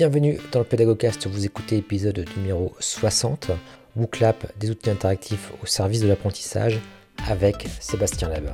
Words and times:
Bienvenue 0.00 0.38
dans 0.50 0.60
le 0.60 0.64
Pédagogcast, 0.64 1.26
vous 1.26 1.44
écoutez 1.44 1.76
l'épisode 1.76 2.24
numéro 2.38 2.72
60, 2.80 3.50
WooClap, 3.96 4.50
des 4.58 4.70
outils 4.70 4.88
interactifs 4.88 5.52
au 5.62 5.66
service 5.66 6.00
de 6.00 6.08
l'apprentissage 6.08 6.80
avec 7.28 7.68
Sébastien 7.80 8.30
Lab. 8.30 8.44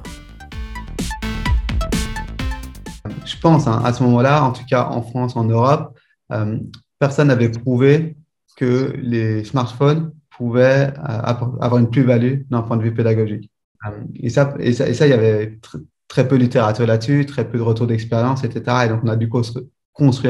Je 3.25 3.37
pense 3.41 3.69
hein, 3.69 3.81
à 3.85 3.93
ce 3.93 4.03
moment-là, 4.03 4.43
en 4.43 4.51
tout 4.51 4.65
cas 4.69 4.87
en 4.87 5.03
France, 5.03 5.37
en 5.37 5.45
Europe, 5.45 5.97
euh, 6.33 6.59
personne 6.99 7.29
n'avait 7.29 7.51
prouvé 7.51 8.17
que 8.57 8.93
les 9.01 9.45
smartphones 9.45 10.13
pouvaient 10.37 10.93
euh, 10.99 11.21
avoir 11.61 11.79
une 11.79 11.91
plus-value 11.91 12.41
d'un 12.51 12.63
point 12.63 12.77
de 12.77 12.83
vue 12.83 12.93
pédagogique. 12.93 13.53
Euh, 13.87 13.91
et, 14.17 14.31
ça, 14.31 14.53
il 14.59 14.75
y 14.75 15.13
avait 15.13 15.61
très 16.09 16.27
peu 16.27 16.39
de 16.39 16.43
littérature 16.43 16.89
là-dessus, 16.89 17.25
très 17.25 17.49
peu 17.49 17.57
de 17.57 17.63
retours 17.63 17.87
d'expérience, 17.87 18.43
etc. 18.43 18.79
Et 18.87 18.89
donc, 18.89 19.03
on 19.05 19.09
a 19.09 19.15
dû 19.15 19.29
construire 19.29 19.67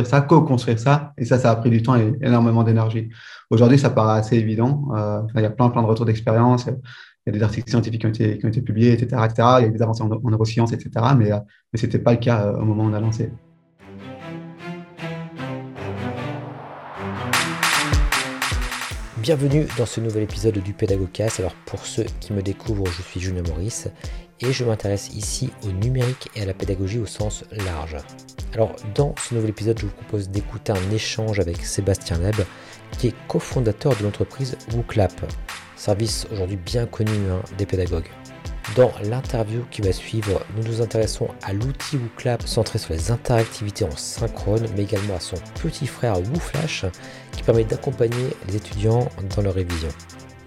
ça, 0.04 0.20
co-construire 0.22 0.78
ça. 0.78 1.12
Et 1.18 1.24
ça, 1.24 1.38
ça 1.38 1.50
a 1.50 1.56
pris 1.56 1.70
du 1.70 1.82
temps 1.82 1.96
et 1.96 2.12
énormément 2.20 2.62
d'énergie. 2.62 3.08
Aujourd'hui, 3.50 3.78
ça 3.78 3.90
paraît 3.90 4.18
assez 4.18 4.36
évident. 4.36 4.88
Euh, 4.96 5.22
il 5.34 5.42
y 5.42 5.44
a 5.44 5.50
plein, 5.50 5.68
plein 5.70 5.82
de 5.82 5.86
retours 5.86 6.06
d'expérience. 6.06 6.66
Il 6.66 7.32
y 7.32 7.36
a 7.36 7.38
des 7.38 7.42
articles 7.42 7.68
scientifiques 7.68 8.00
qui 8.00 8.06
ont 8.06 8.50
été, 8.50 8.62
publiés, 8.62 8.92
etc., 8.92 9.22
etc. 9.24 9.48
Il 9.58 9.64
y 9.64 9.66
a 9.66 9.70
des 9.70 9.82
avancées 9.82 10.02
en, 10.02 10.08
neurosciences, 10.08 10.72
etc. 10.72 10.90
Mais, 11.16 11.30
mais 11.30 11.78
ce 11.78 11.86
n'était 11.86 11.98
pas 11.98 12.12
le 12.12 12.18
cas 12.18 12.52
au 12.52 12.64
moment 12.64 12.84
où 12.84 12.90
on 12.90 12.94
a 12.94 13.00
lancé. 13.00 13.30
Bienvenue 19.18 19.66
dans 19.76 19.86
ce 19.86 20.00
nouvel 20.00 20.22
épisode 20.22 20.58
du 20.58 20.72
Pédagogcast. 20.72 21.40
Alors 21.40 21.56
pour 21.66 21.84
ceux 21.84 22.04
qui 22.20 22.32
me 22.32 22.42
découvrent, 22.42 22.86
je 22.86 23.02
suis 23.02 23.18
Julien 23.18 23.42
Maurice 23.48 23.88
et 24.38 24.52
je 24.52 24.64
m'intéresse 24.64 25.12
ici 25.16 25.50
au 25.64 25.72
numérique 25.72 26.28
et 26.36 26.42
à 26.42 26.46
la 26.46 26.54
pédagogie 26.54 27.00
au 27.00 27.06
sens 27.06 27.44
large. 27.50 27.96
Alors 28.56 28.74
dans 28.94 29.14
ce 29.18 29.34
nouvel 29.34 29.50
épisode, 29.50 29.78
je 29.78 29.84
vous 29.84 29.92
propose 29.92 30.30
d'écouter 30.30 30.72
un 30.72 30.90
échange 30.90 31.40
avec 31.40 31.62
Sébastien 31.62 32.16
Leb, 32.16 32.36
qui 32.96 33.08
est 33.08 33.14
cofondateur 33.28 33.94
de 33.94 34.02
l'entreprise 34.02 34.56
WooClap, 34.72 35.12
service 35.76 36.26
aujourd'hui 36.32 36.56
bien 36.56 36.86
connu 36.86 37.12
hein, 37.30 37.42
des 37.58 37.66
pédagogues. 37.66 38.08
Dans 38.74 38.90
l'interview 39.04 39.66
qui 39.70 39.82
va 39.82 39.92
suivre, 39.92 40.40
nous 40.56 40.62
nous 40.62 40.80
intéressons 40.80 41.28
à 41.42 41.52
l'outil 41.52 41.98
WooClap 41.98 42.48
centré 42.48 42.78
sur 42.78 42.94
les 42.94 43.10
interactivités 43.10 43.84
en 43.84 43.94
synchrone, 43.94 44.66
mais 44.74 44.84
également 44.84 45.16
à 45.16 45.20
son 45.20 45.36
petit 45.62 45.86
frère 45.86 46.18
WooFlash 46.18 46.86
qui 47.32 47.42
permet 47.42 47.64
d'accompagner 47.64 48.30
les 48.48 48.56
étudiants 48.56 49.06
dans 49.36 49.42
leur 49.42 49.52
révision. 49.52 49.90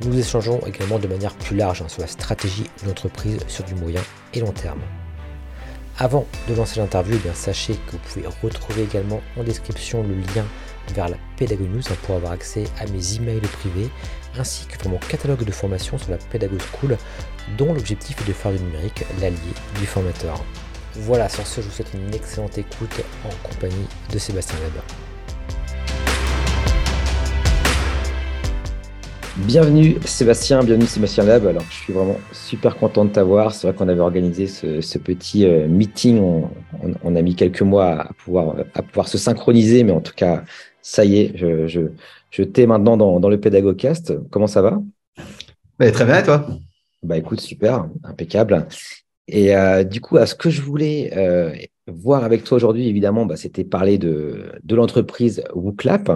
Nous 0.04 0.18
échangeons 0.18 0.60
également 0.66 0.98
de 0.98 1.08
manière 1.08 1.36
plus 1.36 1.56
large 1.56 1.84
hein, 1.84 1.88
sur 1.88 2.02
la 2.02 2.08
stratégie 2.08 2.66
de 2.82 2.88
l'entreprise 2.88 3.38
sur 3.48 3.66
du 3.66 3.76
moyen 3.76 4.02
et 4.34 4.40
long 4.40 4.52
terme. 4.52 4.82
Avant 6.02 6.26
de 6.48 6.56
lancer 6.56 6.80
l'interview, 6.80 7.18
eh 7.18 7.20
bien 7.20 7.34
sachez 7.34 7.74
que 7.74 7.92
vous 7.92 7.98
pouvez 7.98 8.26
retrouver 8.26 8.84
également 8.84 9.20
en 9.38 9.44
description 9.44 10.02
le 10.02 10.16
lien 10.34 10.46
vers 10.94 11.10
la 11.10 11.18
Pédago 11.36 11.66
News 11.66 11.82
hein, 11.90 11.96
pour 12.04 12.16
avoir 12.16 12.32
accès 12.32 12.64
à 12.80 12.88
mes 12.88 13.16
emails 13.16 13.42
privés 13.42 13.90
ainsi 14.38 14.66
que 14.66 14.78
pour 14.78 14.92
mon 14.92 14.98
catalogue 14.98 15.44
de 15.44 15.52
formation 15.52 15.98
sur 15.98 16.12
la 16.12 16.18
Pédago 16.18 16.56
School 16.72 16.98
dont 17.58 17.74
l'objectif 17.74 18.16
est 18.22 18.28
de 18.30 18.32
faire 18.32 18.54
du 18.54 18.60
numérique 18.62 19.04
l'allié 19.20 19.38
du 19.78 19.86
formateur. 19.86 20.42
Voilà, 20.96 21.28
sur 21.28 21.46
ce, 21.46 21.60
je 21.60 21.66
vous 21.66 21.74
souhaite 21.74 21.94
une 21.94 22.14
excellente 22.16 22.58
écoute 22.58 23.02
en 23.26 23.50
compagnie 23.50 23.88
de 24.10 24.18
Sébastien 24.18 24.58
Weber. 24.60 24.84
Bienvenue 29.46 29.96
Sébastien, 30.06 30.64
bienvenue 30.64 30.86
Sébastien 30.86 31.24
Lab. 31.24 31.48
Alors 31.48 31.64
je 31.70 31.76
suis 31.76 31.94
vraiment 31.94 32.18
super 32.32 32.76
content 32.78 33.06
de 33.06 33.10
t'avoir. 33.10 33.54
C'est 33.54 33.68
vrai 33.68 33.76
qu'on 33.76 33.88
avait 33.88 34.00
organisé 34.00 34.48
ce, 34.48 34.98
petit 34.98 35.46
euh, 35.46 35.68
meeting. 35.68 36.20
On, 37.04 37.16
a 37.16 37.22
mis 37.22 37.36
quelques 37.36 37.62
mois 37.62 38.02
à 38.02 38.14
pouvoir, 38.14 38.56
à 38.76 38.82
pouvoir 38.82 39.08
se 39.08 39.18
synchroniser, 39.18 39.84
mais 39.84 39.92
en 39.92 40.02
tout 40.02 40.14
cas, 40.14 40.44
ça 40.82 41.06
y 41.06 41.20
est, 41.20 41.32
je, 41.36 41.68
je, 42.32 42.44
t'ai 42.44 42.68
maintenant 42.68 42.98
dans, 42.98 43.20
dans, 43.20 43.30
le 43.30 43.40
Pédagogcast. 43.40 44.14
Comment 44.30 44.48
ça 44.48 44.62
va? 44.62 44.80
Bah, 45.80 45.90
Très 45.92 46.06
bien, 46.06 46.20
et 46.20 46.24
toi? 46.24 46.48
Bah 47.02 47.18
écoute, 47.18 47.40
super, 47.40 47.88
impeccable. 48.04 48.68
Et 49.28 49.56
euh, 49.56 49.84
du 49.84 50.02
coup, 50.02 50.18
à 50.18 50.26
ce 50.26 50.36
que 50.36 50.50
je 50.50 50.62
voulais 50.62 51.12
euh, 51.16 51.54
voir 51.94 52.24
avec 52.24 52.44
toi 52.44 52.58
aujourd'hui, 52.58 52.88
évidemment, 52.88 53.26
bah, 53.26 53.36
c'était 53.36 53.64
parler 53.64 53.98
de, 53.98 54.52
de 54.64 54.76
l'entreprise 54.76 55.44
WooClap. 55.54 56.12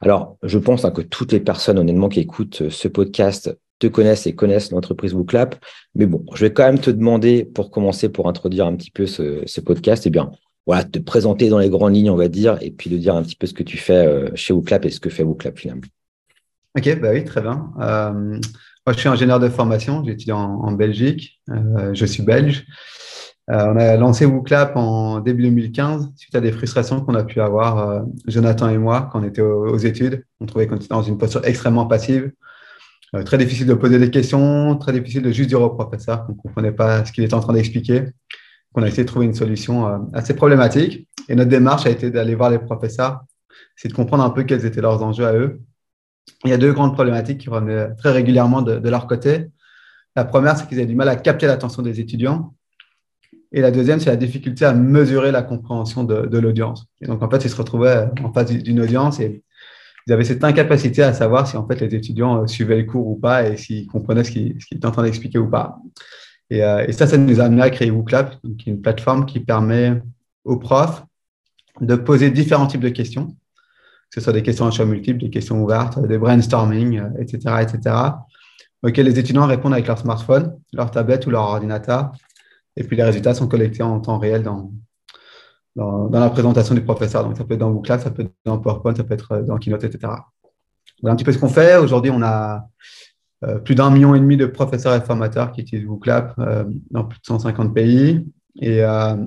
Alors, 0.00 0.36
je 0.42 0.58
pense 0.58 0.84
hein, 0.84 0.90
que 0.90 1.02
toutes 1.02 1.32
les 1.32 1.40
personnes, 1.40 1.78
honnêtement, 1.78 2.08
qui 2.08 2.20
écoutent 2.20 2.68
ce 2.68 2.88
podcast 2.88 3.56
te 3.78 3.86
connaissent 3.86 4.26
et 4.26 4.34
connaissent 4.34 4.70
l'entreprise 4.70 5.14
WooClap. 5.14 5.56
Mais 5.94 6.06
bon, 6.06 6.24
je 6.34 6.44
vais 6.44 6.52
quand 6.52 6.64
même 6.64 6.78
te 6.78 6.90
demander, 6.90 7.44
pour 7.44 7.70
commencer, 7.70 8.08
pour 8.08 8.28
introduire 8.28 8.66
un 8.66 8.76
petit 8.76 8.90
peu 8.90 9.06
ce, 9.06 9.60
podcast, 9.60 10.06
eh 10.06 10.10
bien, 10.10 10.30
voilà, 10.66 10.84
te 10.84 10.98
présenter 10.98 11.48
dans 11.48 11.58
les 11.58 11.70
grandes 11.70 11.94
lignes, 11.94 12.10
on 12.10 12.16
va 12.16 12.28
dire, 12.28 12.58
et 12.60 12.70
puis 12.70 12.90
de 12.90 12.96
dire 12.96 13.16
un 13.16 13.22
petit 13.22 13.36
peu 13.36 13.46
ce 13.46 13.54
que 13.54 13.62
tu 13.62 13.76
fais 13.76 14.06
euh, 14.06 14.30
chez 14.34 14.52
WooClap 14.52 14.84
et 14.84 14.90
ce 14.90 15.00
que 15.00 15.10
fait 15.10 15.22
WooClap 15.22 15.58
finalement. 15.58 15.82
Ok, 16.76 17.00
bah 17.00 17.08
oui, 17.12 17.24
très 17.24 17.40
bien. 17.40 17.72
Moi, 18.86 18.94
je 18.94 19.00
suis 19.00 19.08
ingénieur 19.08 19.40
de 19.40 19.48
formation, 19.48 20.02
j'étudie 20.04 20.32
en, 20.32 20.62
en 20.62 20.72
Belgique, 20.72 21.40
euh, 21.50 21.92
je 21.92 22.06
suis 22.06 22.22
belge. 22.22 22.64
Euh, 23.48 23.72
on 23.72 23.76
a 23.76 23.96
lancé 23.96 24.26
WooClap 24.26 24.76
en 24.76 25.20
début 25.20 25.42
2015 25.42 26.12
suite 26.16 26.34
à 26.34 26.40
des 26.40 26.52
frustrations 26.52 27.00
qu'on 27.00 27.14
a 27.14 27.24
pu 27.24 27.40
avoir, 27.40 27.78
euh, 27.78 28.02
Jonathan 28.26 28.68
et 28.68 28.78
moi, 28.78 29.08
quand 29.10 29.20
on 29.20 29.24
était 29.24 29.40
aux, 29.40 29.76
études. 29.78 30.24
On 30.40 30.46
trouvait 30.46 30.66
qu'on 30.66 30.76
était 30.76 30.88
dans 30.88 31.02
une 31.02 31.18
posture 31.18 31.44
extrêmement 31.44 31.86
passive. 31.86 32.32
très 33.24 33.38
difficile 33.38 33.66
de 33.66 33.74
poser 33.74 33.98
des 33.98 34.10
questions, 34.10 34.76
très 34.76 34.92
difficile 34.92 35.22
de 35.22 35.32
juste 35.32 35.48
dire 35.48 35.60
au 35.62 35.70
professeur 35.70 36.26
qu'on 36.26 36.32
ne 36.32 36.38
comprenait 36.38 36.72
pas 36.72 37.04
ce 37.04 37.12
qu'il 37.12 37.24
était 37.24 37.34
en 37.34 37.40
train 37.40 37.54
d'expliquer. 37.54 38.04
On 38.74 38.82
a 38.82 38.88
essayé 38.88 39.02
de 39.02 39.08
trouver 39.08 39.26
une 39.26 39.34
solution 39.34 40.08
assez 40.12 40.34
problématique. 40.34 41.08
Et 41.28 41.34
notre 41.34 41.50
démarche 41.50 41.86
a 41.86 41.90
été 41.90 42.10
d'aller 42.10 42.36
voir 42.36 42.50
les 42.50 42.60
professeurs, 42.60 43.22
c'est 43.74 43.88
de 43.88 43.94
comprendre 43.94 44.24
un 44.24 44.30
peu 44.30 44.44
quels 44.44 44.64
étaient 44.64 44.80
leurs 44.80 45.02
enjeux 45.02 45.26
à 45.26 45.34
eux 45.34 45.60
il 46.44 46.50
y 46.50 46.52
a 46.52 46.58
deux 46.58 46.72
grandes 46.72 46.94
problématiques 46.94 47.38
qui 47.38 47.50
revenaient 47.50 47.94
très 47.96 48.12
régulièrement 48.12 48.62
de, 48.62 48.88
leur 48.88 49.06
côté. 49.06 49.46
La 50.16 50.24
première, 50.24 50.56
c'est 50.56 50.66
qu'ils 50.66 50.78
avaient 50.78 50.86
du 50.86 50.94
mal 50.94 51.08
à 51.08 51.16
capter 51.16 51.46
l'attention 51.46 51.82
des 51.82 52.00
étudiants. 52.00 52.54
Et 53.52 53.60
la 53.60 53.70
deuxième, 53.70 53.98
c'est 54.00 54.10
la 54.10 54.16
difficulté 54.16 54.64
à 54.64 54.72
mesurer 54.72 55.32
la 55.32 55.42
compréhension 55.42 56.04
de, 56.04 56.38
l'audience. 56.38 56.86
Et 57.00 57.06
donc, 57.06 57.22
en 57.22 57.28
fait, 57.28 57.44
ils 57.44 57.50
se 57.50 57.56
retrouvaient 57.56 58.08
en 58.22 58.32
face 58.32 58.52
d'une 58.52 58.80
audience 58.80 59.18
et 59.20 59.42
ils 60.06 60.12
avaient 60.12 60.24
cette 60.24 60.44
incapacité 60.44 61.02
à 61.02 61.12
savoir 61.12 61.46
si 61.46 61.56
en 61.56 61.66
fait 61.66 61.80
les 61.80 61.94
étudiants 61.94 62.42
euh, 62.42 62.46
suivaient 62.46 62.78
le 62.78 62.84
cours 62.84 63.06
ou 63.06 63.16
pas 63.16 63.46
et 63.46 63.56
s'ils 63.56 63.86
comprenaient 63.86 64.24
ce 64.24 64.30
qu'ils 64.30 64.56
étaient 64.72 64.86
en 64.86 64.92
train 64.92 65.02
d'expliquer 65.02 65.38
ou 65.38 65.48
pas. 65.48 65.78
Euh, 66.52 66.84
et, 66.86 66.92
ça, 66.92 67.06
ça 67.06 67.18
nous 67.18 67.40
a 67.40 67.44
amené 67.44 67.62
à 67.62 67.70
créer 67.70 67.90
WooClap, 67.90 68.36
qui 68.58 68.70
est 68.70 68.72
une 68.72 68.80
plateforme 68.80 69.26
qui 69.26 69.40
permet 69.40 70.00
aux 70.44 70.56
profs 70.56 71.04
de 71.80 71.94
poser 71.96 72.30
différents 72.30 72.66
types 72.66 72.80
de 72.80 72.88
questions 72.88 73.36
que 74.10 74.20
ce 74.20 74.24
soit 74.24 74.32
des 74.32 74.42
questions 74.42 74.66
à 74.66 74.72
choix 74.72 74.86
multiples, 74.86 75.20
des 75.20 75.30
questions 75.30 75.62
ouvertes, 75.62 76.04
des 76.04 76.18
brainstorming, 76.18 77.00
etc., 77.20 77.38
euh, 77.46 77.58
etc., 77.58 77.96
auxquelles 78.82 79.06
les 79.06 79.18
étudiants 79.18 79.46
répondent 79.46 79.74
avec 79.74 79.86
leur 79.86 79.98
smartphone, 79.98 80.58
leur 80.72 80.90
tablette 80.90 81.26
ou 81.26 81.30
leur 81.30 81.42
ordinateur. 81.42 82.10
Et 82.76 82.84
puis 82.84 82.96
les 82.96 83.02
résultats 83.02 83.34
sont 83.34 83.48
collectés 83.48 83.82
en 83.82 84.00
temps 84.00 84.18
réel 84.18 84.42
dans, 84.42 84.72
dans, 85.76 86.08
la 86.10 86.30
présentation 86.30 86.74
du 86.74 86.82
professeur. 86.82 87.24
Donc 87.24 87.36
ça 87.36 87.44
peut 87.44 87.54
être 87.54 87.60
dans 87.60 87.70
WooClap, 87.70 88.00
ça 88.00 88.10
peut 88.10 88.22
être 88.22 88.32
dans 88.44 88.58
PowerPoint, 88.58 88.94
ça 88.94 89.04
peut 89.04 89.14
être 89.14 89.40
dans 89.40 89.58
Keynote, 89.58 89.84
etc. 89.84 90.12
Voilà 91.02 91.12
un 91.14 91.16
petit 91.16 91.24
peu 91.24 91.32
ce 91.32 91.38
qu'on 91.38 91.48
fait. 91.48 91.76
Aujourd'hui, 91.76 92.10
on 92.10 92.22
a 92.22 92.68
euh, 93.44 93.58
plus 93.58 93.74
d'un 93.74 93.90
million 93.90 94.14
et 94.14 94.20
demi 94.20 94.36
de 94.36 94.46
professeurs 94.46 94.94
et 94.94 95.00
formateurs 95.00 95.52
qui 95.52 95.62
utilisent 95.62 95.86
WooClap 95.86 96.34
euh, 96.38 96.64
dans 96.90 97.04
plus 97.04 97.18
de 97.18 97.26
150 97.26 97.74
pays 97.74 98.26
et, 98.60 98.82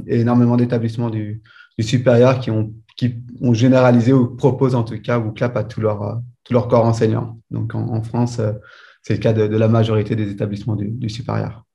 énormément 0.07 0.57
d'établissements 0.57 1.09
du, 1.09 1.41
supérieur 1.79 2.39
qui 2.39 2.51
ont 2.51 2.73
qui 2.95 3.15
ont 3.41 3.53
généralisé 3.53 4.13
ou 4.13 4.35
proposent 4.35 4.75
en 4.75 4.83
tout 4.83 4.99
cas 5.01 5.19
clap 5.35 5.57
à 5.57 5.63
tout 5.63 5.81
leur, 5.81 6.21
tout 6.43 6.53
leur 6.53 6.67
corps 6.67 6.85
enseignant. 6.85 7.39
Donc 7.51 7.75
en, 7.75 8.01
France, 8.03 8.39
euh, 8.39 8.53
c'est 9.01 9.13
le 9.13 9.19
cas 9.19 9.33
de, 9.33 9.43
la 9.43 9.67
majorité 9.67 10.15
des 10.15 10.29
établissements 10.29 10.75
du, 10.75 11.09
supérieur. 11.09 11.65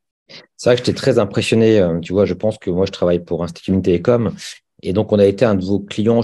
C'est 0.57 0.71
vrai 0.71 0.77
que 0.77 0.85
j'étais 0.85 0.97
très 0.97 1.19
impressionné. 1.19 1.79
Euh, 1.79 1.99
tu 2.01 2.13
vois, 2.13 2.25
je 2.25 2.35
pense 2.35 2.59
que 2.59 2.71
moi, 2.71 2.87
je 2.87 2.93
travaille 2.93 3.21
pour 3.21 3.43
Institut 3.45 3.81
Télécom. 3.81 4.33
Et 4.83 4.93
donc, 4.93 5.13
on 5.13 5.19
a 5.19 5.27
été 5.27 5.45
un 5.45 5.55
de 5.55 5.65
vos 5.65 5.81
clients, 5.81 6.21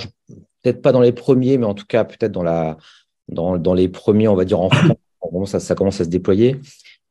peut-être 0.63 0.83
pas 0.83 0.93
dans 0.93 1.01
les 1.01 1.13
premiers, 1.13 1.59
mais 1.59 1.67
en 1.67 1.75
tout 1.75 1.87
cas, 1.87 2.05
peut-être 2.05 2.33
dans, 2.33 2.43
la, 2.43 2.77
dans, 3.29 3.57
dans 3.59 3.75
les 3.75 3.89
premiers, 3.89 4.29
on 4.29 4.37
va 4.37 4.45
dire 4.45 4.61
en 4.61 4.71
France. 4.71 4.97
ça, 5.47 5.61
ça 5.61 5.75
commence 5.75 6.01
à 6.01 6.05
se 6.05 6.11
déployer. 6.11 6.57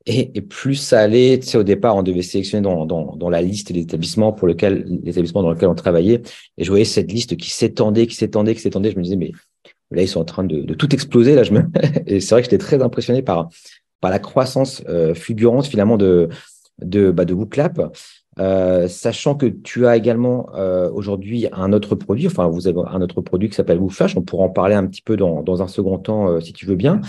Et, 0.05 0.41
plus 0.41 0.75
ça 0.75 0.99
allait, 0.99 1.39
tu 1.39 1.47
sais, 1.47 1.57
au 1.57 1.63
départ, 1.63 1.95
on 1.95 2.03
devait 2.03 2.23
sélectionner 2.23 2.61
dans, 2.61 2.85
dans, 2.85 3.15
dans 3.15 3.29
la 3.29 3.41
liste 3.41 3.71
des 3.71 3.81
établissements 3.81 4.33
pour 4.33 4.49
lequel, 4.49 4.85
les 5.01 5.11
établissements 5.11 5.43
dans 5.43 5.51
lesquels 5.53 5.69
on 5.69 5.75
travaillait. 5.75 6.21
Et 6.57 6.63
je 6.65 6.69
voyais 6.69 6.83
cette 6.83 7.09
liste 7.09 7.37
qui 7.37 7.49
s'étendait, 7.49 8.05
qui 8.05 8.15
s'étendait, 8.15 8.53
qui 8.53 8.59
s'étendait. 8.59 8.91
Je 8.91 8.97
me 8.97 9.03
disais, 9.03 9.15
mais 9.15 9.31
là, 9.91 10.01
ils 10.01 10.09
sont 10.09 10.19
en 10.19 10.25
train 10.25 10.43
de, 10.43 10.61
de 10.61 10.73
tout 10.73 10.93
exploser. 10.93 11.35
Là, 11.35 11.43
je 11.43 11.53
me... 11.53 11.63
Et 12.05 12.19
c'est 12.19 12.35
vrai 12.35 12.41
que 12.41 12.49
j'étais 12.49 12.57
très 12.57 12.81
impressionné 12.81 13.21
par, 13.21 13.47
par 14.01 14.11
la 14.11 14.19
croissance 14.19 14.83
euh, 14.89 15.13
fulgurante, 15.13 15.67
finalement, 15.67 15.95
de, 15.95 16.27
de, 16.81 17.11
bah, 17.11 17.25
de 17.25 17.33
WooClap. 17.33 17.95
Euh, 18.39 18.87
sachant 18.87 19.35
que 19.35 19.45
tu 19.45 19.85
as 19.85 19.95
également 19.95 20.49
euh, 20.55 20.89
aujourd'hui 20.91 21.47
un 21.51 21.71
autre 21.71 21.93
produit, 21.93 22.25
enfin 22.25 22.47
vous 22.47 22.67
avez 22.67 22.81
un 22.87 23.01
autre 23.01 23.21
produit 23.21 23.47
qui 23.47 23.55
s'appelle 23.55 23.77
WooFlash, 23.77 24.17
on 24.17 24.23
pourra 24.23 24.45
en 24.45 24.49
parler 24.49 24.73
un 24.73 24.87
petit 24.87 25.03
peu 25.03 25.15
dans, 25.15 25.43
dans 25.43 25.61
un 25.61 25.67
second 25.67 25.99
temps 25.99 26.29
euh, 26.29 26.39
si 26.39 26.51
tu 26.51 26.65
veux 26.65 26.75
bien. 26.75 26.99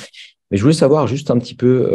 Mais 0.50 0.58
je 0.58 0.62
voulais 0.62 0.74
savoir 0.74 1.06
juste 1.06 1.30
un 1.30 1.38
petit 1.38 1.54
peu 1.54 1.90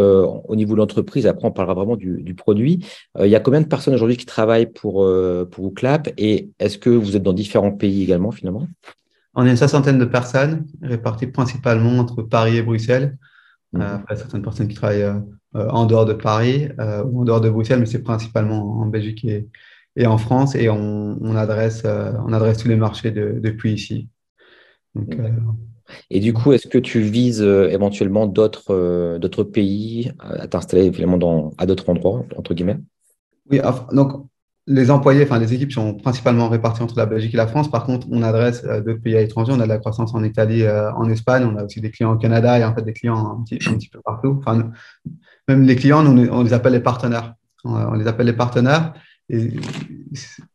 au 0.48 0.56
niveau 0.56 0.74
de 0.74 0.80
l'entreprise, 0.80 1.28
après 1.28 1.48
on 1.48 1.52
parlera 1.52 1.76
vraiment 1.76 1.96
du, 1.96 2.34
produit. 2.36 2.84
Il 3.18 3.28
y 3.28 3.36
a 3.36 3.40
combien 3.40 3.62
de 3.62 3.68
personnes 3.68 3.94
aujourd'hui 3.94 4.18
qui 4.18 4.26
travaillent 4.26 4.66
pour, 4.66 5.08
pour 5.52 5.74
et 6.18 6.50
est-ce 6.60 6.78
que 6.78 6.90
vous 6.90 7.16
êtes 7.16 7.24
dans 7.24 7.32
différents 7.32 7.72
pays 7.72 8.04
également 8.04 8.32
finalement? 8.32 8.68
On 9.36 9.46
est 9.46 9.52
une 9.52 9.56
soixantaine 9.56 10.00
de 10.00 10.04
personnes 10.04 10.66
réparties 10.82 11.28
principalement 11.28 12.00
entre 12.00 12.24
Paris 12.24 12.58
et 12.58 12.64
Bruxelles. 12.64 13.18
Mmh. 13.72 13.82
après, 13.82 14.16
certaines 14.16 14.42
personnes 14.42 14.68
qui 14.68 14.76
travaillent 14.76 15.14
en 15.54 15.86
dehors 15.86 16.06
de 16.06 16.14
Paris 16.14 16.70
ou 16.80 17.22
en 17.22 17.24
dehors 17.24 17.42
de 17.42 17.50
Bruxelles, 17.50 17.80
mais 17.80 17.86
c'est 17.86 18.04
principalement 18.04 18.80
en 18.80 18.88
Belgique 18.88 19.24
et, 19.26 19.48
et 19.96 20.08
en 20.08 20.18
France 20.18 20.56
et 20.56 20.70
on, 20.70 21.36
adresse, 21.36 21.84
euh, 21.86 22.14
on 22.26 22.34
adresse 22.34 22.58
tous 22.58 22.70
les 22.70 22.78
marchés 22.78 23.12
depuis 23.12 23.74
ici. 23.74 24.08
Euh, 24.98 25.30
et 26.10 26.20
du 26.20 26.34
coup, 26.34 26.54
est-ce 26.54 26.68
que 26.68 26.78
tu 26.78 27.02
vises 27.02 27.42
euh, 27.42 27.70
éventuellement 27.70 28.26
d'autres 28.26 29.18
d'autres 29.18 29.44
pays 29.44 30.12
à 30.20 30.48
t'installer 30.48 30.92
finalement 30.92 31.18
dans, 31.18 31.52
à 31.58 31.66
d'autres 31.66 31.90
endroits, 31.90 32.26
entre 32.38 32.54
guillemets? 32.54 32.78
Oui, 33.52 33.60
donc 33.92 34.29
les 34.70 34.92
employés, 34.92 35.24
enfin 35.24 35.40
les 35.40 35.54
équipes 35.54 35.72
sont 35.72 35.96
principalement 35.96 36.48
réparties 36.48 36.84
entre 36.84 36.96
la 36.96 37.06
Belgique 37.06 37.34
et 37.34 37.38
la 37.38 37.48
France. 37.48 37.70
Par 37.70 37.86
contre, 37.86 38.08
on 38.12 38.22
adresse 38.22 38.64
d'autres 38.64 39.02
pays 39.02 39.18
à 39.18 39.22
l'étranger. 39.22 39.52
On 39.54 39.60
a 39.60 39.64
de 39.64 39.70
la 39.70 39.80
croissance 39.80 40.14
en 40.14 40.24
Italie, 40.24 40.64
en 40.68 41.10
Espagne. 41.10 41.44
On 41.44 41.58
a 41.58 41.66
aussi 41.66 41.82
des 41.82 41.90
clients 41.90 42.14
au 42.14 42.18
Canada 42.18 42.58
et 42.58 42.64
en 42.64 42.74
fait 42.76 42.84
des 42.84 42.94
clients 42.94 43.18
un 43.18 43.44
petit, 43.44 43.60
un 43.68 43.74
petit 43.74 43.90
peu 43.90 44.00
partout. 44.00 44.38
Enfin, 44.40 44.72
même 45.48 45.64
les 45.64 45.76
clients, 45.76 46.06
on 46.06 46.44
les 46.44 46.54
appelle 46.54 46.74
les 46.74 46.80
partenaires. 46.80 47.34
On 47.66 47.94
les 47.94 48.08
appelle 48.08 48.28
les 48.28 48.34
partenaires. 48.34 48.94
Et 49.32 49.52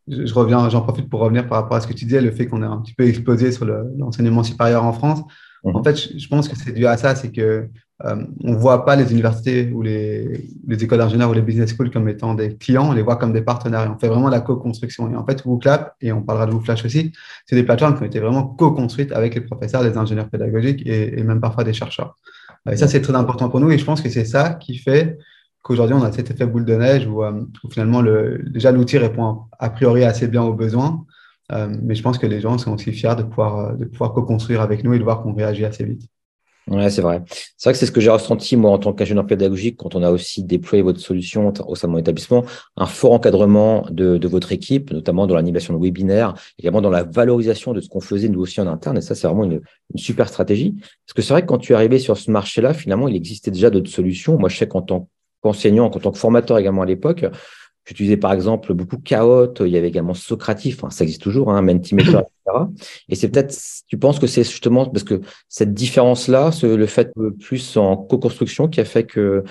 je 0.08 0.34
reviens, 0.34 0.68
j'en 0.68 0.82
profite 0.82 1.08
pour 1.08 1.20
revenir 1.20 1.46
par 1.48 1.62
rapport 1.62 1.76
à 1.76 1.80
ce 1.80 1.86
que 1.86 1.92
tu 1.92 2.04
disais, 2.04 2.20
le 2.20 2.30
fait 2.30 2.46
qu'on 2.46 2.62
est 2.62 2.66
un 2.66 2.78
petit 2.78 2.94
peu 2.94 3.06
explosé 3.06 3.52
sur 3.52 3.66
l'enseignement 3.66 4.42
supérieur 4.42 4.84
en 4.84 4.92
France. 4.92 5.22
Mhm. 5.64 5.76
En 5.76 5.82
fait, 5.82 5.96
je 5.96 6.28
pense 6.28 6.48
que 6.48 6.56
c'est 6.56 6.72
dû 6.72 6.86
à 6.86 6.96
ça, 6.96 7.14
c'est 7.14 7.32
que 7.32 7.68
euh, 8.02 8.24
on 8.42 8.54
voit 8.54 8.84
pas 8.84 8.96
les 8.96 9.12
universités 9.12 9.70
ou 9.72 9.80
les, 9.80 10.50
les 10.66 10.84
écoles 10.84 10.98
d'ingénieurs 10.98 11.30
ou 11.30 11.32
les 11.32 11.42
business 11.42 11.74
schools 11.74 11.90
comme 11.90 12.08
étant 12.08 12.34
des 12.34 12.56
clients, 12.56 12.88
on 12.88 12.92
les 12.92 13.02
voit 13.02 13.16
comme 13.16 13.32
des 13.32 13.42
partenaires. 13.42 13.88
On 13.94 13.98
fait 13.98 14.08
vraiment 14.08 14.28
la 14.28 14.40
co-construction. 14.40 15.10
Et 15.12 15.16
en 15.16 15.24
fait, 15.24 15.44
WooClap, 15.44 15.94
et 16.00 16.12
on 16.12 16.22
parlera 16.22 16.46
de 16.46 16.52
WooFlash 16.52 16.84
aussi, 16.84 17.12
c'est 17.46 17.54
des 17.54 17.62
plateformes 17.62 17.94
qui 17.96 18.02
ont 18.02 18.06
été 18.06 18.18
vraiment 18.18 18.44
co-construites 18.44 19.12
avec 19.12 19.34
les 19.36 19.42
professeurs, 19.42 19.82
les 19.84 19.96
ingénieurs 19.96 20.28
pédagogiques 20.28 20.82
et, 20.86 21.22
même 21.22 21.40
parfois 21.40 21.62
des 21.62 21.72
chercheurs. 21.72 22.16
Et 22.70 22.76
ça, 22.76 22.88
c'est 22.88 23.00
très 23.00 23.14
important 23.14 23.48
pour 23.48 23.60
nous. 23.60 23.70
Et 23.70 23.78
je 23.78 23.84
pense 23.84 24.00
que 24.00 24.08
c'est 24.08 24.24
ça 24.24 24.54
qui 24.54 24.76
fait 24.76 25.16
qu'aujourd'hui, 25.62 25.94
on 25.94 26.02
a 26.02 26.10
cet 26.10 26.30
effet 26.30 26.46
boule 26.46 26.64
de 26.64 26.74
neige 26.74 27.06
où, 27.06 27.22
euh, 27.22 27.44
finalement, 27.70 28.02
le, 28.02 28.42
déjà, 28.46 28.72
l'outil 28.72 28.98
répond 28.98 29.42
a 29.58 29.70
priori 29.70 30.02
assez 30.04 30.26
bien 30.26 30.42
aux 30.42 30.54
besoins. 30.54 31.04
Euh, 31.52 31.68
mais 31.82 31.94
je 31.94 32.02
pense 32.02 32.18
que 32.18 32.26
les 32.26 32.40
gens 32.40 32.56
sont 32.58 32.72
aussi 32.72 32.92
fiers 32.92 33.14
de 33.16 33.22
pouvoir, 33.22 33.58
euh, 33.58 33.72
de 33.74 33.84
pouvoir 33.84 34.14
co-construire 34.14 34.62
avec 34.62 34.82
nous 34.82 34.94
et 34.94 34.98
de 34.98 35.04
voir 35.04 35.22
qu'on 35.22 35.34
réagit 35.34 35.64
assez 35.64 35.84
vite. 35.84 36.08
Oui, 36.68 36.90
c'est 36.90 37.02
vrai. 37.02 37.22
C'est 37.28 37.68
vrai 37.68 37.72
que 37.74 37.78
c'est 37.78 37.86
ce 37.86 37.92
que 37.92 38.00
j'ai 38.00 38.10
ressenti, 38.10 38.56
moi, 38.56 38.70
en 38.70 38.78
tant 38.78 38.94
qu'ingénieur 38.94 39.26
pédagogique, 39.26 39.76
quand 39.76 39.94
on 39.94 40.02
a 40.02 40.10
aussi 40.10 40.42
déployé 40.42 40.82
votre 40.82 40.98
solution 40.98 41.52
au 41.66 41.74
sein 41.74 41.88
de 41.88 41.92
mon 41.92 41.98
établissement, 41.98 42.44
un 42.76 42.86
fort 42.86 43.12
encadrement 43.12 43.86
de, 43.90 44.26
votre 44.26 44.52
équipe, 44.52 44.90
notamment 44.90 45.26
dans 45.26 45.34
l'animation 45.34 45.74
de 45.74 45.78
webinaires, 45.78 46.34
également 46.58 46.80
dans 46.80 46.90
la 46.90 47.02
valorisation 47.02 47.74
de 47.74 47.80
ce 47.82 47.88
qu'on 47.88 48.00
faisait 48.00 48.28
nous 48.28 48.40
aussi 48.40 48.62
en 48.62 48.66
interne. 48.66 48.96
Et 48.96 49.02
ça, 49.02 49.14
c'est 49.14 49.26
vraiment 49.26 49.44
une, 49.44 49.60
super 49.96 50.28
stratégie. 50.28 50.74
Parce 51.06 51.14
que 51.14 51.22
c'est 51.22 51.34
vrai 51.34 51.42
que 51.42 51.46
quand 51.46 51.58
tu 51.58 51.72
es 51.72 51.76
arrivé 51.76 51.98
sur 51.98 52.16
ce 52.16 52.30
marché-là, 52.30 52.72
finalement, 52.72 53.08
il 53.08 53.16
existait 53.16 53.50
déjà 53.50 53.68
d'autres 53.68 53.90
solutions. 53.90 54.38
Moi, 54.38 54.48
je 54.48 54.56
sais 54.56 54.66
qu'en 54.66 54.80
tant 54.80 55.08
enseignant, 55.42 55.84
en 55.84 55.90
tant 55.90 56.10
que 56.10 56.18
formateur 56.18 56.58
également 56.58 56.82
à 56.82 56.86
l'époque, 56.86 57.26
j'utilisais 57.84 58.16
par 58.16 58.32
exemple 58.32 58.72
beaucoup 58.74 58.98
Chaos, 58.98 59.52
il 59.60 59.68
y 59.68 59.76
avait 59.76 59.88
également 59.88 60.14
Socratif, 60.14 60.80
ça 60.90 61.04
existe 61.04 61.22
toujours, 61.22 61.52
hein, 61.52 61.62
Mentimeter, 61.62 62.10
etc. 62.10 62.64
Et 63.08 63.14
c'est 63.14 63.28
peut-être, 63.28 63.54
tu 63.86 63.98
penses 63.98 64.18
que 64.18 64.26
c'est 64.26 64.44
justement 64.44 64.86
parce 64.86 65.04
que 65.04 65.20
cette 65.48 65.74
différence-là, 65.74 66.50
le 66.62 66.86
fait 66.86 67.12
plus 67.40 67.76
en 67.76 67.96
co-construction 67.96 68.68
qui 68.68 68.80
a 68.80 68.84
fait 68.84 69.04
que 69.04 69.44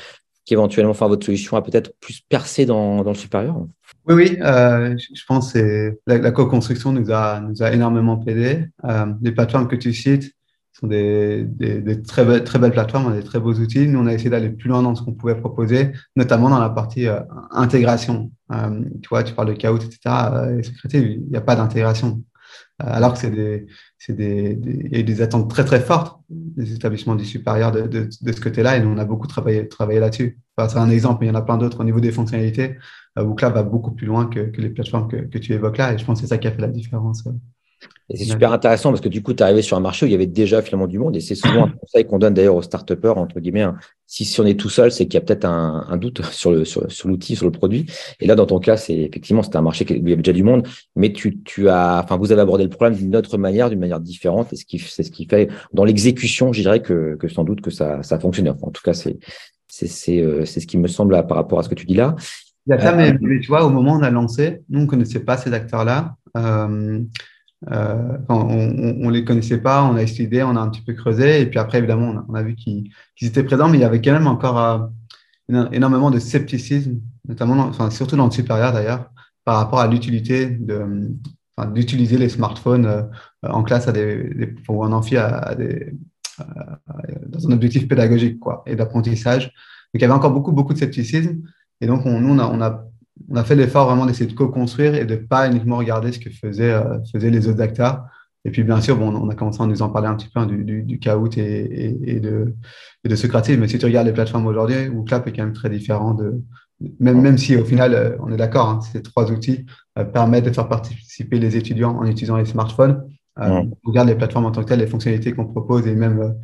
qu'éventuellement, 0.46 0.92
enfin, 0.92 1.08
votre 1.08 1.26
solution 1.26 1.58
a 1.58 1.62
peut-être 1.62 1.94
plus 2.00 2.22
percé 2.22 2.66
dans, 2.66 3.02
le 3.04 3.14
supérieur? 3.14 3.66
Oui, 4.06 4.16
oui, 4.16 4.38
euh, 4.42 4.96
je 4.98 5.22
pense 5.26 5.54
que 5.54 5.98
la, 6.06 6.18
la 6.18 6.32
co-construction 6.32 6.92
nous 6.92 7.12
a, 7.12 7.40
nous 7.40 7.64
a 7.64 7.72
énormément 7.72 8.22
aidé. 8.28 8.66
Euh, 8.84 9.06
les 9.22 9.32
plateformes 9.32 9.68
que 9.68 9.78
tu 9.78 9.94
cites, 9.94 10.34
sont 10.74 10.88
des, 10.88 11.44
des, 11.44 12.02
très, 12.02 12.26
belles, 12.26 12.44
très 12.44 12.60
belles 12.60 12.72
plateformes, 12.72 13.16
des 13.16 13.24
très 13.24 13.40
beaux 13.40 13.54
outils. 13.54 13.88
Nous, 13.88 14.00
on 14.00 14.08
a 14.08 14.14
essayé 14.14 14.30
d'aller 14.30 14.50
plus 14.50 14.70
loin 14.70 14.82
dans 14.82 14.96
ce 14.96 15.04
qu'on 15.04 15.14
pouvait 15.14 15.36
proposer, 15.36 15.92
notamment 16.16 16.50
dans 16.50 16.60
la 16.60 16.70
partie 16.70 17.08
euh, 17.08 17.20
intégration. 17.52 18.32
Euh, 18.52 18.82
tu 19.02 19.10
vois, 19.10 19.24
tu 19.24 19.34
parles 19.34 19.50
de 19.50 19.54
Kahoot, 19.54 19.84
etc. 19.84 20.00
Euh, 20.06 20.62
il 20.94 21.28
n'y 21.30 21.38
a 21.38 21.42
pas 21.42 21.56
d'intégration. 21.56 22.24
Alors 22.80 23.14
que 23.14 23.20
c'est 23.20 23.30
des, 23.30 23.66
des, 24.10 24.56
des, 24.56 25.04
des 25.04 25.22
attentes 25.22 25.50
très, 25.50 25.64
très 25.64 25.80
fortes 25.80 26.20
des 26.30 26.74
établissements 26.74 27.16
du 27.16 27.24
supérieur 27.24 27.72
de, 27.72 27.82
de, 27.84 28.10
de 28.22 28.32
ce 28.32 28.42
côté-là. 28.42 28.78
Et 28.78 28.82
nous, 28.82 28.90
on 28.90 28.98
a 28.98 29.06
beaucoup 29.06 29.28
travaillé, 29.28 29.68
travaillé 29.68 30.00
là-dessus. 30.00 30.40
C'est 30.58 30.78
un 30.78 30.90
exemple, 30.90 31.20
mais 31.22 31.28
il 31.28 31.30
y 31.30 31.32
en 31.32 31.40
a 31.40 31.44
plein 31.44 31.58
d'autres 31.58 31.82
au 31.82 31.84
niveau 31.84 32.00
des 32.00 32.12
fonctionnalités. 32.12 32.78
Wooclap 33.16 33.54
va 33.54 33.64
beaucoup 33.64 33.92
plus 33.92 34.08
loin 34.08 34.26
que, 34.26 34.40
que 34.40 34.60
les 34.60 34.70
plateformes 34.70 35.08
que, 35.08 35.18
que, 35.18 35.38
tu 35.38 35.54
évoques 35.54 35.78
là. 35.78 35.94
Et 35.94 35.98
je 35.98 36.06
pense 36.06 36.20
que 36.20 36.28
c'est 36.28 36.34
ça 36.34 36.40
qui 36.40 36.48
a 36.48 36.52
fait 36.52 36.62
la 36.62 36.68
différence. 36.68 37.24
Et 38.10 38.18
c'est 38.18 38.26
super 38.26 38.52
intéressant 38.52 38.90
parce 38.90 39.02
que 39.02 39.10
du 39.10 39.24
coup, 39.24 39.34
tu 39.34 39.40
es 39.40 39.44
arrivé 39.44 39.62
sur 39.62 39.78
un 39.78 39.80
marché 39.80 40.06
où 40.06 40.10
il 40.10 40.12
y 40.12 40.16
avait 40.16 40.28
déjà 40.28 40.62
finalement 40.62 40.88
du 40.88 41.00
monde. 41.00 41.16
Et 41.16 41.22
c'est 41.22 41.36
souvent 41.36 41.66
un 41.66 41.70
conseil 41.82 42.06
qu'on 42.06 42.20
donne 42.20 42.34
d'ailleurs 42.34 42.56
aux 42.56 42.62
start 42.62 42.92
entre 43.06 43.40
guillemets. 43.40 43.62
Hein. 43.62 43.78
Si, 44.08 44.26
si 44.26 44.42
on 44.42 44.46
est 44.46 44.60
tout 44.60 44.70
seul, 44.70 44.92
c'est 44.92 45.06
qu'il 45.06 45.16
y 45.16 45.18
a 45.18 45.22
peut-être 45.22 45.46
un, 45.46 45.86
un, 45.88 45.98
doute 45.98 46.22
sur 46.32 46.52
le 46.52 46.66
sur, 46.66 46.92
sur 46.92 47.08
l'outil, 47.08 47.36
sur 47.36 47.46
le 47.46 47.52
produit. 47.52 47.86
Et 48.20 48.28
là, 48.28 48.36
dans 48.36 48.46
ton 48.46 48.60
cas, 48.60 48.76
c'est 48.76 48.96
effectivement 48.96 49.42
c'était 49.42 49.58
un 49.58 49.62
marché 49.62 49.86
où 49.90 49.94
il 49.94 50.10
y 50.10 50.14
avait 50.14 50.22
déjà 50.22 50.34
du 50.34 50.44
monde, 50.44 50.68
mais 50.96 51.14
tu, 51.14 51.42
tu 51.44 51.70
as, 51.70 52.02
enfin, 52.04 52.18
vous 52.18 52.32
avez 52.32 52.42
abordé 52.42 52.64
le 52.64 52.70
problème 52.70 52.98
d'une 52.98 53.16
autre 53.16 53.38
manière, 53.38 53.70
d'une 53.70 53.80
manière 53.80 54.02
différente. 54.02 54.52
Et 54.52 54.58
ce 54.58 54.66
qui, 54.66 54.80
c'est 54.80 55.04
ce 55.04 55.12
qui 55.12 55.26
fait 55.26 55.50
dans 55.72 55.86
l'exécution, 55.86 56.52
je 56.52 56.62
dirais 56.62 56.82
que, 56.82 57.16
que 57.16 57.28
sans 57.30 57.46
doute 57.46 57.62
que 57.62 57.72
ça, 57.72 58.04
ça 58.04 58.16
a 58.16 58.20
fonctionné. 58.20 58.50
en 58.50 58.72
tout 58.72 58.82
cas, 58.84 58.94
c'est 58.94 59.18
c'est 59.68 59.88
c'est 59.88 60.20
euh, 60.20 60.46
c'est 60.46 60.60
ce 60.60 60.68
qui 60.68 60.78
me 60.78 60.88
semble 60.88 61.16
par 61.26 61.38
rapport 61.38 61.58
à 61.58 61.64
ce 61.64 61.70
que 61.70 61.76
tu 61.76 61.86
dis 61.86 61.96
là. 61.96 62.16
Il 62.68 62.72
y 62.72 62.74
a 62.74 62.80
ça, 62.80 62.94
mais, 62.94 63.14
euh, 63.14 63.40
tu 63.42 63.48
vois, 63.48 63.66
au 63.66 63.70
moment 63.70 63.94
où 63.94 64.00
on 64.00 64.04
a 64.04 64.10
lancé, 64.10 64.62
nous, 64.70 64.80
on 64.80 64.84
ne 64.84 64.88
connaissait 64.88 65.20
pas 65.20 65.36
ces 65.36 65.52
acteurs-là. 65.52 66.16
Euh, 66.38 67.02
euh, 67.72 68.18
on 68.30 69.08
ne 69.08 69.12
les 69.12 69.24
connaissait 69.24 69.60
pas, 69.60 69.84
on 69.84 69.96
a 69.96 70.02
essayé, 70.02 70.44
on 70.44 70.56
a 70.56 70.60
un 70.60 70.70
petit 70.70 70.82
peu 70.82 70.94
creusé, 70.94 71.42
et 71.42 71.46
puis 71.46 71.60
après, 71.60 71.78
évidemment, 71.78 72.26
on 72.28 72.34
a, 72.34 72.44
vu 72.44 72.56
qu'ils 72.56 72.92
étaient 73.22 73.44
présents, 73.44 73.70
mais 73.70 73.78
il 73.78 73.82
y 73.82 73.86
avait 73.86 74.02
quand 74.02 74.12
même 74.12 74.28
encore 74.28 74.60
euh, 74.60 75.70
énormément 75.72 76.12
de 76.12 76.20
scepticisme, 76.20 77.00
notamment, 77.28 77.56
enfin, 77.64 77.90
surtout 77.90 78.16
dans 78.16 78.26
le 78.26 78.32
supérieur 78.32 78.74
d'ailleurs, 78.74 79.10
par 79.46 79.58
rapport 79.58 79.80
à 79.80 79.88
l'utilité 79.88 80.48
de, 80.48 81.12
d'utiliser 81.74 82.18
les 82.18 82.30
smartphones 82.30 82.86
euh, 82.86 83.04
en 83.44 83.64
classe 83.64 83.88
à 83.88 83.92
des, 83.92 84.56
ou 84.68 84.84
en 84.84 84.92
amphi 84.92 85.18
à, 85.18 85.56
des, 85.56 85.94
dans 87.28 87.48
un 87.48 87.52
objectif 87.52 87.88
pédagogique 87.88 88.40
quoi, 88.40 88.64
et 88.66 88.76
d'apprentissage. 88.76 89.46
Donc, 89.46 89.52
il 89.96 90.02
y 90.02 90.06
avait 90.06 90.14
encore 90.14 90.32
beaucoup, 90.32 90.52
beaucoup 90.52 90.74
de 90.74 90.80
scepticisme. 90.80 91.42
Et 91.82 91.88
donc, 91.88 92.06
on, 92.06 92.20
nous, 92.20 92.34
on 92.34 92.40
a, 92.40 92.48
on 92.48 92.62
a 92.62 92.86
on 93.30 93.36
a 93.36 93.44
fait 93.44 93.56
l'effort 93.56 93.88
vraiment 93.88 94.06
d'essayer 94.06 94.30
de 94.30 94.36
co-construire 94.36 94.96
et 94.96 95.06
de 95.06 95.16
pas 95.16 95.48
uniquement 95.48 95.78
regarder 95.78 96.12
ce 96.12 96.20
que 96.20 96.30
faisaient, 96.30 96.74
euh, 96.74 96.98
faisaient 97.12 97.30
les 97.30 97.48
autres 97.48 97.62
acteurs. 97.62 98.06
Et 98.46 98.52
puis, 98.52 98.64
bien 98.64 98.82
sûr, 98.82 98.98
bon, 98.98 99.16
on 99.16 99.30
a 99.30 99.36
commencé 99.36 99.62
à 99.64 99.68
nous 99.68 99.82
en 99.82 99.90
parler 99.90 100.08
un 100.08 100.16
petit 100.16 100.28
peu 100.28 100.42
hein, 100.42 100.46
du, 100.46 100.66
du, 100.66 100.84
du 100.84 101.00
Kahoot 101.00 101.38
et, 101.38 101.98
et, 102.04 102.20
de, 102.20 102.56
et 103.06 103.08
de 103.08 103.16
Socrates. 103.16 103.50
Mais 103.50 103.68
si 103.70 103.78
tu 103.78 103.86
regardes 103.86 104.08
les 104.08 104.14
plateformes 104.14 104.46
aujourd'hui, 104.48 104.90
WooClap 104.90 105.28
est 105.28 105.32
quand 105.32 105.44
même 105.44 105.54
très 105.54 105.70
différent 105.70 106.14
de, 106.14 106.42
même, 107.00 107.22
même 107.22 107.38
si 107.38 107.56
au 107.56 107.64
final, 107.64 107.94
euh, 107.94 108.18
on 108.20 108.32
est 108.34 108.38
d'accord, 108.38 108.68
hein, 108.68 108.82
ces 108.82 109.02
trois 109.02 109.32
outils 109.32 109.66
euh, 109.98 110.04
permettent 110.04 110.46
de 110.46 110.52
faire 110.52 110.68
participer 110.68 111.40
les 111.40 111.56
étudiants 111.56 111.96
en 111.96 112.06
utilisant 112.06 112.36
les 112.36 112.46
smartphones. 112.46 113.08
on 113.38 113.72
regarde 113.86 114.10
les 114.10 114.16
plateformes 114.16 114.46
en 114.46 114.52
tant 114.52 114.62
que 114.62 114.68
telles, 114.68 114.80
les 114.80 114.88
fonctionnalités 114.88 115.32
qu'on 115.32 115.46
propose 115.46 115.88
et 115.88 115.96
même 115.96 116.36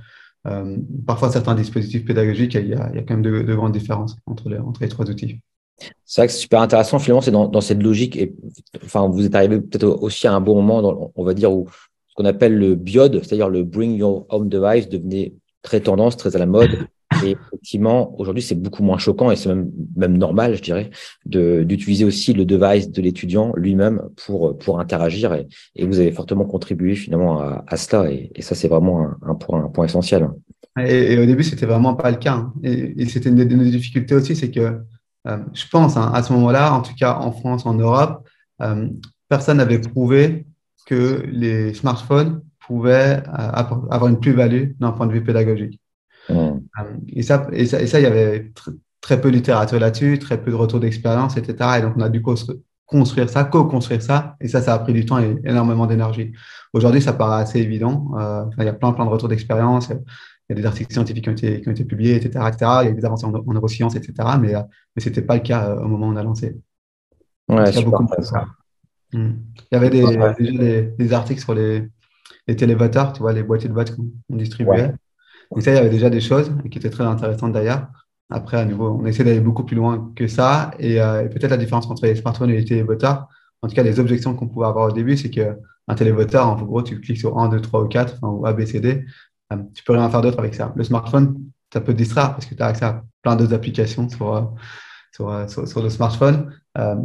parfois 1.05 1.29
certains 1.29 1.53
dispositifs 1.53 2.05
pédagogiques, 2.05 2.55
il 2.55 2.67
y 2.67 2.73
a, 2.73 2.89
il 2.91 2.95
y 2.95 2.99
a 2.99 3.03
quand 3.03 3.15
même 3.15 3.21
de, 3.21 3.41
de, 3.41 3.55
grandes 3.55 3.73
différences 3.73 4.15
entre 4.25 4.49
les, 4.49 4.57
entre 4.57 4.81
les 4.81 4.87
trois 4.87 5.07
outils. 5.09 5.41
C'est 6.05 6.21
vrai 6.21 6.27
que 6.27 6.33
c'est 6.33 6.39
super 6.39 6.61
intéressant. 6.61 6.99
Finalement, 6.99 7.21
c'est 7.21 7.31
dans, 7.31 7.61
cette 7.61 7.81
logique. 7.81 8.15
Et 8.15 8.33
enfin, 8.83 9.07
vous 9.07 9.25
êtes 9.25 9.35
arrivé 9.35 9.59
peut-être 9.61 9.87
aussi 10.01 10.27
à 10.27 10.33
un 10.33 10.41
bon 10.41 10.61
moment, 10.61 11.11
on 11.15 11.23
va 11.23 11.33
dire, 11.33 11.51
où 11.51 11.67
ce 12.07 12.15
qu'on 12.15 12.25
appelle 12.25 12.57
le 12.57 12.75
BIOD, 12.75 13.21
c'est-à-dire 13.23 13.49
le 13.49 13.63
Bring 13.63 13.95
Your 13.95 14.25
Home 14.29 14.49
Device, 14.49 14.89
devenait 14.89 15.33
très 15.61 15.81
tendance, 15.81 16.17
très 16.17 16.35
à 16.35 16.39
la 16.39 16.45
mode. 16.45 16.87
Et 17.23 17.31
effectivement, 17.31 18.19
aujourd'hui, 18.19 18.43
c'est 18.43 18.55
beaucoup 18.55 18.83
moins 18.83 18.97
choquant 18.97 19.31
et 19.31 19.35
c'est 19.35 19.49
même, 19.49 20.17
normal, 20.17 20.55
je 20.55 20.61
dirais, 20.61 20.89
d'utiliser 21.25 22.05
aussi 22.05 22.33
le 22.33 22.45
device 22.45 22.91
de 22.91 23.01
l'étudiant 23.01 23.51
lui-même 23.55 24.01
pour, 24.15 24.57
pour 24.57 24.79
interagir. 24.79 25.33
Et, 25.75 25.85
vous 25.85 25.99
avez 25.99 26.11
fortement 26.11 26.45
contribué 26.45 26.95
finalement 26.95 27.39
à, 27.39 27.77
cela. 27.77 28.11
Et, 28.11 28.41
ça, 28.41 28.55
c'est 28.55 28.67
vraiment 28.67 29.09
un, 29.21 29.35
point, 29.35 29.85
essentiel. 29.85 30.29
Et, 30.79 31.17
au 31.17 31.25
début, 31.25 31.43
c'était 31.43 31.65
vraiment 31.65 31.95
pas 31.95 32.11
le 32.11 32.17
cas. 32.17 32.33
Hein. 32.33 32.53
Et, 32.63 33.05
c'était 33.07 33.29
une 33.29 33.35
des 33.35 33.45
difficultés 33.45 34.15
aussi, 34.15 34.35
c'est 34.35 34.51
que 34.51 34.79
je 35.25 35.67
pense, 35.69 35.97
hein, 35.97 36.11
à 36.13 36.23
ce 36.23 36.33
moment-là, 36.33 36.73
en 36.73 36.81
tout 36.81 36.93
cas 36.95 37.15
en 37.15 37.31
France, 37.31 37.65
en 37.65 37.73
Europe, 37.73 38.27
euh, 38.61 38.89
personne 39.27 39.57
n'avait 39.57 39.79
prouvé 39.79 40.45
que 40.85 41.23
les 41.27 41.73
smartphones 41.73 42.41
pouvaient 42.65 43.21
euh, 43.27 43.51
avoir 43.89 44.07
une 44.07 44.19
plus-value 44.19 44.71
d'un 44.79 44.91
point 44.91 45.07
de 45.07 45.13
vue 45.13 45.23
pédagogique. 45.23 45.79
Mmh. 46.29 46.59
Et, 47.07 47.23
ça, 47.23 47.47
et, 47.51 47.65
ça, 47.65 47.99
il 47.99 48.03
y 48.03 48.05
avait 48.05 48.51
très 49.01 49.19
peu 49.19 49.31
de 49.31 49.35
littérature 49.35 49.79
là-dessus, 49.79 50.19
très 50.19 50.41
peu 50.41 50.51
de 50.51 50.55
retours 50.55 50.79
d'expérience, 50.79 51.37
etc. 51.37 51.77
Et 51.79 51.81
donc, 51.81 51.93
on 51.97 52.01
a 52.01 52.09
dû 52.09 52.21
construire 52.21 53.29
ça, 53.29 53.43
co-construire 53.43 54.01
ça, 54.01 54.35
et 54.39 54.47
ça, 54.47 54.61
ça 54.61 54.73
a 54.73 54.79
pris 54.79 54.93
du 54.93 55.05
temps 55.05 55.19
et 55.19 55.35
énormément 55.43 55.87
d'énergie. 55.87 56.31
Aujourd'hui, 56.73 57.01
ça 57.01 57.13
paraît 57.13 57.41
assez 57.41 57.59
évident. 57.59 58.11
Euh, 58.19 58.45
il 58.59 58.65
y 58.65 58.67
a 58.67 58.73
plein, 58.73 58.93
plein 58.93 59.05
de 59.05 59.09
retours 59.09 59.29
d'expérience 59.29 59.91
il 60.49 60.55
y 60.55 60.59
a 60.59 60.61
des 60.61 60.67
articles 60.67 60.91
scientifiques 60.91 61.23
qui 61.23 61.29
ont 61.29 61.33
été, 61.33 61.61
qui 61.61 61.67
ont 61.69 61.71
été 61.71 61.85
publiés, 61.85 62.15
etc., 62.15 62.45
etc. 62.47 62.71
Il 62.81 62.85
y 62.87 62.89
a 62.89 62.91
des 62.91 63.05
avancées 63.05 63.25
en, 63.25 63.31
neurosciences, 63.31 63.95
etc. 63.95 64.13
Mais, 64.39 64.55
euh, 64.55 64.61
mais 64.95 65.01
ce 65.01 65.09
n'était 65.09 65.21
pas 65.21 65.35
le 65.35 65.41
cas 65.41 65.69
euh, 65.69 65.81
au 65.81 65.87
moment 65.87 66.07
où 66.07 66.11
on 66.11 66.15
a 66.15 66.23
lancé. 66.23 66.57
Ouais, 67.47 67.69
il, 67.71 67.79
y 67.79 67.83
beaucoup 67.83 68.07
ça. 68.21 68.45
Hmm. 69.11 69.31
il 69.71 69.73
y 69.73 69.75
avait 69.75 69.89
des, 69.89 70.05
déjà 70.05 70.33
des, 70.97 71.13
articles 71.13 71.41
sur 71.41 71.55
les, 71.55 71.87
les 72.47 72.55
tu 72.55 72.65
vois, 73.19 73.33
les 73.33 73.41
boîtiers 73.43 73.69
de 73.69 73.73
vote 73.73 73.95
qu'on 73.95 74.35
distribuait. 74.35 74.93
Donc 75.51 75.63
ça, 75.63 75.71
il 75.71 75.75
y 75.75 75.77
avait 75.77 75.89
déjà 75.89 76.09
des 76.09 76.21
choses 76.21 76.51
qui 76.69 76.77
étaient 76.77 76.91
très 76.91 77.05
intéressantes 77.05 77.53
d'ailleurs. 77.53 77.87
Après, 78.29 78.57
à 78.57 78.65
nouveau, 78.65 78.99
on 79.01 79.05
essaie 79.05 79.23
d'aller 79.23 79.39
beaucoup 79.39 79.63
plus 79.63 79.75
loin 79.75 80.11
que 80.15 80.27
ça. 80.27 80.71
Et, 80.77 81.01
euh, 81.01 81.27
peut-être 81.27 81.49
la 81.49 81.57
différence 81.57 81.89
entre 81.89 82.05
les 82.05 82.15
smartphones 82.15 82.51
et 82.51 82.57
les 82.57 82.65
télévoteurs, 82.65 83.27
en 83.61 83.67
tout 83.67 83.75
cas, 83.75 83.83
les 83.83 83.99
objections 83.99 84.35
qu'on 84.35 84.47
pouvait 84.47 84.67
avoir 84.67 84.89
au 84.89 84.91
début, 84.91 85.17
c'est 85.17 85.29
qu'un 85.29 85.95
télévoteur, 85.95 86.47
en 86.47 86.61
gros, 86.61 86.83
tu 86.83 86.99
cliques 87.01 87.17
sur 87.17 87.39
1, 87.39 87.49
2, 87.49 87.61
3 87.61 87.83
ou 87.83 87.87
4, 87.87 88.15
enfin, 88.15 88.27
ou 88.27 88.45
A, 88.45 88.53
B, 88.53 88.65
C, 88.65 88.79
D, 88.79 89.05
tu 89.73 89.83
peux 89.83 89.93
rien 89.93 90.09
faire 90.09 90.21
d'autre 90.21 90.39
avec 90.39 90.55
ça. 90.55 90.73
Le 90.75 90.83
smartphone, 90.83 91.37
ça 91.73 91.81
peut 91.81 91.93
te 91.93 91.97
distraire 91.97 92.31
parce 92.33 92.45
que 92.45 92.55
tu 92.55 92.61
as 92.61 92.67
accès 92.67 92.85
à 92.85 93.03
plein 93.21 93.35
d'autres 93.35 93.53
applications 93.53 94.07
sur, 94.09 94.35
euh, 94.35 94.41
sur, 95.11 95.49
sur, 95.49 95.67
sur, 95.67 95.83
le 95.83 95.89
smartphone. 95.89 96.51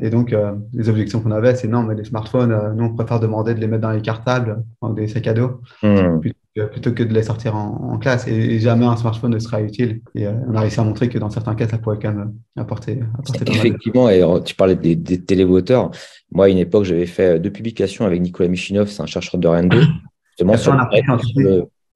et 0.00 0.10
donc, 0.10 0.34
les 0.72 0.88
objections 0.88 1.20
qu'on 1.20 1.32
avait, 1.32 1.56
c'est 1.56 1.68
non, 1.68 1.82
mais 1.82 1.94
les 1.94 2.04
smartphones, 2.04 2.74
nous, 2.76 2.84
on 2.84 2.94
préfère 2.94 3.18
demander 3.18 3.54
de 3.54 3.60
les 3.60 3.66
mettre 3.66 3.82
dans 3.82 3.90
les 3.90 4.02
cartables, 4.02 4.62
dans 4.80 4.90
des 4.90 5.08
sacs 5.08 5.26
à 5.26 5.34
dos, 5.34 5.60
mmh 5.82 6.20
plutôt 6.68 6.92
que 6.92 7.02
de 7.02 7.12
les 7.12 7.24
sortir 7.24 7.56
en, 7.56 7.98
classe. 7.98 8.28
Et, 8.28 8.60
jamais 8.60 8.86
un 8.86 8.96
smartphone 8.96 9.32
ne 9.32 9.38
sera 9.38 9.60
utile. 9.60 10.00
Et 10.14 10.26
euh, 10.26 10.32
on 10.48 10.54
a 10.54 10.60
réussi 10.60 10.78
à 10.78 10.84
montrer 10.84 11.08
que 11.08 11.18
dans 11.18 11.30
certains 11.30 11.54
cas, 11.54 11.66
ça 11.68 11.78
pourrait 11.78 11.98
quand 12.00 12.12
même 12.12 12.34
apporter. 12.56 13.00
apporter 13.18 13.50
Effectivement, 13.50 14.08
et 14.08 14.22
tu 14.44 14.54
parlais 14.54 14.76
des, 14.76 14.94
des 14.94 15.20
télévoteurs. 15.20 15.90
Moi, 16.30 16.46
à 16.46 16.48
une 16.48 16.58
époque, 16.58 16.84
j'avais 16.84 17.06
fait 17.06 17.40
deux 17.40 17.50
publications 17.50 18.06
avec 18.06 18.20
Nicolas 18.20 18.48
Michinov, 18.48 18.88
c'est 18.88 19.02
un 19.02 19.06
chercheur 19.06 19.40
de 19.40 19.48
RN2, 19.48 19.84
justement 20.30 20.56
sur 20.56 20.74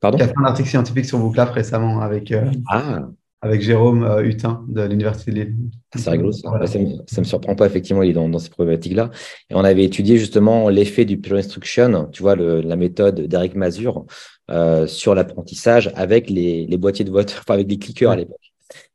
Pardon 0.00 0.18
a 0.18 0.26
fait 0.26 0.34
un 0.36 0.44
article 0.44 0.68
scientifique 0.68 1.04
sur 1.04 1.18
Voclap 1.18 1.50
récemment 1.50 2.00
avec. 2.00 2.32
Euh, 2.32 2.50
ah 2.68 3.08
avec 3.40 3.62
Jérôme 3.62 4.02
euh, 4.02 4.22
Hutin 4.22 4.64
de 4.68 4.82
l'Université 4.82 5.30
de 5.30 5.36
Lille. 5.36 5.54
C'est 5.94 6.10
rigolo 6.10 6.32
ça. 6.32 6.50
ça, 6.66 6.78
me, 6.78 7.20
me 7.20 7.24
surprend 7.24 7.54
pas, 7.54 7.66
effectivement, 7.66 8.02
il 8.02 8.10
est 8.10 8.12
dans, 8.12 8.38
ces 8.38 8.50
problématiques-là. 8.50 9.10
Et 9.48 9.54
on 9.54 9.62
avait 9.62 9.84
étudié 9.84 10.18
justement 10.18 10.68
l'effet 10.68 11.04
du 11.04 11.18
peer 11.18 11.36
instruction, 11.36 12.08
tu 12.10 12.22
vois, 12.22 12.34
la 12.34 12.76
méthode 12.76 13.20
d'Eric 13.20 13.54
Mazur 13.54 14.06
euh, 14.50 14.86
sur 14.86 15.14
l'apprentissage 15.14 15.92
avec 15.94 16.30
les, 16.30 16.66
les, 16.66 16.76
boîtiers 16.76 17.04
de 17.04 17.10
vote, 17.10 17.34
enfin 17.38 17.54
avec 17.54 17.68
les 17.68 17.78
clickers 17.78 18.10
à 18.10 18.16
l'époque. 18.16 18.47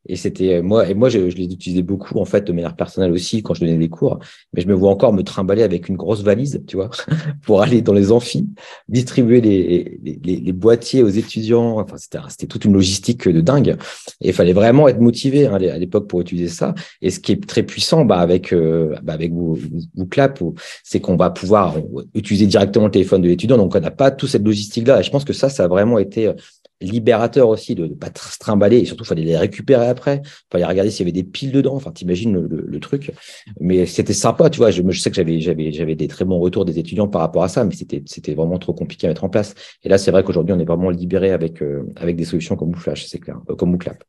Et 0.08 0.18
c'était 0.18 0.56
euh, 0.56 0.62
moi, 0.62 0.90
et 0.90 0.94
moi, 0.94 1.10
je, 1.10 1.30
je, 1.30 1.38
les 1.38 1.46
utilisais 1.46 1.82
beaucoup, 1.82 2.20
en 2.20 2.26
fait, 2.26 2.46
de 2.46 2.52
manière 2.52 2.76
personnelle 2.76 3.12
aussi, 3.12 3.42
quand 3.42 3.54
je 3.54 3.62
donnais 3.62 3.78
des 3.78 3.90
cours. 3.90 4.20
Mais 4.54 4.62
je 4.62 4.68
me 4.68 4.74
vois 4.74 4.92
encore 4.92 5.14
me 5.14 5.24
trimballer 5.24 5.64
avec 5.64 5.88
une 5.88 5.96
grosse 5.96 6.24
valise, 6.24 6.62
tu 6.68 6.76
vois, 6.76 6.90
pour 7.44 7.62
aller 7.62 7.82
dans 7.82 7.94
les 7.94 8.12
amphis, 8.12 8.50
distribuer 8.90 9.40
les, 9.40 10.00
les, 10.04 10.36
les 10.38 10.52
boîtiers 10.52 11.04
aux 11.04 11.10
étudiants. 11.10 11.80
Enfin, 11.80 11.96
c'était 12.28 12.48
toute 12.48 12.66
une 12.66 12.74
logistique 12.74 13.30
de 13.30 13.40
dingue. 13.40 13.78
Et 14.20 14.30
il 14.30 14.34
fallait 14.34 14.54
vraiment 14.54 14.88
être 14.90 15.00
motivé 15.00 15.48
hein, 15.48 15.54
à 15.56 15.78
l'époque 15.78 16.08
pour 16.08 16.20
utiliser 16.20 16.50
ça. 16.50 16.76
Et 17.02 17.10
ce 17.10 17.20
qui 17.20 17.32
est 17.32 17.48
très 17.48 17.64
puissant, 17.64 18.04
bah, 18.04 18.18
avec, 18.18 18.52
euh, 18.52 18.96
bah, 19.04 19.14
avec 19.14 19.32
vous, 19.32 19.58
vous, 19.96 20.06
clap, 20.06 20.40
c'est 20.84 21.00
qu'on 21.00 21.16
va 21.16 21.30
pouvoir 21.30 21.78
utiliser 22.14 22.46
directement 22.46 22.86
le 22.86 22.92
téléphone 22.92 23.22
de 23.22 23.30
l'étudiant. 23.30 23.58
Donc, 23.58 23.74
on 23.74 23.80
n'a 23.80 23.92
pas 23.92 24.12
toute 24.12 24.30
cette 24.30 24.44
logistique-là. 24.44 25.00
Et 25.00 25.04
je 25.04 25.12
pense 25.12 25.24
que 25.24 25.34
ça, 25.34 25.48
ça 25.48 25.64
a 25.64 25.68
vraiment 25.70 25.98
été 25.98 26.34
libérateur 26.82 27.48
aussi 27.48 27.76
de 27.76 27.88
ne 27.88 27.94
pas 27.94 28.10
se 28.16 28.38
trimballer 28.38 28.80
et 28.80 28.86
surtout, 28.86 29.04
fallait 29.04 29.24
les 29.24 29.38
récupérer 29.38 29.88
après. 29.88 30.22
Fallait 30.52 30.66
regarder 30.66 30.92
s'il 30.92 31.02
y 31.02 31.10
avait 31.10 31.12
des 31.12 31.24
piles 31.24 31.52
dedans. 31.52 31.76
Enfin, 31.76 31.92
t'imagines 31.92 32.34
le, 32.34 32.66
le, 32.68 32.80
truc. 32.80 33.12
Mais 33.60 33.86
c'était 33.86 34.14
sympa, 34.14 34.50
tu 34.50 34.58
vois. 34.58 34.72
Je, 34.72 34.82
sais 34.92 35.10
que 35.10 35.16
j'avais, 35.16 35.40
j'avais, 35.40 35.72
j'avais 35.72 35.96
des 35.96 36.08
très 36.08 36.26
bons 36.26 36.40
retours 36.40 36.66
des 36.66 36.80
étudiants 36.80 37.08
par 37.08 37.22
rapport 37.22 37.44
à 37.44 37.48
ça, 37.48 37.64
mais 37.64 37.74
c'était, 37.74 38.04
c'était 38.06 38.34
vraiment 38.34 38.58
trop 38.58 38.74
compliqué 38.74 39.08
à 39.08 39.10
mettre 39.10 39.24
en 39.24 39.30
place. 39.30 39.56
Et 39.84 39.90
là, 39.90 39.98
c'est 39.98 40.12
vrai 40.12 40.24
qu'aujourd'hui, 40.24 40.54
on 40.54 40.60
est 40.60 40.66
vraiment 40.66 40.90
libéré 40.90 41.32
avec, 41.32 41.62
euh, 41.62 41.84
avec 41.96 42.16
des 42.16 42.26
solutions 42.26 42.56
comme 42.56 42.76
Flash, 42.76 43.06
c'est 43.06 43.20
clair, 43.20 43.40
euh, 43.50 43.56
comme 43.56 43.72
Mooclap. 43.72 44.04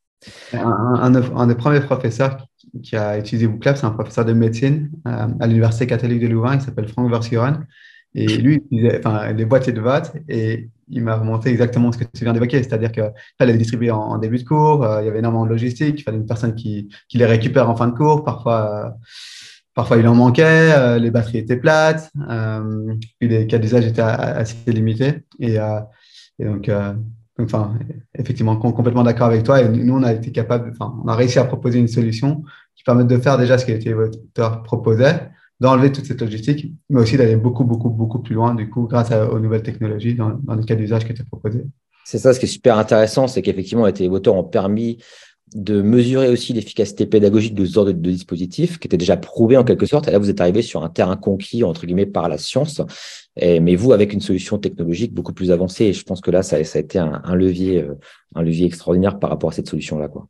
Un, 0.53 1.15
un, 1.15 1.47
des 1.47 1.55
premiers 1.55 1.81
professeurs 1.81 2.47
qui 2.83 2.97
a 2.97 3.19
utilisé 3.19 3.47
Mooclap, 3.47 3.77
c'est 3.77 3.87
un 3.87 3.91
professeur 3.91 4.25
de 4.25 4.33
médecine 4.33 4.91
euh, 5.07 5.29
à 5.39 5.47
l'Université 5.47 5.87
catholique 5.87 6.21
de 6.21 6.29
Louvain, 6.29 6.55
il 6.55 6.61
s'appelle 6.61 6.89
Franck 6.89 7.11
Versuren. 7.11 7.67
Et 8.15 8.27
lui, 8.27 8.55
il 8.71 8.79
utilisait 8.79 8.99
enfin, 9.05 9.33
les 9.33 9.45
boîtiers 9.45 9.73
de 9.73 9.81
vote 9.81 10.13
et 10.29 10.69
il 10.89 11.03
m'a 11.03 11.17
remonté 11.17 11.51
exactement 11.51 11.93
ce 11.93 11.99
que 11.99 12.05
tu 12.05 12.25
viens 12.25 12.33
d'évoquer, 12.33 12.63
c'est-à-dire 12.63 12.93
qu'il 12.93 13.13
fallait 13.39 13.53
les 13.53 13.59
distribuer 13.59 13.91
en, 13.91 14.19
début 14.19 14.39
de 14.39 14.45
cours, 14.45 14.85
euh, 14.85 15.03
il 15.03 15.07
y 15.07 15.09
avait 15.09 15.19
énormément 15.19 15.45
de 15.45 15.51
logistique, 15.51 16.01
il 16.01 16.03
fallait 16.03 16.19
une 16.19 16.27
personne 16.27 16.55
qui, 16.55 16.89
qui 17.09 17.19
les 17.19 17.27
récupère 17.27 17.69
en 17.69 17.77
fin 17.77 17.89
de 17.89 17.95
cours, 17.95 18.25
parfois, 18.25 18.87
euh, 18.87 18.91
parfois 19.75 19.97
il 19.97 20.07
en 20.07 20.15
manquait, 20.15 20.73
euh, 20.73 20.99
les 20.99 21.11
batteries 21.11 21.39
étaient 21.39 21.57
plates, 21.57 22.11
puis 23.19 23.29
les 23.29 23.47
cas 23.47 23.59
d'usage 23.59 23.87
étaient 23.87 24.03
assez 24.03 24.57
limités. 24.73 25.25
Et, 25.41 25.59
donc, 26.39 26.71
enfin, 27.41 27.79
effectivement, 28.19 28.57
complètement 28.57 29.05
d'accord 29.05 29.29
avec 29.29 29.45
toi. 29.45 29.61
Et 29.61 29.69
nous, 29.69 29.95
on 29.95 30.03
a 30.03 30.13
été 30.13 30.33
capable, 30.33 30.73
enfin, 30.73 30.95
on 31.05 31.09
a 31.09 31.15
réussi 31.15 31.39
à 31.39 31.45
proposer 31.45 31.79
une 31.79 31.89
solution 31.89 32.43
qui 32.75 32.83
permet 32.83 33.05
de 33.05 33.17
faire 33.19 33.39
déjà 33.39 33.57
ce 33.57 33.65
que 33.65 33.73
les 33.73 33.79
télévoteurs 33.79 34.63
proposaient, 34.63 35.31
d'enlever 35.61 35.93
toute 35.93 36.07
cette 36.07 36.21
logistique, 36.21 36.73
mais 36.91 37.01
aussi 37.01 37.17
d'aller 37.17 37.37
beaucoup, 37.37 37.65
beaucoup, 37.65 37.91
beaucoup 37.91 38.21
plus 38.21 38.35
loin, 38.35 38.55
du 38.55 38.69
coup, 38.69 38.87
grâce 38.87 39.11
aux 39.13 39.39
nouvelles 39.39 39.63
technologies 39.63 40.15
dans, 40.15 40.39
dans 40.43 40.55
les 40.55 40.65
cas 40.65 40.75
d'usage 40.75 41.05
qui 41.05 41.13
étaient 41.13 41.25
proposés. 41.25 41.65
C'est 42.05 42.19
ça, 42.19 42.35
ce 42.35 42.41
qui 42.41 42.47
est 42.47 42.49
super 42.49 42.77
intéressant, 42.77 43.29
c'est 43.29 43.41
qu'effectivement, 43.41 43.87
les 43.87 43.93
télévoteurs 43.93 44.35
ont 44.35 44.45
permis 44.45 44.99
de 45.55 45.83
mesurer 45.83 46.29
aussi 46.29 46.53
l'efficacité 46.53 47.07
pédagogique 47.07 47.55
de 47.55 47.65
ce 47.65 47.73
genre 47.73 47.85
de, 47.85 47.93
dispositif, 47.93 48.79
qui 48.79 48.89
était 48.89 48.97
déjà 48.97 49.17
prouvé 49.17 49.57
en 49.57 49.65
quelque 49.65 49.87
sorte. 49.87 50.09
Et 50.09 50.11
là, 50.11 50.19
vous 50.19 50.29
êtes 50.29 50.41
arrivé 50.41 50.63
sur 50.63 50.83
un 50.83 50.89
terrain 50.89 51.17
conquis, 51.17 51.63
entre 51.63 51.87
guillemets, 51.87 52.07
par 52.07 52.29
la 52.29 52.39
science. 52.39 52.83
Et, 53.37 53.61
mais 53.61 53.77
vous, 53.77 53.93
avec 53.93 54.13
une 54.13 54.21
solution 54.21 54.59
technologique 54.59 55.15
beaucoup 55.15 55.33
plus 55.33 55.53
avancée, 55.53 55.87
et 55.87 55.93
je 55.93 56.03
pense 56.03 56.21
que 56.21 56.31
là, 56.31 56.43
ça, 56.43 56.63
ça 56.65 56.79
a 56.79 56.83
été 56.83 56.99
un, 56.99 57.23
un, 57.25 57.35
levier, 57.37 57.83
euh, 57.83 57.95
un 58.35 58.43
levier 58.43 58.67
extraordinaire 58.67 59.19
par 59.19 59.31
rapport 59.31 59.51
à 59.51 59.53
cette 59.53 59.69
solution-là. 59.69 60.09
Quoi. 60.09 60.27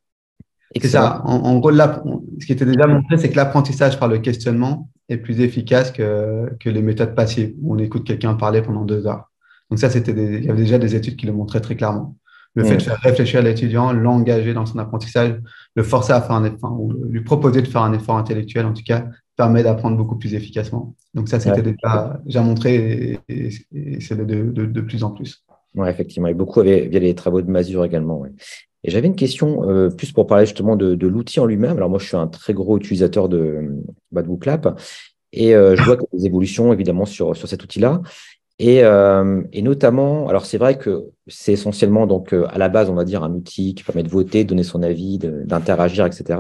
C'est 0.81 0.89
ça. 0.89 1.23
En, 1.25 1.59
gros, 1.59 1.73
ce 1.73 2.47
qui 2.47 2.53
était 2.53 2.67
déjà 2.67 2.87
montré, 2.87 3.17
c'est 3.17 3.31
que 3.31 3.37
l'apprentissage 3.37 3.99
par 3.99 4.09
le 4.09 4.19
questionnement 4.19 4.91
est 5.09 5.19
plus 5.19 5.41
efficace 5.41 5.91
que, 5.91 6.51
que 6.61 6.71
les 6.71 6.83
méthodes 6.83 7.15
passives, 7.15 7.55
où 7.61 7.75
on 7.75 7.79
écoute 7.79 8.05
quelqu'un 8.05 8.35
parler 8.35 8.63
pendant 8.63 8.85
deux 8.85 9.07
heures. 9.07 9.31
Donc 9.71 9.79
ça, 9.79 9.91
c'était 9.91 10.13
il 10.13 10.45
y 10.45 10.51
avait 10.51 10.63
déjà 10.63 10.79
des 10.79 10.95
études 10.95 11.17
qui 11.17 11.27
le 11.27 11.33
montraient 11.33 11.61
très 11.61 11.77
clairement. 11.77 12.17
Le 12.57 12.63
fait 12.63 12.77
de 12.77 12.83
faire 12.83 13.01
réfléchir 13.01 13.43
l'étudiant, 13.43 13.93
l'engager 13.93 14.55
dans 14.55 14.65
son 14.65 14.79
apprentissage, 14.79 15.35
le 15.75 15.83
forcer 15.83 16.13
à 16.13 16.23
faire 16.23 16.37
un 16.37 16.45
effort, 16.45 16.81
ou 16.81 16.93
lui 16.93 17.23
proposer 17.23 17.63
de 17.63 17.67
faire 17.67 17.83
un 17.83 17.93
effort 17.93 18.17
intellectuel, 18.17 18.65
en 18.65 18.73
tout 18.73 18.85
cas, 18.87 19.09
permet 19.37 19.65
d'apprendre 19.65 19.97
beaucoup 19.97 20.17
plus 20.17 20.35
efficacement. 20.35 20.95
Donc 21.15 21.29
ça, 21.29 21.41
c'était 21.41 21.63
déjà, 21.63 22.21
déjà, 22.25 22.43
montré 22.43 23.19
et, 23.29 23.51
c'est 24.01 24.17
de, 24.17 24.25
de, 24.25 24.67
de, 24.67 24.81
plus 24.81 25.03
en 25.03 25.11
plus. 25.11 25.45
Oui, 25.75 25.89
effectivement. 25.89 26.29
Et 26.29 26.35
beaucoup 26.35 26.63
via 26.63 26.87
les 26.87 27.15
travaux 27.17 27.43
de 27.43 27.51
Mazur 27.51 27.85
également. 27.85 28.21
Ouais. 28.21 28.31
Et 28.85 28.91
j'avais 28.91 29.07
une 29.07 29.17
question 29.17 29.69
euh, 29.69 29.89
plus 29.89 30.13
pour 30.13 30.27
parler 30.27 30.47
justement 30.47 30.77
de, 30.77 30.95
de 30.95 31.07
l'outil 31.07 31.41
en 31.41 31.47
lui-même. 31.47 31.77
Alors 31.77 31.91
moi, 31.91 31.99
je 31.99 32.07
suis 32.07 32.17
un 32.17 32.27
très 32.27 32.53
gros 32.53 32.77
utilisateur 32.77 33.29
de, 33.29 33.81
de 34.13 34.23
Booclap 34.23 34.79
et 35.33 35.55
euh, 35.55 35.75
je 35.75 35.83
vois 35.83 35.97
qu'il 35.97 36.07
y 36.13 36.17
a 36.17 36.19
des 36.19 36.27
évolutions 36.27 36.73
évidemment 36.73 37.07
sur, 37.07 37.37
sur 37.37 37.49
cet 37.49 37.65
outil-là. 37.65 38.03
Et, 38.61 38.85
euh, 38.85 39.43
et, 39.53 39.63
notamment, 39.63 40.29
alors 40.29 40.47
c'est 40.47 40.59
vrai 40.59 40.79
que 40.79 41.07
c'est 41.27 41.53
essentiellement 41.53 42.07
donc 42.07 42.33
euh, 42.33 42.47
à 42.51 42.59
la 42.59 42.69
base, 42.69 42.89
on 42.89 42.95
va 42.95 43.05
dire, 43.05 43.25
un 43.25 43.33
outil 43.33 43.75
qui 43.75 43.83
permet 43.83 44.05
de 44.05 44.09
voter, 44.09 44.45
donner 44.45 44.63
son 44.63 44.85
avis, 44.85 45.19
d'interagir, 45.19 46.07
etc. 46.07 46.39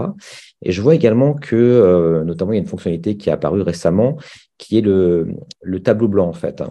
Et 0.62 0.70
je 0.70 0.80
vois 0.80 0.94
également 0.94 1.34
que, 1.34 1.56
euh, 1.56 2.22
notamment, 2.22 2.52
il 2.52 2.56
y 2.56 2.58
a 2.58 2.62
une 2.62 2.68
fonctionnalité 2.68 3.16
qui 3.16 3.30
est 3.30 3.32
apparue 3.32 3.62
récemment, 3.62 4.16
qui 4.58 4.78
est 4.78 4.82
le, 4.82 5.28
le 5.62 5.80
tableau 5.80 6.08
blanc 6.08 6.28
en 6.28 6.32
fait. 6.32 6.62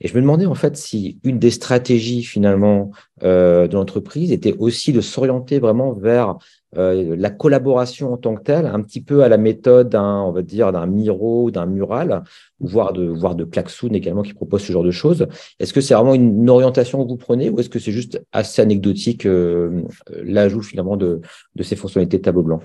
Et 0.00 0.08
je 0.08 0.14
me 0.14 0.20
demandais 0.20 0.46
en 0.46 0.54
fait 0.54 0.76
si 0.76 1.18
une 1.24 1.38
des 1.38 1.50
stratégies 1.50 2.22
finalement 2.22 2.90
euh, 3.22 3.66
de 3.66 3.74
l'entreprise 3.74 4.32
était 4.32 4.54
aussi 4.58 4.92
de 4.92 5.00
s'orienter 5.00 5.58
vraiment 5.58 5.92
vers 5.92 6.38
euh, 6.76 7.16
la 7.16 7.30
collaboration 7.30 8.12
en 8.12 8.16
tant 8.16 8.34
que 8.36 8.42
telle, 8.42 8.66
un 8.66 8.80
petit 8.80 9.00
peu 9.00 9.24
à 9.24 9.28
la 9.28 9.36
méthode 9.36 9.88
d'un, 9.88 10.22
on 10.22 10.32
va 10.32 10.42
dire, 10.42 10.70
d'un 10.72 10.86
Miro, 10.86 11.50
d'un 11.50 11.66
Mural, 11.66 12.22
voire 12.60 12.92
de, 12.92 13.04
voire 13.04 13.34
de 13.34 13.44
Klaxoon 13.44 13.92
également 13.92 14.22
qui 14.22 14.34
propose 14.34 14.62
ce 14.62 14.72
genre 14.72 14.84
de 14.84 14.90
choses. 14.90 15.26
Est-ce 15.58 15.72
que 15.72 15.80
c'est 15.80 15.94
vraiment 15.94 16.14
une, 16.14 16.48
orientation 16.48 17.02
que 17.04 17.08
vous 17.08 17.16
prenez 17.16 17.50
ou 17.50 17.58
est-ce 17.60 17.68
que 17.68 17.78
c'est 17.78 17.92
juste 17.92 18.22
assez 18.32 18.62
anecdotique 18.62 19.26
euh, 19.26 19.82
l'ajout 20.22 20.62
finalement 20.62 20.96
de, 20.96 21.20
de, 21.56 21.62
ces 21.62 21.76
fonctionnalités 21.76 22.20
tableau 22.20 22.42
blanc? 22.42 22.60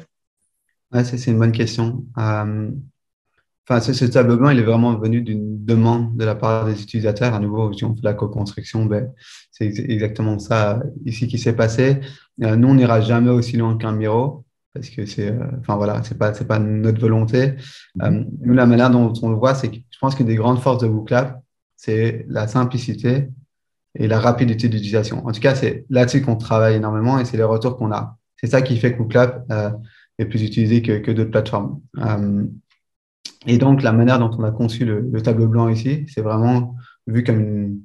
Ouais, 0.91 1.03
C'est 1.03 1.31
une 1.31 1.39
bonne 1.39 1.51
question. 1.51 2.05
Euh, 3.71 3.77
enfin, 3.77 3.93
ce, 3.93 4.05
tableau 4.05 4.37
blanc, 4.37 4.49
il 4.49 4.59
est 4.59 4.63
vraiment 4.63 4.95
venu 4.95 5.21
d'une 5.21 5.63
demande 5.65 6.15
de 6.17 6.25
la 6.25 6.35
part 6.35 6.65
des 6.65 6.81
utilisateurs. 6.81 7.33
À 7.33 7.39
nouveau, 7.39 7.73
si 7.73 7.83
on 7.83 7.95
fait 7.95 8.03
la 8.03 8.13
co-construction, 8.13 8.85
ben, 8.85 9.11
c'est 9.51 9.67
exactement 9.89 10.39
ça 10.39 10.81
ici 11.05 11.27
qui 11.27 11.37
s'est 11.37 11.55
passé. 11.55 12.01
Euh, 12.43 12.55
nous, 12.55 12.67
on 12.67 12.75
n'ira 12.75 13.01
jamais 13.01 13.29
aussi 13.29 13.57
loin 13.57 13.77
qu'un 13.77 13.93
Miro 13.93 14.43
parce 14.73 14.89
que 14.89 15.05
c'est, 15.05 15.31
euh, 15.31 15.39
enfin 15.61 15.77
voilà, 15.77 16.03
c'est 16.03 16.17
pas, 16.17 16.33
c'est 16.33 16.45
pas 16.45 16.59
notre 16.59 16.99
volonté. 16.99 17.53
Euh, 18.01 18.23
nous, 18.41 18.53
la 18.53 18.65
manière 18.65 18.89
dont 18.89 19.13
on 19.21 19.29
le 19.29 19.37
voit, 19.37 19.55
c'est 19.55 19.69
que 19.69 19.77
je 19.89 19.97
pense 19.99 20.15
qu'une 20.15 20.25
des 20.25 20.35
grandes 20.35 20.59
forces 20.59 20.83
de 20.83 20.87
Booklab, 20.89 21.39
c'est 21.77 22.25
la 22.27 22.47
simplicité 22.47 23.29
et 23.97 24.07
la 24.07 24.19
rapidité 24.19 24.67
d'utilisation. 24.67 25.25
En 25.25 25.31
tout 25.31 25.39
cas, 25.39 25.55
c'est 25.55 25.85
là-dessus 25.89 26.21
qu'on 26.21 26.35
travaille 26.35 26.75
énormément 26.75 27.17
et 27.17 27.25
c'est 27.25 27.37
les 27.37 27.43
retours 27.43 27.77
qu'on 27.77 27.93
a. 27.93 28.17
C'est 28.35 28.47
ça 28.47 28.61
qui 28.61 28.77
fait 28.77 28.91
que 28.91 28.97
Booklab 28.97 29.45
est 30.17 30.25
plus 30.25 30.43
utilisé 30.43 30.81
que, 30.81 30.99
que 30.99 31.11
d'autres 31.11 31.31
plateformes. 31.31 31.79
Et 33.47 33.57
donc, 33.57 33.83
la 33.83 33.91
manière 33.91 34.19
dont 34.19 34.31
on 34.37 34.43
a 34.43 34.51
conçu 34.51 34.85
le, 34.85 35.21
tableau 35.21 35.47
blanc 35.47 35.69
ici, 35.69 36.05
c'est 36.13 36.21
vraiment 36.21 36.75
vu 37.07 37.23
comme 37.23 37.39
une, 37.39 37.79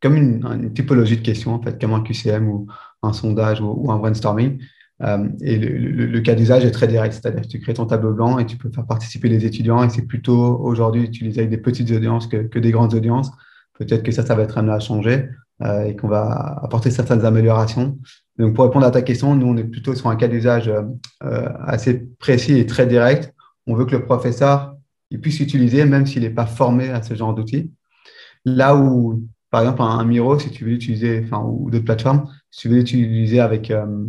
comme 0.00 0.16
une, 0.16 0.72
typologie 0.72 1.16
de 1.16 1.22
questions, 1.22 1.54
en 1.54 1.62
fait, 1.62 1.80
comme 1.80 1.94
un 1.94 2.02
QCM 2.02 2.48
ou 2.48 2.66
un 3.02 3.12
sondage 3.12 3.60
ou, 3.60 3.90
un 3.90 3.98
brainstorming. 3.98 4.58
Euh, 5.02 5.28
et 5.40 5.58
le, 5.58 6.20
cas 6.20 6.34
d'usage 6.34 6.64
est 6.64 6.70
très 6.70 6.86
direct, 6.86 7.14
c'est-à-dire 7.14 7.42
que 7.42 7.48
tu 7.48 7.58
crées 7.58 7.74
ton 7.74 7.86
tableau 7.86 8.12
blanc 8.12 8.38
et 8.38 8.46
tu 8.46 8.56
peux 8.56 8.70
faire 8.70 8.86
participer 8.86 9.28
les 9.28 9.44
étudiants 9.44 9.82
et 9.82 9.88
c'est 9.88 10.06
plutôt 10.06 10.60
aujourd'hui 10.60 11.02
utilisé 11.02 11.40
avec 11.40 11.50
des 11.50 11.58
petites 11.58 11.90
audiences 11.90 12.28
que, 12.28 12.36
que, 12.36 12.60
des 12.60 12.70
grandes 12.70 12.94
audiences 12.94 13.32
peut-être 13.78 14.04
que 14.04 14.12
ça, 14.12 14.24
ça 14.24 14.36
va 14.36 14.42
être 14.42 14.58
amené 14.58 14.74
à 14.74 14.78
changer 14.78 15.28
et 15.86 15.96
qu'on 15.96 16.08
va 16.08 16.58
apporter 16.62 16.90
certaines 16.90 17.24
améliorations. 17.24 17.96
Donc, 18.36 18.54
pour 18.54 18.64
répondre 18.64 18.84
à 18.84 18.90
ta 18.90 19.02
question, 19.02 19.34
nous, 19.36 19.46
on 19.46 19.56
est 19.56 19.64
plutôt 19.64 19.94
sur 19.94 20.08
un 20.08 20.16
cas 20.16 20.26
d'usage 20.26 20.70
assez 21.20 22.08
précis 22.18 22.58
et 22.58 22.66
très 22.66 22.86
direct. 22.86 23.32
On 23.66 23.74
veut 23.74 23.84
que 23.84 23.94
le 23.94 24.04
professeur 24.04 24.71
il 25.12 25.20
puisse 25.20 25.38
l'utiliser 25.38 25.84
même 25.84 26.06
s'il 26.06 26.22
n'est 26.22 26.30
pas 26.30 26.46
formé 26.46 26.88
à 26.88 27.02
ce 27.02 27.14
genre 27.14 27.34
d'outils. 27.34 27.70
Là 28.46 28.74
où, 28.74 29.22
par 29.50 29.60
exemple, 29.60 29.82
un, 29.82 30.04
Miro, 30.04 30.38
si 30.38 30.50
tu 30.50 30.64
veux 30.64 30.70
l'utiliser, 30.70 31.22
enfin, 31.24 31.44
ou 31.44 31.70
d'autres 31.70 31.84
plateformes, 31.84 32.28
si 32.50 32.62
tu 32.62 32.68
veux 32.70 32.76
l'utiliser 32.76 33.38
avec, 33.38 33.70
euh, 33.70 34.06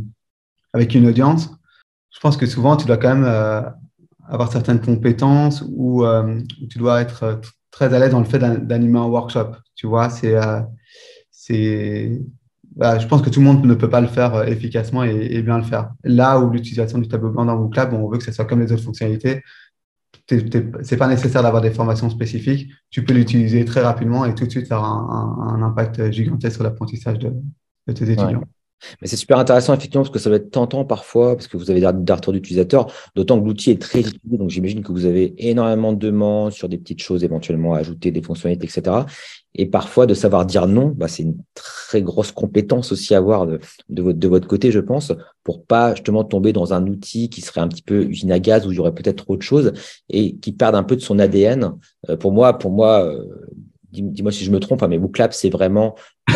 avec 0.71 0.95
une 0.95 1.05
audience, 1.05 1.51
je 2.09 2.19
pense 2.21 2.37
que 2.37 2.45
souvent, 2.45 2.77
tu 2.77 2.87
dois 2.87 2.95
quand 2.95 3.15
même 3.15 3.25
euh, 3.25 3.61
avoir 4.29 4.49
certaines 4.49 4.79
compétences 4.79 5.63
ou 5.75 6.05
euh, 6.05 6.39
tu 6.69 6.77
dois 6.77 7.01
être 7.01 7.41
très 7.69 7.93
à 7.93 7.99
l'aise 7.99 8.11
dans 8.11 8.19
le 8.19 8.25
fait 8.25 8.39
d'animer 8.39 8.99
un 8.99 9.05
workshop. 9.05 9.57
Tu 9.75 9.87
vois, 9.87 10.09
c'est. 10.09 10.35
c'est 11.31 12.21
je 12.79 13.07
pense 13.07 13.21
que 13.21 13.29
tout 13.29 13.39
le 13.39 13.45
monde 13.45 13.65
ne 13.65 13.73
peut 13.75 13.89
pas 13.89 14.01
le 14.01 14.07
faire 14.07 14.47
efficacement 14.47 15.03
et, 15.03 15.41
bien 15.43 15.57
le 15.57 15.63
faire. 15.63 15.91
Là 16.03 16.39
où 16.39 16.49
l'utilisation 16.49 16.97
du 16.97 17.07
tableau 17.07 17.29
blanc 17.29 17.45
dans 17.45 17.57
VooClub, 17.57 17.93
on 17.93 18.09
veut 18.09 18.17
que 18.17 18.23
ce 18.23 18.31
soit 18.31 18.45
comme 18.45 18.61
les 18.61 18.71
autres 18.71 18.83
fonctionnalités, 18.83 19.43
c'est 20.29 20.97
pas 20.97 21.07
nécessaire 21.07 21.43
d'avoir 21.43 21.61
des 21.61 21.71
formations 21.71 22.09
spécifiques. 22.09 22.71
Tu 22.89 23.03
peux 23.03 23.13
l'utiliser 23.13 23.65
très 23.65 23.81
rapidement 23.81 24.25
et 24.25 24.33
tout 24.33 24.45
de 24.45 24.51
suite 24.51 24.71
avoir 24.71 25.11
un, 25.11 25.61
impact 25.61 26.11
gigantesque 26.11 26.55
sur 26.55 26.63
l'apprentissage 26.63 27.19
de, 27.19 27.33
tes 27.93 28.09
étudiants. 28.11 28.43
Mais 29.01 29.07
c'est 29.07 29.17
super 29.17 29.37
intéressant, 29.37 29.73
effectivement, 29.73 30.03
parce 30.03 30.13
que 30.13 30.19
ça 30.19 30.29
va 30.29 30.37
être 30.37 30.51
tentant 30.51 30.83
parfois, 30.85 31.35
parce 31.35 31.47
que 31.47 31.57
vous 31.57 31.71
avez 31.71 31.79
des 31.79 32.13
retours 32.13 32.33
d'utilisateurs, 32.33 32.91
d'autant 33.15 33.39
que 33.39 33.45
l'outil 33.45 33.71
est 33.71 33.81
très 33.81 33.99
utilisé. 33.99 34.37
Donc, 34.37 34.49
j'imagine 34.49 34.83
que 34.83 34.91
vous 34.91 35.05
avez 35.05 35.33
énormément 35.37 35.93
de 35.93 35.99
demandes 35.99 36.51
sur 36.51 36.67
des 36.67 36.77
petites 36.77 37.01
choses 37.01 37.23
éventuellement 37.23 37.75
à 37.75 37.79
ajouter, 37.79 38.11
des 38.11 38.21
fonctionnalités, 38.21 38.65
etc. 38.65 39.05
Et 39.55 39.67
parfois, 39.67 40.05
de 40.05 40.13
savoir 40.13 40.45
dire 40.45 40.67
non, 40.67 40.87
bah, 40.87 41.07
c'est 41.07 41.23
une 41.23 41.37
très 41.53 42.01
grosse 42.01 42.31
compétence 42.31 42.91
aussi 42.91 43.13
à 43.13 43.17
avoir 43.17 43.45
de, 43.45 43.59
votre, 43.89 44.17
de 44.17 44.27
votre 44.27 44.47
côté, 44.47 44.71
je 44.71 44.79
pense, 44.79 45.11
pour 45.43 45.63
pas 45.65 45.93
justement 45.93 46.23
tomber 46.23 46.53
dans 46.53 46.73
un 46.73 46.87
outil 46.87 47.29
qui 47.29 47.41
serait 47.41 47.61
un 47.61 47.67
petit 47.67 47.83
peu 47.83 48.03
usine 48.03 48.31
à 48.31 48.39
gaz 48.39 48.65
où 48.65 48.71
il 48.71 48.77
y 48.77 48.79
aurait 48.79 48.95
peut-être 48.95 49.29
autre 49.29 49.45
chose 49.45 49.73
et 50.09 50.35
qui 50.37 50.53
perde 50.53 50.75
un 50.75 50.83
peu 50.83 50.95
de 50.95 51.01
son 51.01 51.19
ADN. 51.19 51.73
Euh, 52.09 52.17
pour 52.17 52.31
moi, 52.31 52.57
pour 52.57 52.71
moi, 52.71 53.05
euh, 53.05 53.25
dis-moi 53.91 54.31
si 54.31 54.43
je 54.43 54.51
me 54.51 54.59
trompe, 54.59 54.81
hein, 54.81 54.87
mais 54.87 54.97
WooClap, 54.97 55.33
c'est 55.33 55.49
vraiment 55.49 55.95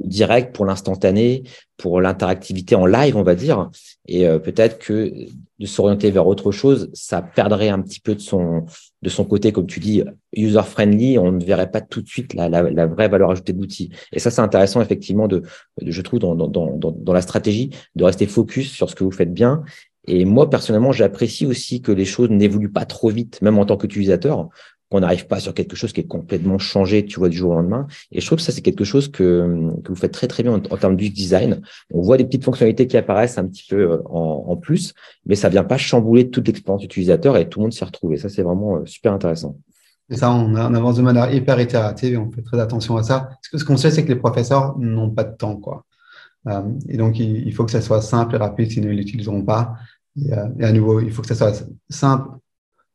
direct 0.00 0.54
pour 0.54 0.64
l'instantané, 0.64 1.42
pour 1.76 2.00
l'interactivité 2.00 2.76
en 2.76 2.86
live, 2.86 3.16
on 3.16 3.22
va 3.22 3.34
dire. 3.34 3.70
Et 4.06 4.26
euh, 4.26 4.38
peut-être 4.38 4.78
que 4.78 5.12
de 5.58 5.66
s'orienter 5.66 6.10
vers 6.10 6.26
autre 6.26 6.52
chose, 6.52 6.90
ça 6.94 7.20
perdrait 7.20 7.68
un 7.68 7.80
petit 7.82 8.00
peu 8.00 8.14
de 8.14 8.20
son, 8.20 8.64
de 9.02 9.08
son 9.08 9.24
côté, 9.24 9.52
comme 9.52 9.66
tu 9.66 9.80
dis, 9.80 10.02
user-friendly. 10.34 11.18
On 11.18 11.32
ne 11.32 11.44
verrait 11.44 11.70
pas 11.70 11.80
tout 11.80 12.02
de 12.02 12.08
suite 12.08 12.34
la, 12.34 12.48
la, 12.48 12.86
vraie 12.86 13.08
valeur 13.08 13.30
ajoutée 13.30 13.52
de 13.52 13.58
l'outil. 13.60 13.90
Et 14.12 14.18
ça, 14.18 14.30
c'est 14.30 14.42
intéressant, 14.42 14.80
effectivement, 14.80 15.28
de, 15.28 15.42
je 15.80 16.02
trouve, 16.02 16.18
dans, 16.18 16.34
dans, 16.34 16.48
dans, 16.48 16.76
dans 16.76 17.12
la 17.12 17.22
stratégie, 17.22 17.70
de 17.94 18.04
rester 18.04 18.26
focus 18.26 18.70
sur 18.70 18.90
ce 18.90 18.94
que 18.94 19.04
vous 19.04 19.10
faites 19.10 19.32
bien 19.32 19.64
et 20.06 20.24
moi, 20.24 20.48
personnellement, 20.48 20.92
j'apprécie 20.92 21.46
aussi 21.46 21.82
que 21.82 21.92
les 21.92 22.04
choses 22.04 22.30
n'évoluent 22.30 22.72
pas 22.72 22.86
trop 22.86 23.10
vite, 23.10 23.40
même 23.42 23.58
en 23.58 23.66
tant 23.66 23.76
qu'utilisateur 23.76 24.48
qu'on 24.90 25.00
n'arrive 25.00 25.26
pas 25.26 25.38
sur 25.38 25.54
quelque 25.54 25.76
chose 25.76 25.92
qui 25.92 26.00
est 26.00 26.06
complètement 26.06 26.58
changé, 26.58 27.06
tu 27.06 27.20
vois, 27.20 27.28
du 27.28 27.36
jour 27.36 27.52
au 27.52 27.54
lendemain. 27.54 27.86
Et 28.10 28.20
je 28.20 28.26
trouve 28.26 28.38
que 28.38 28.42
ça, 28.42 28.50
c'est 28.50 28.60
quelque 28.60 28.84
chose 28.84 29.08
que, 29.08 29.70
que 29.84 29.88
vous 29.88 29.94
faites 29.94 30.12
très, 30.12 30.26
très 30.26 30.42
bien 30.42 30.52
en, 30.52 30.76
termes 30.76 30.96
du 30.96 31.10
design. 31.10 31.62
On 31.94 32.02
voit 32.02 32.16
des 32.16 32.24
petites 32.24 32.44
fonctionnalités 32.44 32.88
qui 32.88 32.96
apparaissent 32.96 33.38
un 33.38 33.46
petit 33.46 33.64
peu 33.68 33.92
euh, 33.92 34.02
en, 34.08 34.56
plus, 34.56 34.92
mais 35.26 35.36
ça 35.36 35.48
vient 35.48 35.62
pas 35.62 35.78
chambouler 35.78 36.28
toute 36.28 36.48
l'expérience 36.48 36.82
utilisateur 36.82 37.36
et 37.36 37.48
tout 37.48 37.60
le 37.60 37.64
monde 37.64 37.72
s'y 37.72 37.84
retrouve. 37.84 38.14
Et 38.14 38.16
ça, 38.16 38.28
c'est 38.28 38.42
vraiment 38.42 38.76
euh, 38.76 38.86
super 38.86 39.12
intéressant. 39.12 39.56
Et 40.10 40.16
ça, 40.16 40.32
on, 40.32 40.56
avance 40.56 40.96
de 40.96 41.02
manière 41.02 41.32
hyper 41.32 41.60
itérative 41.60 42.14
et 42.14 42.16
on 42.16 42.30
fait 42.32 42.42
très 42.42 42.58
attention 42.58 42.96
à 42.96 43.04
ça. 43.04 43.20
Parce 43.20 43.48
que 43.48 43.58
ce 43.58 43.64
qu'on 43.64 43.76
sait, 43.76 43.92
c'est 43.92 44.02
que 44.02 44.08
les 44.08 44.18
professeurs 44.18 44.76
n'ont 44.76 45.10
pas 45.10 45.22
de 45.22 45.36
temps, 45.36 45.56
quoi. 45.56 45.84
Euh, 46.48 46.62
et 46.88 46.96
donc, 46.96 47.20
il, 47.20 47.52
faut 47.54 47.64
que 47.64 47.70
ça 47.70 47.80
soit 47.80 48.02
simple 48.02 48.34
et 48.34 48.38
rapide, 48.38 48.72
sinon 48.72 48.90
ils 48.90 48.96
l'utiliseront 48.96 49.44
pas. 49.44 49.74
Et, 50.20 50.32
à 50.32 50.72
nouveau, 50.72 50.98
il 50.98 51.12
faut 51.12 51.22
que 51.22 51.28
ça 51.28 51.36
soit 51.36 51.64
simple 51.88 52.28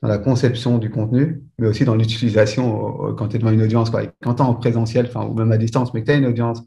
dans 0.01 0.07
la 0.07 0.17
conception 0.17 0.77
du 0.77 0.89
contenu, 0.89 1.41
mais 1.57 1.67
aussi 1.67 1.85
dans 1.85 1.95
l'utilisation 1.95 3.13
quand 3.15 3.29
tu 3.29 3.37
es 3.37 3.39
devant 3.39 3.51
une 3.51 3.61
audience. 3.61 3.89
Quoi. 3.89 4.03
quand 4.21 4.35
tu 4.35 4.43
es 4.43 4.45
en 4.45 4.53
présentiel, 4.53 5.09
ou 5.15 5.33
même 5.33 5.51
à 5.51 5.57
distance, 5.57 5.93
mais 5.93 6.01
que 6.01 6.07
tu 6.07 6.11
as 6.11 6.15
une 6.15 6.25
audience 6.25 6.61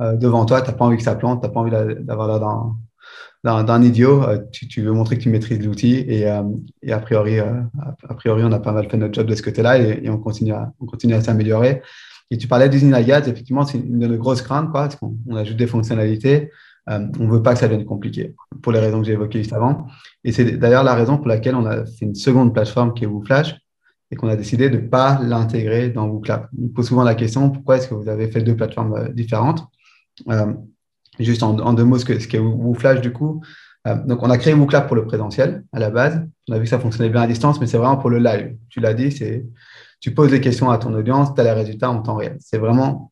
euh, 0.00 0.16
devant 0.16 0.44
toi, 0.44 0.62
tu 0.62 0.70
n'as 0.70 0.76
pas 0.76 0.84
envie 0.84 0.96
que 0.96 1.02
ça 1.02 1.16
plante, 1.16 1.40
tu 1.40 1.46
n'as 1.46 1.52
pas 1.52 1.60
envie 1.60 1.70
d'avoir 1.70 2.28
l'air 3.44 3.64
d'un 3.64 3.82
idiot, 3.82 4.22
euh, 4.22 4.38
tu, 4.52 4.82
veux 4.82 4.92
montrer 4.92 5.18
que 5.18 5.22
tu 5.22 5.28
maîtrises 5.28 5.60
l'outil 5.60 6.04
et, 6.06 6.28
euh, 6.28 6.42
et, 6.82 6.92
a, 6.92 7.00
priori, 7.00 7.40
a 7.40 8.14
priori, 8.14 8.42
on 8.44 8.52
a 8.52 8.60
pas 8.60 8.72
mal 8.72 8.88
fait 8.88 8.96
notre 8.96 9.14
job 9.14 9.26
de 9.26 9.34
ce 9.34 9.42
côté-là 9.42 9.78
et, 9.78 10.08
on 10.08 10.18
continue 10.18 10.52
à, 10.52 10.72
on 10.80 10.86
continue 10.86 11.14
à 11.14 11.20
s'améliorer. 11.20 11.82
Et 12.30 12.38
tu 12.38 12.46
parlais 12.46 12.68
d'usine 12.68 12.94
à 12.94 13.02
gaz, 13.02 13.26
effectivement, 13.26 13.64
c'est 13.64 13.78
une 13.78 13.98
de 13.98 14.06
nos 14.06 14.18
grosses 14.18 14.42
craintes, 14.42 14.70
quoi, 14.70 14.82
parce 14.82 14.96
qu'on 14.96 15.16
ajoute 15.34 15.56
des 15.56 15.66
fonctionnalités. 15.66 16.50
Euh, 16.88 17.06
on 17.18 17.24
ne 17.24 17.30
veut 17.30 17.42
pas 17.42 17.54
que 17.54 17.60
ça 17.60 17.68
devienne 17.68 17.84
compliqué, 17.84 18.34
pour 18.62 18.72
les 18.72 18.80
raisons 18.80 19.00
que 19.00 19.06
j'ai 19.06 19.12
évoquées 19.12 19.38
juste 19.40 19.52
avant. 19.52 19.86
Et 20.24 20.32
c'est 20.32 20.52
d'ailleurs 20.52 20.84
la 20.84 20.94
raison 20.94 21.18
pour 21.18 21.28
laquelle 21.28 21.54
on 21.54 21.66
a 21.66 21.84
fait 21.84 22.06
une 22.06 22.14
seconde 22.14 22.54
plateforme 22.54 22.94
qui 22.94 23.04
est 23.04 23.06
WooFlash 23.06 23.56
et 24.10 24.16
qu'on 24.16 24.28
a 24.28 24.36
décidé 24.36 24.70
de 24.70 24.78
ne 24.78 24.88
pas 24.88 25.20
l'intégrer 25.22 25.90
dans 25.90 26.06
WooClap. 26.06 26.48
On 26.58 26.68
pose 26.68 26.88
souvent 26.88 27.04
la 27.04 27.14
question 27.14 27.50
pourquoi 27.50 27.76
est-ce 27.76 27.88
que 27.88 27.94
vous 27.94 28.08
avez 28.08 28.30
fait 28.30 28.40
deux 28.40 28.56
plateformes 28.56 28.94
euh, 28.94 29.08
différentes? 29.10 29.66
Euh, 30.30 30.52
Juste 31.18 31.42
en, 31.42 31.72
deux 31.72 31.82
mots, 31.82 31.98
ce 31.98 32.04
qu'est 32.04 32.38
WooFlash 32.38 33.00
du 33.00 33.12
coup. 33.12 33.42
donc, 34.06 34.22
on 34.22 34.30
a 34.30 34.38
créé 34.38 34.54
WooClap 34.54 34.86
pour 34.86 34.94
le 34.94 35.04
présentiel 35.04 35.64
à 35.72 35.80
la 35.80 35.90
base. 35.90 36.24
On 36.48 36.52
a 36.52 36.58
vu 36.58 36.62
que 36.62 36.70
ça 36.70 36.78
fonctionnait 36.78 37.10
bien 37.10 37.22
à 37.22 37.26
distance, 37.26 37.60
mais 37.60 37.66
c'est 37.66 37.76
vraiment 37.76 37.96
pour 37.96 38.08
le 38.08 38.18
live. 38.18 38.56
Tu 38.68 38.78
l'as 38.78 38.94
dit, 38.94 39.10
c'est 39.10 39.44
tu 39.98 40.14
poses 40.14 40.30
des 40.30 40.40
questions 40.40 40.70
à 40.70 40.78
ton 40.78 40.94
audience, 40.94 41.34
tu 41.34 41.40
as 41.40 41.44
les 41.44 41.50
résultats 41.50 41.90
en 41.90 42.00
temps 42.02 42.14
réel. 42.14 42.36
C'est 42.38 42.58
vraiment 42.58 43.10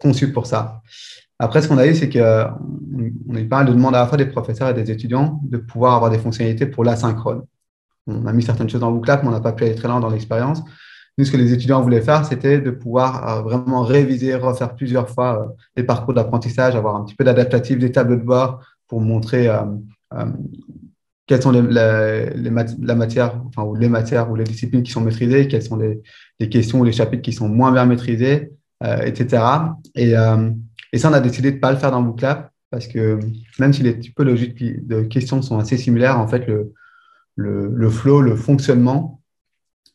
conçu 0.00 0.32
pour 0.32 0.46
ça. 0.46 0.80
Après, 1.42 1.60
ce 1.60 1.66
qu'on 1.66 1.78
a 1.78 1.86
eu, 1.88 1.94
c'est 1.96 2.08
qu'on 2.08 2.20
a 2.20 3.40
eu 3.40 3.48
pas 3.48 3.58
mal 3.58 3.66
de 3.66 3.72
demandes 3.72 3.96
à 3.96 3.98
la 3.98 4.06
fois 4.06 4.16
des 4.16 4.26
professeurs 4.26 4.68
et 4.68 4.74
des 4.74 4.92
étudiants 4.92 5.40
de 5.42 5.56
pouvoir 5.58 5.94
avoir 5.94 6.08
des 6.08 6.18
fonctionnalités 6.18 6.66
pour 6.66 6.84
l'asynchrone. 6.84 7.42
On 8.06 8.26
a 8.26 8.32
mis 8.32 8.44
certaines 8.44 8.70
choses 8.70 8.80
dans 8.80 8.92
WooClap, 8.92 9.24
mais 9.24 9.28
on 9.28 9.32
n'a 9.32 9.40
pas 9.40 9.52
pu 9.52 9.64
aller 9.64 9.74
très 9.74 9.88
loin 9.88 9.98
dans 9.98 10.08
l'expérience. 10.08 10.62
Nous, 11.18 11.24
ce 11.24 11.32
que 11.32 11.36
les 11.36 11.52
étudiants 11.52 11.82
voulaient 11.82 12.00
faire, 12.00 12.24
c'était 12.24 12.60
de 12.60 12.70
pouvoir 12.70 13.28
euh, 13.28 13.42
vraiment 13.42 13.82
réviser, 13.82 14.36
refaire 14.36 14.76
plusieurs 14.76 15.10
fois 15.10 15.42
euh, 15.42 15.52
les 15.76 15.82
parcours 15.82 16.14
d'apprentissage, 16.14 16.76
avoir 16.76 16.94
un 16.94 17.04
petit 17.04 17.16
peu 17.16 17.24
d'adaptatif, 17.24 17.76
des 17.76 17.90
tableaux 17.90 18.16
de 18.16 18.22
bord 18.22 18.60
pour 18.86 19.00
montrer 19.00 19.48
euh, 19.48 19.62
quelles 21.26 21.42
sont 21.42 21.50
les, 21.50 21.60
la 21.60 22.94
matière, 22.94 23.42
enfin, 23.48 23.64
ou 23.64 23.74
les 23.74 23.88
matières 23.88 24.30
ou 24.30 24.36
les 24.36 24.44
disciplines 24.44 24.84
qui 24.84 24.92
sont 24.92 25.00
maîtrisées, 25.00 25.48
quelles 25.48 25.64
sont 25.64 25.76
les, 25.76 26.00
les 26.38 26.48
questions 26.48 26.78
ou 26.78 26.84
les 26.84 26.92
chapitres 26.92 27.22
qui 27.22 27.32
sont 27.32 27.48
moins 27.48 27.72
bien 27.72 27.84
maîtrisés, 27.84 28.52
etc. 29.04 29.42
Et 29.94 30.14
et 30.92 30.98
ça, 30.98 31.10
on 31.10 31.14
a 31.14 31.20
décidé 31.20 31.50
de 31.50 31.56
ne 31.56 31.60
pas 31.60 31.72
le 31.72 31.78
faire 31.78 31.90
dans 31.90 32.02
Booklab 32.02 32.50
parce 32.70 32.86
que 32.86 33.18
même 33.58 33.72
si 33.72 33.82
les 33.82 33.98
typologies 33.98 34.54
de 34.54 35.02
questions 35.02 35.42
sont 35.42 35.58
assez 35.58 35.76
similaires, 35.76 36.18
en 36.18 36.26
fait, 36.26 36.46
le, 36.46 36.72
le, 37.36 37.90
flow, 37.90 38.22
le 38.22 38.34
fonctionnement 38.34 39.20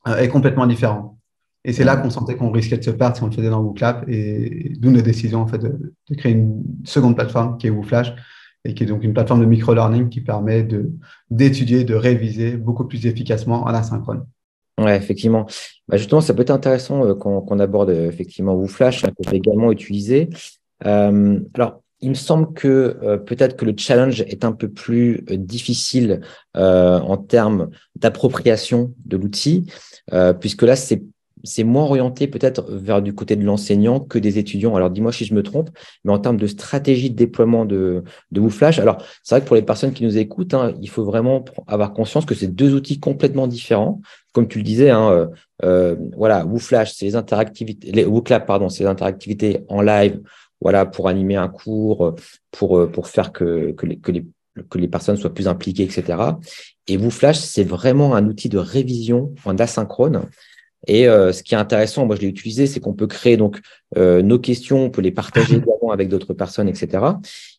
euh, 0.07 0.17
est 0.17 0.29
complètement 0.29 0.67
différent. 0.67 1.17
Et 1.65 1.73
c'est 1.73 1.83
là 1.83 1.97
qu'on 1.97 2.10
sentait 2.10 2.36
qu'on 2.36 2.51
risquait 2.51 2.77
de 2.77 2.83
se 2.83 2.91
perdre 2.91 3.17
si 3.17 3.23
on 3.23 3.27
le 3.27 3.31
faisait 3.31 3.49
dans 3.49 3.62
WooClap, 3.62 4.07
et 4.07 4.73
d'où 4.77 4.91
notre 4.91 5.05
décision 5.05 5.41
en 5.41 5.47
fait, 5.47 5.57
de, 5.57 5.93
créer 6.17 6.33
une 6.33 6.63
seconde 6.86 7.15
plateforme 7.15 7.57
qui 7.57 7.67
est 7.67 7.71
WooFlash, 7.71 8.13
et 8.63 8.73
qui 8.73 8.83
est 8.83 8.88
donc 8.88 9.03
une 9.03 9.13
plateforme 9.13 9.41
de 9.41 9.45
micro-learning 9.45 10.10
qui 10.10 10.21
permet 10.21 10.67
d'étudier, 11.29 11.83
de, 11.83 11.95
réviser 11.95 12.57
beaucoup 12.57 12.86
plus 12.86 13.05
efficacement 13.05 13.63
en 13.63 13.67
asynchrone. 13.67 14.25
Oui, 14.79 14.91
effectivement. 14.91 15.47
Bah, 15.88 15.97
justement, 15.97 16.21
ça 16.21 16.36
peut 16.36 16.43
être 16.43 16.51
intéressant 16.51 17.03
euh, 17.03 17.15
qu'on 17.15 17.60
aborde 17.60 17.89
effectivement 17.89 18.53
WooFlash, 18.53 19.03
hein, 19.03 19.10
qu'on 19.15 19.27
peut 19.27 19.36
également 19.36 19.71
utiliser. 19.71 20.29
Euh, 20.85 21.39
alors, 21.53 21.81
il 22.01 22.09
me 22.09 22.15
semble 22.15 22.53
que 22.53 22.97
euh, 23.01 23.17
peut-être 23.17 23.57
que 23.57 23.65
le 23.65 23.73
challenge 23.75 24.21
est 24.21 24.45
un 24.45 24.51
peu 24.51 24.69
plus 24.69 25.25
euh, 25.31 25.37
difficile 25.37 26.21
en 26.53 27.17
termes 27.17 27.69
d'appropriation 27.95 28.93
de 29.05 29.17
l'outil, 29.17 29.71
puisque 30.39 30.63
là, 30.63 30.75
c'est 30.75 31.03
c'est 31.43 31.63
moins 31.63 31.83
orienté 31.83 32.27
peut-être 32.27 32.65
vers 32.69 33.01
du 33.01 33.13
côté 33.13 33.35
de 33.35 33.45
l'enseignant 33.45 33.99
que 33.99 34.19
des 34.19 34.37
étudiants. 34.37 34.75
Alors 34.75 34.89
dis-moi 34.89 35.11
si 35.11 35.25
je 35.25 35.33
me 35.33 35.43
trompe, 35.43 35.69
mais 36.03 36.11
en 36.11 36.19
termes 36.19 36.37
de 36.37 36.47
stratégie 36.47 37.09
de 37.09 37.15
déploiement 37.15 37.65
de, 37.65 38.03
de 38.31 38.41
WooFlash, 38.41 38.79
alors 38.79 38.97
c'est 39.23 39.35
vrai 39.35 39.41
que 39.41 39.47
pour 39.47 39.55
les 39.55 39.61
personnes 39.61 39.93
qui 39.93 40.03
nous 40.03 40.17
écoutent, 40.17 40.53
hein, 40.53 40.73
il 40.81 40.89
faut 40.89 41.05
vraiment 41.05 41.45
avoir 41.67 41.93
conscience 41.93 42.25
que 42.25 42.35
c'est 42.35 42.47
deux 42.47 42.73
outils 42.73 42.99
complètement 42.99 43.47
différents. 43.47 44.01
Comme 44.33 44.47
tu 44.47 44.59
le 44.59 44.63
disais, 44.63 44.89
hein, 44.89 45.29
euh, 45.63 45.95
voilà, 46.15 46.45
WooFlash, 46.45 46.93
c'est 46.93 47.05
les 47.05 47.15
interactivités, 47.15 47.91
les 47.91 48.05
WooClap, 48.05 48.45
pardon, 48.45 48.69
c'est 48.69 48.83
les 48.83 48.89
interactivités 48.89 49.63
en 49.67 49.81
live 49.81 50.19
voilà, 50.62 50.86
pour 50.86 51.08
animer 51.08 51.36
un 51.36 51.48
cours, 51.48 52.15
pour, 52.52 52.80
euh, 52.80 52.88
pour 52.88 53.08
faire 53.08 53.32
que, 53.32 53.72
que, 53.72 53.86
les, 53.86 53.98
que, 53.98 54.12
les, 54.12 54.26
que 54.70 54.78
les 54.78 54.88
personnes 54.88 55.17
soient 55.17 55.34
plus 55.34 55.48
impliquées, 55.48 55.84
etc. 55.84 56.17
Et 56.88 56.98
WooFlash, 56.98 57.38
c'est 57.38 57.63
vraiment 57.63 58.15
un 58.15 58.26
outil 58.26 58.50
de 58.50 58.58
révision 58.58 59.34
en 59.46 59.58
asynchrone. 59.58 60.28
Et 60.86 61.08
euh, 61.08 61.34
ce 61.34 61.43
qui 61.43 61.54
est 61.54 61.58
intéressant, 61.58 62.06
moi 62.06 62.15
je 62.15 62.22
l'ai 62.22 62.28
utilisé, 62.28 62.67
c'est 62.67 62.80
qu'on 62.80 62.93
peut 62.93 63.08
créer 63.08 63.36
donc 63.36 63.60
euh, 63.98 64.22
nos 64.22 64.39
questions, 64.39 64.86
on 64.86 64.89
peut 64.89 65.02
les 65.02 65.12
partager 65.12 65.56
également 65.58 65.91
avec 65.91 66.08
d'autres 66.10 66.34
personnes, 66.34 66.70
etc. 66.70 67.04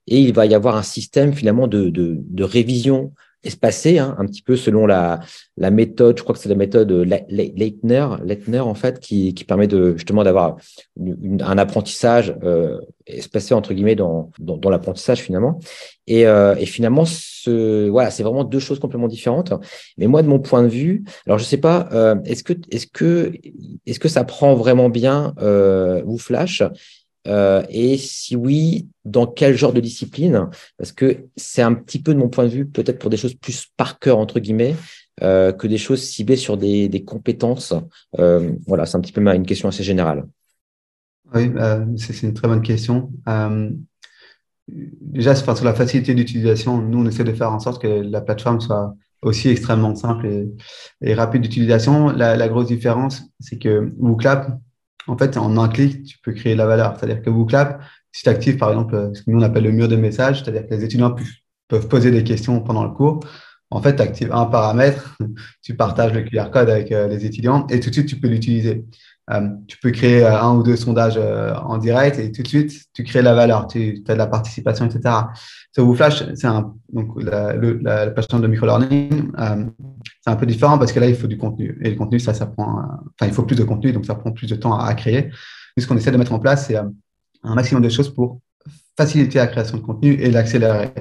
Et 0.07 0.21
il 0.21 0.33
va 0.33 0.47
y 0.47 0.55
avoir 0.55 0.77
un 0.77 0.83
système 0.83 1.33
finalement 1.33 1.67
de, 1.67 1.91
de, 1.91 2.17
de 2.19 2.45
révision 2.45 3.13
espacé, 3.44 3.98
hein, 3.98 4.16
un 4.18 4.27
petit 4.27 4.42
peu 4.42 4.57
selon 4.57 4.87
la, 4.87 5.20
la, 5.57 5.70
méthode, 5.70 6.18
je 6.18 6.22
crois 6.22 6.35
que 6.35 6.40
c'est 6.40 6.48
la 6.48 6.55
méthode 6.55 6.90
Leitner, 6.90 8.07
Leitner 8.24 8.61
en 8.61 8.74
fait, 8.74 8.98
qui, 9.01 9.35
qui 9.35 9.44
permet 9.44 9.66
de, 9.66 9.94
justement 9.96 10.24
d'avoir 10.24 10.57
un 10.98 11.59
apprentissage 11.59 12.35
euh, 12.42 12.81
espacé 13.07 13.55
entre 13.55 13.74
guillemets 13.74 13.94
dans, 13.94 14.31
dans, 14.38 14.70
l'apprentissage 14.70 15.20
finalement. 15.20 15.61
Et, 16.07 16.27
euh, 16.27 16.55
et 16.57 16.66
finalement, 16.66 17.05
ce, 17.05 17.88
voilà, 17.88 18.11
c'est 18.11 18.22
vraiment 18.22 18.44
deux 18.44 18.59
choses 18.59 18.79
complètement 18.79 19.09
différentes. 19.09 19.53
Mais 19.96 20.07
moi, 20.07 20.22
de 20.22 20.29
mon 20.29 20.38
point 20.38 20.62
de 20.62 20.68
vue, 20.68 21.05
alors 21.27 21.38
je 21.38 21.44
sais 21.44 21.59
pas, 21.59 21.88
euh, 21.92 22.16
est-ce 22.24 22.42
que 22.42 22.55
est-ce 22.70 22.87
que 22.87 23.33
est-ce 23.87 23.98
que 23.98 24.09
ça 24.09 24.24
prend 24.24 24.55
vraiment 24.55 24.88
bien 24.88 25.35
euh, 25.40 26.03
ou 26.07 26.18
Flash 26.18 26.62
euh, 27.26 27.62
et 27.68 27.96
si 27.98 28.37
oui, 28.37 28.88
dans 29.04 29.26
quel 29.26 29.57
genre 29.57 29.72
de 29.72 29.81
discipline? 29.81 30.48
Parce 30.76 30.92
que 30.92 31.26
c'est 31.37 31.62
un 31.62 31.74
petit 31.74 32.00
peu, 32.00 32.14
de 32.14 32.18
mon 32.18 32.28
point 32.28 32.44
de 32.44 32.50
vue, 32.50 32.66
peut-être 32.66 32.98
pour 32.98 33.11
des 33.11 33.16
choses 33.16 33.35
plus 33.35 33.66
par 33.76 33.98
cœur, 33.98 34.18
entre 34.18 34.40
guillemets, 34.40 34.76
euh, 35.22 35.52
que 35.52 35.66
des 35.66 35.78
choses 35.78 36.02
ciblées 36.02 36.37
sur 36.37 36.57
des, 36.57 37.04
compétences. 37.07 37.74
Euh, 38.18 38.52
voilà, 38.66 38.87
c'est 38.87 38.96
un 38.96 39.00
petit 39.00 39.12
peu 39.12 39.20
une 39.20 39.46
question 39.46 39.68
assez 39.68 39.83
générale. 39.83 40.26
Oui, 41.35 41.50
c'est 41.98 42.22
une 42.22 42.35
très 42.35 42.48
bonne 42.48 42.62
question. 42.62 43.11
déjà, 44.68 45.35
sur 45.35 45.64
la 45.64 45.74
facilité 45.74 46.14
d'utilisation, 46.14 46.81
nous, 46.81 47.00
on 47.00 47.07
essaie 47.07 47.24
de 47.24 47.33
faire 47.33 47.52
en 47.52 47.59
sorte 47.59 47.83
que 47.83 47.88
la 47.88 48.20
plateforme 48.22 48.61
soit 48.61 48.94
aussi 49.20 49.48
extrêmement 49.48 49.94
simple 49.94 50.46
et, 51.02 51.14
rapide 51.14 51.42
d'utilisation. 51.42 52.11
La, 52.11 52.37
la, 52.37 52.48
grosse 52.48 52.68
différence, 52.68 53.24
c'est 53.40 53.59
que 53.59 53.92
WooClap, 53.98 54.59
en 55.09 55.16
fait, 55.16 55.37
en 55.37 55.57
un 55.57 55.68
clic, 55.68 56.05
tu 56.05 56.18
peux 56.18 56.33
créer 56.33 56.55
la 56.55 56.66
valeur. 56.66 56.97
C'est-à-dire 56.99 57.23
que 57.23 57.31
WooClap, 57.31 57.83
si 58.12 58.23
tu 58.23 58.29
actives, 58.29 58.57
par 58.57 58.71
exemple, 58.71 59.11
ce 59.14 59.23
que 59.23 59.31
nous 59.31 59.38
on 59.38 59.42
appelle 59.42 59.64
le 59.64 59.73
mur 59.73 59.88
de 59.88 59.97
message, 59.97 60.42
c'est-à-dire 60.42 60.66
que 60.66 60.75
les 60.75 60.85
étudiants 60.85 61.14
peuvent 61.68 61.88
poser 61.88 62.11
des 62.11 62.25
questions 62.25 62.61
pendant 62.61 62.85
le 62.85 62.90
cours. 62.90 63.21
En 63.71 63.83
fait, 63.83 63.97
tu 63.97 64.03
actives 64.03 64.33
un 64.33 64.47
paramètre, 64.47 65.16
tu 65.62 65.77
partages 65.77 66.12
le 66.12 66.23
QR 66.23 66.51
code 66.51 66.71
avec 66.71 66.90
euh, 66.90 67.07
les 67.07 67.27
étudiants 67.27 67.66
et 67.68 67.81
tout 67.81 67.90
de 67.90 67.94
suite, 67.94 68.09
tu 68.09 68.16
peux 68.16 68.29
l'utiliser. 68.29 68.87
Euh, 69.31 69.47
tu 69.66 69.77
peux 69.79 69.90
créer 69.90 70.25
euh, 70.25 70.40
un 70.40 70.57
ou 70.57 70.62
deux 70.62 70.77
sondages 70.77 71.18
en 71.18 71.77
direct 71.77 72.18
et 72.18 72.33
tout 72.33 72.42
de 72.42 72.49
suite, 72.49 72.87
tu 72.94 73.05
crées 73.05 73.21
la 73.21 73.35
valeur, 73.35 73.66
tu 73.66 74.03
as 74.09 74.14
de 74.14 74.18
la 74.18 74.27
participation, 74.27 74.87
etc. 74.87 75.14
Sur 75.79 75.87
WooFlash, 75.87 76.25
c'est 76.35 76.49
donc 76.93 77.23
la, 77.23 78.11
plateforme 78.11 78.43
de 78.43 78.49
microlearning, 78.49 79.31
c'est 80.25 80.29
un 80.29 80.35
peu 80.35 80.45
différent 80.45 80.77
parce 80.77 80.91
que 80.91 80.99
là, 80.99 81.07
il 81.07 81.14
faut 81.14 81.29
du 81.29 81.38
contenu. 81.38 81.79
Et 81.85 81.91
le 81.91 81.95
contenu, 81.95 82.19
ça, 82.19 82.35
ça 82.35 82.47
prend, 82.47 82.81
enfin, 83.14 83.29
il 83.29 83.33
faut 83.33 83.45
plus 83.45 83.55
de 83.55 83.62
contenu, 83.62 83.93
donc 83.93 84.05
ça 84.05 84.17
prend 84.17 84.33
plus 84.33 84.49
de 84.49 84.57
temps 84.57 84.77
à, 84.77 84.93
créer. 84.95 85.31
ce 85.79 85.87
qu'on 85.87 85.97
essaie 85.97 86.11
de 86.11 86.17
mettre 86.17 86.33
en 86.33 86.41
place, 86.41 86.67
c'est 86.67 86.75
un 86.75 87.55
maximum 87.55 87.81
de 87.81 87.88
choses 87.91 88.12
pour 88.12 88.41
faciliter 88.97 89.38
la 89.38 89.47
création 89.47 89.77
de 89.77 89.83
contenu 89.85 90.14
et 90.14 90.33
l'accélérer. 90.33 90.93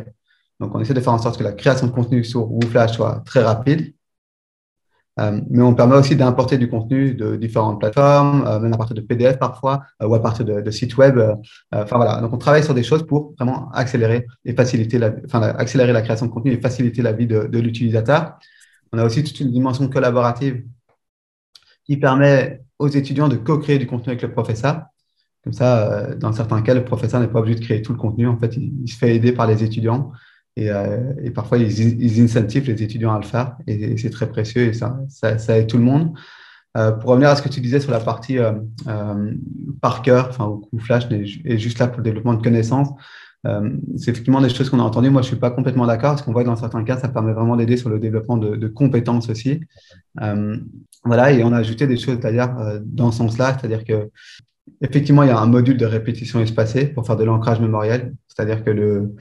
Donc, 0.59 0.75
on 0.75 0.79
essaie 0.79 0.93
de 0.93 1.01
faire 1.01 1.13
en 1.13 1.17
sorte 1.17 1.39
que 1.39 1.43
la 1.43 1.53
création 1.53 1.87
de 1.87 1.91
contenu 1.91 2.23
sur 2.23 2.47
WooFlash 2.47 2.97
soit 2.97 3.23
très 3.25 3.41
rapide 3.41 3.95
euh, 5.19 5.41
mais 5.49 5.63
on 5.63 5.73
permet 5.73 5.95
aussi 5.95 6.15
d'importer 6.15 6.57
du 6.57 6.69
contenu 6.69 7.13
de 7.13 7.35
différentes 7.35 7.79
plateformes, 7.79 8.45
euh, 8.45 8.59
même 8.59 8.73
à 8.73 8.77
partir 8.77 8.95
de 8.95 9.01
PDF 9.01 9.39
parfois, 9.39 9.83
euh, 10.01 10.07
ou 10.07 10.15
à 10.15 10.21
partir 10.21 10.45
de, 10.45 10.71
sites 10.71 10.95
web. 10.97 11.19
Enfin 11.71 11.97
voilà, 11.97 12.21
donc 12.21 12.33
on 12.33 12.37
travaille 12.37 12.63
sur 12.63 12.73
des 12.73 12.83
choses 12.83 13.05
pour 13.05 13.33
vraiment 13.37 13.69
accélérer 13.71 14.27
et 14.45 14.53
faciliter 14.53 14.99
la, 14.99 15.11
enfin, 15.25 15.41
accélérer 15.41 15.91
la 15.93 16.01
création 16.01 16.27
de 16.27 16.31
contenu 16.31 16.51
et 16.51 16.61
faciliter 16.61 17.01
la 17.01 17.13
vie 17.13 17.27
de, 17.27 17.47
de 17.47 17.59
l'utilisateur. 17.59 18.37
On 18.93 18.99
a 18.99 19.05
aussi 19.05 19.23
toute 19.23 19.39
une 19.39 19.51
dimension 19.51 19.87
collaborative 19.89 20.63
qui 21.85 21.97
permet 21.97 22.61
aux 22.79 22.87
étudiants 22.87 23.27
de 23.27 23.37
co-créer 23.37 23.79
du 23.79 23.87
contenu 23.87 24.11
avec 24.11 24.21
le 24.21 24.31
professeur. 24.31 24.83
Comme 25.43 25.53
ça, 25.53 26.15
dans 26.15 26.33
certains 26.33 26.61
cas, 26.61 26.73
le 26.73 26.83
professeur 26.83 27.21
n'est 27.21 27.27
pas 27.27 27.39
obligé 27.39 27.57
de 27.57 27.63
créer 27.63 27.81
tout 27.81 27.93
le 27.93 27.97
contenu. 27.97 28.27
En 28.27 28.37
fait, 28.37 28.55
il 28.57 28.87
se 28.87 28.97
fait 28.97 29.15
aider 29.15 29.31
par 29.31 29.47
les 29.47 29.63
étudiants 29.63 30.11
euh, 30.57 31.13
et, 31.23 31.29
parfois, 31.29 31.57
ils, 31.57 32.01
ils, 32.01 32.21
incentivent 32.21 32.67
les 32.67 32.81
étudiants 32.81 33.13
à 33.13 33.19
le 33.19 33.25
faire. 33.25 33.57
Et, 33.67 33.97
c'est 33.97 34.09
très 34.09 34.27
précieux 34.27 34.63
et 34.63 34.73
ça, 34.73 34.99
ça, 35.09 35.57
aide 35.57 35.67
tout 35.67 35.77
le 35.77 35.83
monde. 35.83 36.13
Euh, 36.75 36.91
pour 36.91 37.11
revenir 37.11 37.29
à 37.29 37.35
ce 37.35 37.41
que 37.41 37.49
tu 37.49 37.61
disais 37.61 37.79
sur 37.79 37.91
la 37.91 37.99
partie 37.99 38.37
euh, 38.37 38.53
par 39.81 40.01
cœur, 40.01 40.27
enfin, 40.29 40.59
ou 40.71 40.79
Flash 40.79 41.07
est 41.11 41.57
juste 41.57 41.79
là 41.79 41.87
pour 41.87 41.97
le 41.97 42.03
développement 42.03 42.33
de 42.33 42.43
connaissances, 42.43 42.89
c'est 43.95 44.11
effectivement 44.11 44.41
des 44.41 44.49
choses 44.49 44.69
qu'on 44.69 44.81
a 44.81 44.83
entendues. 44.83 45.09
Moi, 45.09 45.21
je 45.21 45.27
ne 45.27 45.31
suis 45.31 45.39
pas 45.39 45.51
complètement 45.51 45.87
d'accord 45.87 46.11
parce 46.11 46.21
qu'on 46.21 46.33
voit 46.33 46.43
que 46.43 46.49
dans 46.49 46.57
certains 46.57 46.83
cas, 46.83 46.97
ça 46.97 47.07
permet 47.07 47.31
vraiment 47.31 47.55
d'aider 47.55 47.77
sur 47.77 47.89
le 47.89 47.97
développement 47.97 48.35
de, 48.35 48.67
compétences 48.67 49.29
aussi. 49.29 49.61
voilà, 51.05 51.31
et 51.31 51.45
on 51.45 51.53
a 51.53 51.57
ajouté 51.57 51.87
des 51.87 51.95
choses 51.95 52.19
d'ailleurs 52.19 52.81
dans 52.83 53.11
ce 53.11 53.19
sens-là, 53.19 53.57
c'est-à-dire 53.57 53.85
que 53.85 54.09
effectivement, 54.81 55.23
il 55.23 55.27
y 55.27 55.31
a 55.31 55.39
un 55.39 55.45
module 55.45 55.77
de 55.77 55.85
répétition 55.85 56.41
espacée 56.41 56.87
pour 56.87 57.07
faire 57.07 57.15
de 57.15 57.23
l'ancrage 57.23 57.61
mémoriel, 57.61 58.13
c'est-à-dire 58.27 58.65
que 58.65 58.71
le, 58.71 59.15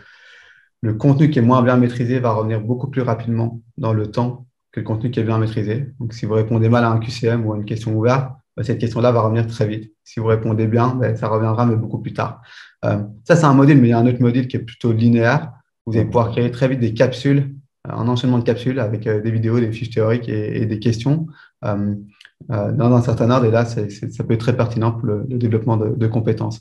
le 0.86 0.94
contenu 0.94 1.30
qui 1.30 1.40
est 1.40 1.42
moins 1.42 1.62
bien 1.62 1.76
maîtrisé 1.76 2.20
va 2.20 2.30
revenir 2.30 2.60
beaucoup 2.60 2.88
plus 2.88 3.02
rapidement 3.02 3.60
dans 3.76 3.92
le 3.92 4.06
temps 4.06 4.46
que 4.70 4.78
le 4.78 4.86
contenu 4.86 5.10
qui 5.10 5.18
est 5.18 5.24
bien 5.24 5.38
maîtrisé. 5.38 5.92
Donc, 5.98 6.12
si 6.12 6.26
vous 6.26 6.34
répondez 6.34 6.68
mal 6.68 6.84
à 6.84 6.90
un 6.90 7.00
QCM 7.00 7.44
ou 7.44 7.52
à 7.52 7.56
une 7.56 7.64
question 7.64 7.96
ouverte, 7.96 8.30
bah, 8.56 8.62
cette 8.62 8.78
question-là 8.78 9.10
va 9.10 9.22
revenir 9.22 9.48
très 9.48 9.66
vite. 9.66 9.92
Si 10.04 10.20
vous 10.20 10.26
répondez 10.26 10.68
bien, 10.68 10.94
bah, 10.94 11.16
ça 11.16 11.26
reviendra, 11.26 11.66
mais 11.66 11.74
beaucoup 11.74 11.98
plus 11.98 12.12
tard. 12.12 12.40
Euh, 12.84 13.02
ça, 13.24 13.34
c'est 13.34 13.46
un 13.46 13.54
module, 13.54 13.78
mais 13.78 13.88
il 13.88 13.90
y 13.90 13.94
a 13.94 13.98
un 13.98 14.06
autre 14.06 14.20
module 14.20 14.46
qui 14.46 14.56
est 14.56 14.60
plutôt 14.60 14.92
linéaire. 14.92 15.50
Vous 15.86 15.96
allez 15.96 16.06
pouvoir 16.06 16.30
créer 16.30 16.52
très 16.52 16.68
vite 16.68 16.78
des 16.78 16.94
capsules, 16.94 17.56
euh, 17.88 17.92
un 17.92 18.06
enchaînement 18.06 18.38
de 18.38 18.44
capsules 18.44 18.78
avec 18.78 19.08
euh, 19.08 19.20
des 19.20 19.32
vidéos, 19.32 19.58
des 19.58 19.72
fiches 19.72 19.90
théoriques 19.90 20.28
et, 20.28 20.66
des 20.66 20.78
questions 20.78 21.26
dans 21.62 22.92
un 22.94 23.02
certain 23.02 23.28
ordre. 23.30 23.46
Et 23.46 23.50
là, 23.50 23.64
ça 23.64 23.82
peut 24.24 24.34
être 24.34 24.40
très 24.40 24.56
pertinent 24.56 24.92
pour 24.92 25.06
le, 25.06 25.24
développement 25.30 25.76
de 25.76 26.06
compétences. 26.06 26.60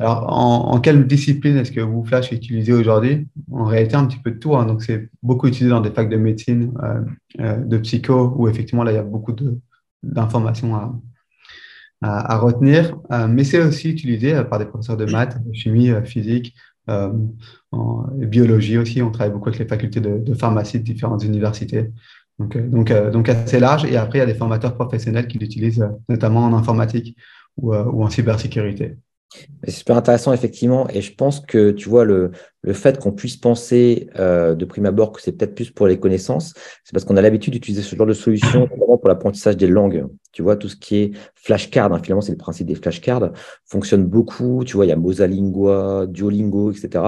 Alors, 0.00 0.24
en, 0.32 0.80
quelle 0.80 1.06
discipline 1.06 1.58
est-ce 1.58 1.72
que 1.72 1.80
WooFlash 1.82 2.32
est 2.32 2.36
utilisé 2.36 2.72
aujourd'hui? 2.72 3.28
En 3.52 3.64
réalité, 3.64 3.96
un 3.96 4.06
petit 4.06 4.18
peu 4.18 4.30
de 4.30 4.38
tout. 4.38 4.56
Hein. 4.56 4.64
Donc, 4.64 4.82
c'est 4.82 5.10
beaucoup 5.22 5.46
utilisé 5.46 5.68
dans 5.68 5.82
des 5.82 5.90
facs 5.90 6.08
de 6.08 6.16
médecine, 6.16 6.72
euh, 6.82 7.00
euh, 7.40 7.56
de 7.58 7.76
psycho, 7.76 8.32
où 8.34 8.48
effectivement, 8.48 8.82
là, 8.82 8.92
il 8.92 8.94
y 8.94 8.98
a 8.98 9.02
beaucoup 9.02 9.36
d'informations 10.02 10.74
à, 12.00 12.38
retenir. 12.38 12.96
Euh, 13.12 13.28
mais 13.28 13.44
c'est 13.44 13.62
aussi 13.62 13.90
utilisé 13.90 14.42
par 14.44 14.58
des 14.58 14.64
professeurs 14.64 14.96
de 14.96 15.04
maths, 15.04 15.36
de 15.44 15.52
chimie, 15.52 15.90
physique, 16.06 16.54
en 16.88 18.06
biologie 18.16 18.78
aussi. 18.78 19.02
On 19.02 19.10
travaille 19.10 19.34
beaucoup 19.34 19.50
avec 19.50 19.60
les 19.60 19.68
facultés 19.68 20.00
de, 20.00 20.34
pharmacie 20.34 20.78
de 20.78 20.84
différentes 20.84 21.24
universités. 21.24 21.90
Donc, 22.38 22.56
donc, 22.56 22.90
donc, 23.12 23.28
assez 23.28 23.60
large. 23.60 23.84
Et 23.84 23.98
après, 23.98 24.16
il 24.16 24.22
y 24.22 24.24
a 24.24 24.26
des 24.26 24.34
formateurs 24.34 24.74
professionnels 24.74 25.28
qui 25.28 25.38
l'utilisent 25.38 25.86
notamment 26.08 26.46
en 26.46 26.54
informatique 26.54 27.18
ou, 27.58 27.74
ou 27.74 28.02
en 28.02 28.08
cybersécurité. 28.08 28.96
C'est 29.64 29.70
super 29.70 29.96
intéressant, 29.96 30.32
effectivement. 30.32 30.88
Et 30.90 31.02
je 31.02 31.14
pense 31.14 31.40
que, 31.40 31.70
tu 31.70 31.88
vois, 31.88 32.04
le, 32.04 32.32
le 32.62 32.72
fait 32.72 32.98
qu'on 32.98 33.12
puisse 33.12 33.36
penser 33.36 34.08
euh, 34.18 34.54
de 34.54 34.64
prime 34.64 34.86
abord 34.86 35.12
que 35.12 35.22
c'est 35.22 35.32
peut-être 35.32 35.54
plus 35.54 35.70
pour 35.70 35.86
les 35.86 35.98
connaissances, 35.98 36.52
c'est 36.84 36.92
parce 36.92 37.04
qu'on 37.04 37.16
a 37.16 37.22
l'habitude 37.22 37.54
d'utiliser 37.54 37.82
ce 37.82 37.96
genre 37.96 38.06
de 38.06 38.12
solution 38.12 38.60
notamment 38.70 38.98
pour 38.98 39.08
l'apprentissage 39.08 39.56
des 39.56 39.66
langues. 39.66 40.06
Tu 40.32 40.42
vois, 40.42 40.56
tout 40.56 40.68
ce 40.68 40.76
qui 40.76 40.96
est 40.96 41.10
flashcard, 41.34 41.92
hein, 41.92 42.00
finalement, 42.02 42.20
c'est 42.20 42.32
le 42.32 42.38
principe 42.38 42.66
des 42.66 42.74
flashcards, 42.74 43.32
fonctionne 43.64 44.04
beaucoup. 44.04 44.62
Tu 44.64 44.76
vois, 44.76 44.86
il 44.86 44.90
y 44.90 44.92
a 44.92 44.96
Mosalingua, 44.96 46.06
Duolingo, 46.06 46.70
etc. 46.70 47.04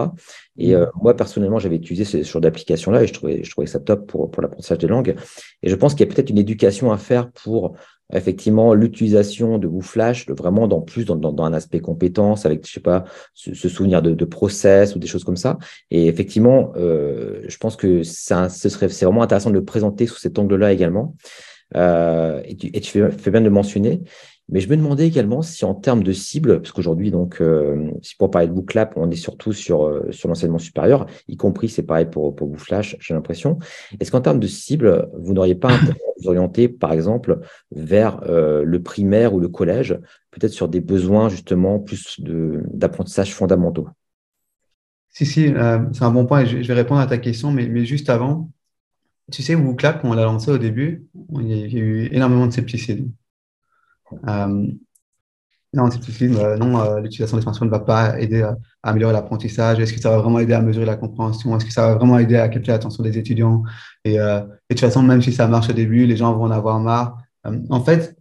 Et 0.57 0.75
euh, 0.75 0.87
moi, 1.01 1.15
personnellement, 1.15 1.59
j'avais 1.59 1.77
utilisé 1.77 2.05
ce 2.05 2.29
genre 2.29 2.41
d'application-là 2.41 3.03
et 3.03 3.07
je 3.07 3.13
trouvais, 3.13 3.45
je 3.45 3.51
trouvais 3.51 3.67
ça 3.67 3.79
top 3.79 4.07
pour, 4.07 4.31
pour 4.31 4.43
l'apprentissage 4.43 4.79
des 4.79 4.89
langues. 4.89 5.15
Et 5.63 5.69
je 5.69 5.75
pense 5.75 5.95
qu'il 5.95 6.07
y 6.07 6.11
a 6.11 6.15
peut-être 6.15 6.31
une 6.31 6.39
éducation 6.39 6.93
à 6.93 6.99
faire 6.99 7.31
pour 7.31 7.77
effectivement 8.13 8.75
l'utilisation 8.75 9.59
de 9.59 9.67
WooFlash 9.67 10.29
vraiment 10.29 10.69
dans 10.69 10.81
plus 10.81 11.05
dans, 11.05 11.17
dans, 11.17 11.45
un 11.45 11.53
aspect 11.53 11.81
compétence 11.81 12.47
avec 12.47 12.67
je 12.67 12.73
sais 12.73 12.81
pas 12.81 13.05
ce, 13.35 13.55
souvenir 13.69 14.03
de, 14.03 14.15
de, 14.15 14.25
process 14.25 14.95
ou 14.95 14.99
des 14.99 15.07
choses 15.07 15.25
comme 15.25 15.37
ça 15.37 15.42
et 15.91 16.07
effectivement 16.07 16.73
euh, 16.77 17.43
je 17.49 17.57
pense 17.57 17.77
que 17.77 18.03
ça, 18.03 18.49
ce 18.49 18.69
serait 18.69 18.89
c'est 18.89 19.05
vraiment 19.05 19.23
intéressant 19.23 19.51
de 19.51 19.55
le 19.55 19.65
présenter 19.65 20.07
sous 20.07 20.19
cet 20.19 20.39
angle-là 20.39 20.73
également. 20.73 21.17
Euh, 21.75 22.43
et, 22.45 22.81
tu, 22.81 23.03
fais, 23.11 23.31
bien 23.31 23.41
de 23.41 23.47
le 23.47 23.51
mentionner. 23.51 24.03
Mais 24.49 24.61
je 24.61 24.69
me 24.69 24.77
demandais 24.77 25.07
également 25.07 25.41
si 25.41 25.65
en 25.65 25.75
termes 25.75 26.03
de 26.03 26.13
cible, 26.13 26.61
parce 26.61 26.73
qu'aujourd'hui, 26.73 27.11
donc, 27.11 27.41
euh, 27.41 27.91
si 28.03 28.17
pour 28.17 28.31
parler 28.31 28.49
de 28.49 28.53
WooClap, 28.53 28.95
on 28.97 29.11
est 29.11 29.17
surtout 29.17 29.53
sur, 29.53 30.03
sur 30.11 30.29
l'enseignement 30.29 30.59
supérieur, 30.59 31.07
y 31.29 31.37
compris, 31.37 31.71
c'est 31.71 31.85
pareil 31.85 32.07
pour, 32.07 32.35
pour 32.35 32.51
WooFlash, 32.51 32.97
j'ai 33.01 33.15
l'impression. 33.15 33.59
Est-ce 33.99 34.11
qu'en 34.11 34.21
termes 34.21 34.41
de 34.41 34.47
cible, 34.47 35.09
vous 35.17 35.33
n'auriez 35.33 35.55
pas 35.55 35.73
à 35.73 35.79
vous 36.19 36.29
orienter, 36.29 36.69
par 36.69 36.93
exemple, 36.93 37.39
vers 37.71 38.21
le 38.27 38.79
primaire 38.83 39.33
ou 39.33 39.41
le 39.41 39.49
collège, 39.49 39.99
peut-être 40.33 40.53
sur 40.53 40.69
des 40.69 40.81
besoins 40.81 41.31
justement 41.31 41.79
plus 41.79 42.21
d'apprentissage 42.21 43.33
fondamentaux? 43.33 43.89
Si, 45.13 45.27
si, 45.27 45.53
c'est 45.93 46.03
un 46.05 46.11
bon 46.11 46.27
point 46.27 46.41
et 46.41 46.47
je, 46.47 46.67
vais 46.67 46.75
répondre 46.75 47.01
à 47.01 47.07
ta 47.07 47.19
question, 47.19 47.53
mais, 47.53 47.85
juste 47.85 48.11
avant, 48.11 48.51
tu 49.31 49.43
sais, 49.43 49.55
WooClap, 49.55 50.03
quand 50.03 50.11
on 50.11 50.15
l'a 50.15 50.25
lancé 50.25 50.51
au 50.51 50.59
début, 50.59 51.07
il 51.41 51.49
y 51.49 51.79
a 51.79 51.81
eu 51.81 52.09
énormément 52.13 52.47
de 52.47 52.53
scepticisme. 52.53 53.11
Euh, 54.29 54.67
non, 55.75 55.89
euh, 55.89 56.57
non, 56.59 56.81
euh, 56.81 57.01
l'utilisation 57.01 57.39
des 57.39 57.43
smartphones 57.43 57.69
ne 57.69 57.73
va 57.73 57.81
pas 57.81 58.21
aider 58.21 58.43
à, 58.43 58.57
améliorer 58.83 59.15
l'apprentissage. 59.15 59.81
Est-ce 59.81 59.95
que 59.95 60.01
ça 60.01 60.11
va 60.11 60.19
vraiment 60.19 60.39
aider 60.39 60.53
à 60.53 60.61
mesurer 60.61 60.85
la 60.85 60.97
compréhension? 60.97 61.57
Est-ce 61.57 61.65
que 61.65 61.73
ça 61.73 61.89
va 61.89 61.95
vraiment 61.95 62.19
aider 62.19 62.37
à 62.37 62.49
capter 62.49 62.73
l'attention 62.73 63.03
des 63.03 63.17
étudiants? 63.17 63.63
Et, 64.05 64.17
de 64.17 64.45
toute 64.69 64.81
façon, 64.81 65.03
même 65.03 65.23
si 65.23 65.33
ça 65.33 65.49
marche 65.49 65.71
au 65.71 65.73
début, 65.73 66.07
les 66.07 66.17
gens 66.17 66.35
vont 66.35 66.45
en 66.45 66.51
avoir 66.51 66.79
marre. 66.81 67.23
en 67.71 67.83
fait, 67.83 68.17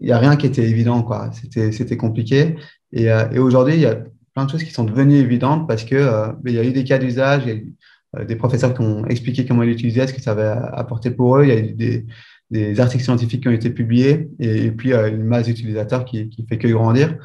il 0.00 0.06
n'y 0.06 0.12
a 0.12 0.18
rien 0.18 0.36
qui 0.36 0.46
était 0.46 0.68
évident. 0.68 1.02
quoi. 1.02 1.30
C'était 1.50 1.96
compliqué. 1.96 2.56
Et, 2.92 3.10
aujourd'hui, 3.38 3.74
il 3.74 3.80
y 3.80 3.86
a 3.86 4.04
plein 4.34 4.44
de 4.44 4.50
choses 4.50 4.64
qui 4.64 4.72
sont 4.72 4.84
devenues 4.84 5.16
évidentes 5.16 5.66
parce 5.68 5.84
qu'il 5.84 6.08
il 6.44 6.52
y 6.52 6.58
a 6.58 6.64
eu 6.64 6.72
des 6.72 6.84
cas 6.84 6.98
d'usage, 6.98 7.44
des 7.46 8.36
professeurs 8.36 8.74
qui 8.74 8.80
ont 8.80 9.04
expliqué 9.06 9.44
comment 9.44 9.62
ils 9.62 9.70
l'utilisaient, 9.70 10.06
ce 10.06 10.14
que 10.14 10.20
ça 10.20 10.32
avait 10.32 10.60
apporté 10.72 11.10
pour 11.10 11.38
eux. 11.38 11.44
Il 11.44 11.48
y 11.48 11.56
a 11.56 11.60
des, 11.60 12.06
des 12.50 12.80
articles 12.80 13.04
scientifiques 13.04 13.42
qui 13.42 13.48
ont 13.48 13.52
été 13.52 13.70
publiés 13.70 14.28
et, 14.38 14.70
puis 14.70 14.92
une 14.92 15.24
masse 15.24 15.46
d'utilisateurs 15.46 16.04
qui, 16.04 16.28
qui 16.28 16.46
fait 16.46 16.58
que 16.58 16.68
grandir. 16.68 17.16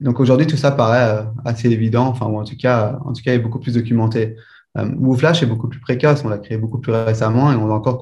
donc 0.00 0.20
aujourd'hui, 0.20 0.46
tout 0.46 0.56
ça 0.56 0.70
paraît 0.70 1.26
assez 1.44 1.68
évident, 1.68 2.06
enfin, 2.06 2.26
en 2.26 2.44
tout 2.44 2.56
cas, 2.56 2.98
en 3.04 3.12
tout 3.12 3.22
cas, 3.22 3.34
est 3.34 3.38
beaucoup 3.38 3.60
plus 3.60 3.74
documenté. 3.74 4.36
WooFlash 4.76 5.42
est 5.42 5.46
beaucoup 5.46 5.68
plus 5.68 5.80
précoce, 5.80 6.24
on 6.24 6.28
l'a 6.28 6.38
créé 6.38 6.56
beaucoup 6.56 6.78
plus 6.78 6.92
récemment 6.92 7.52
et 7.52 7.56
on 7.56 7.66
va 7.66 7.74
encore 7.74 7.98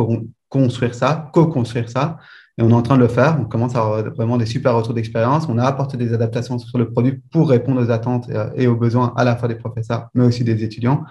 construire 0.48 0.94
ça, 0.94 1.30
co-construire 1.32 1.88
ça. 1.88 2.18
Et 2.58 2.62
on 2.62 2.70
est 2.70 2.74
en 2.74 2.82
train 2.82 2.96
de 2.96 3.02
le 3.02 3.08
faire. 3.08 3.38
On 3.40 3.44
commence 3.44 3.76
à 3.76 3.80
avoir 3.80 4.02
vraiment 4.10 4.36
des 4.36 4.46
super 4.46 4.74
retours 4.74 4.92
d'expérience. 4.92 5.48
On 5.48 5.58
a 5.58 5.64
apporté 5.64 5.96
des 5.96 6.12
adaptations 6.12 6.58
sur 6.58 6.76
le 6.76 6.90
produit 6.90 7.20
pour 7.30 7.48
répondre 7.48 7.80
aux 7.80 7.90
attentes 7.90 8.28
et 8.56 8.66
aux 8.66 8.76
besoins 8.76 9.14
à 9.16 9.24
la 9.24 9.36
fois 9.36 9.48
des 9.48 9.54
professeurs, 9.54 10.08
mais 10.14 10.24
aussi 10.24 10.42
des 10.42 10.64
étudiants. 10.64 11.04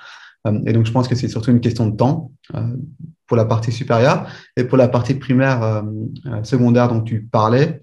Euh, 0.47 0.59
et 0.65 0.73
donc, 0.73 0.85
je 0.85 0.91
pense 0.91 1.07
que 1.07 1.15
c'est 1.15 1.27
surtout 1.27 1.51
une 1.51 1.61
question 1.61 1.87
de 1.87 1.95
temps 1.95 2.31
euh, 2.55 2.75
pour 3.27 3.37
la 3.37 3.45
partie 3.45 3.71
supérieure. 3.71 4.27
Et 4.55 4.63
pour 4.63 4.77
la 4.77 4.87
partie 4.87 5.15
primaire, 5.15 5.63
euh, 5.63 5.81
secondaire 6.43 6.89
dont 6.89 7.01
tu 7.01 7.23
parlais, 7.23 7.81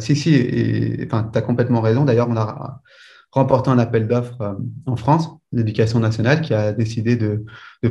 si, 0.00 0.16
si, 0.16 0.32
tu 0.32 1.08
as 1.12 1.42
complètement 1.42 1.80
raison. 1.80 2.04
D'ailleurs, 2.04 2.28
on 2.28 2.36
a 2.36 2.80
remporté 3.30 3.70
un 3.70 3.78
appel 3.78 4.08
d'offres 4.08 4.58
en 4.86 4.96
France, 4.96 5.28
l'éducation 5.52 6.00
nationale, 6.00 6.40
qui 6.40 6.54
a 6.54 6.72
décidé 6.72 7.14
de, 7.14 7.44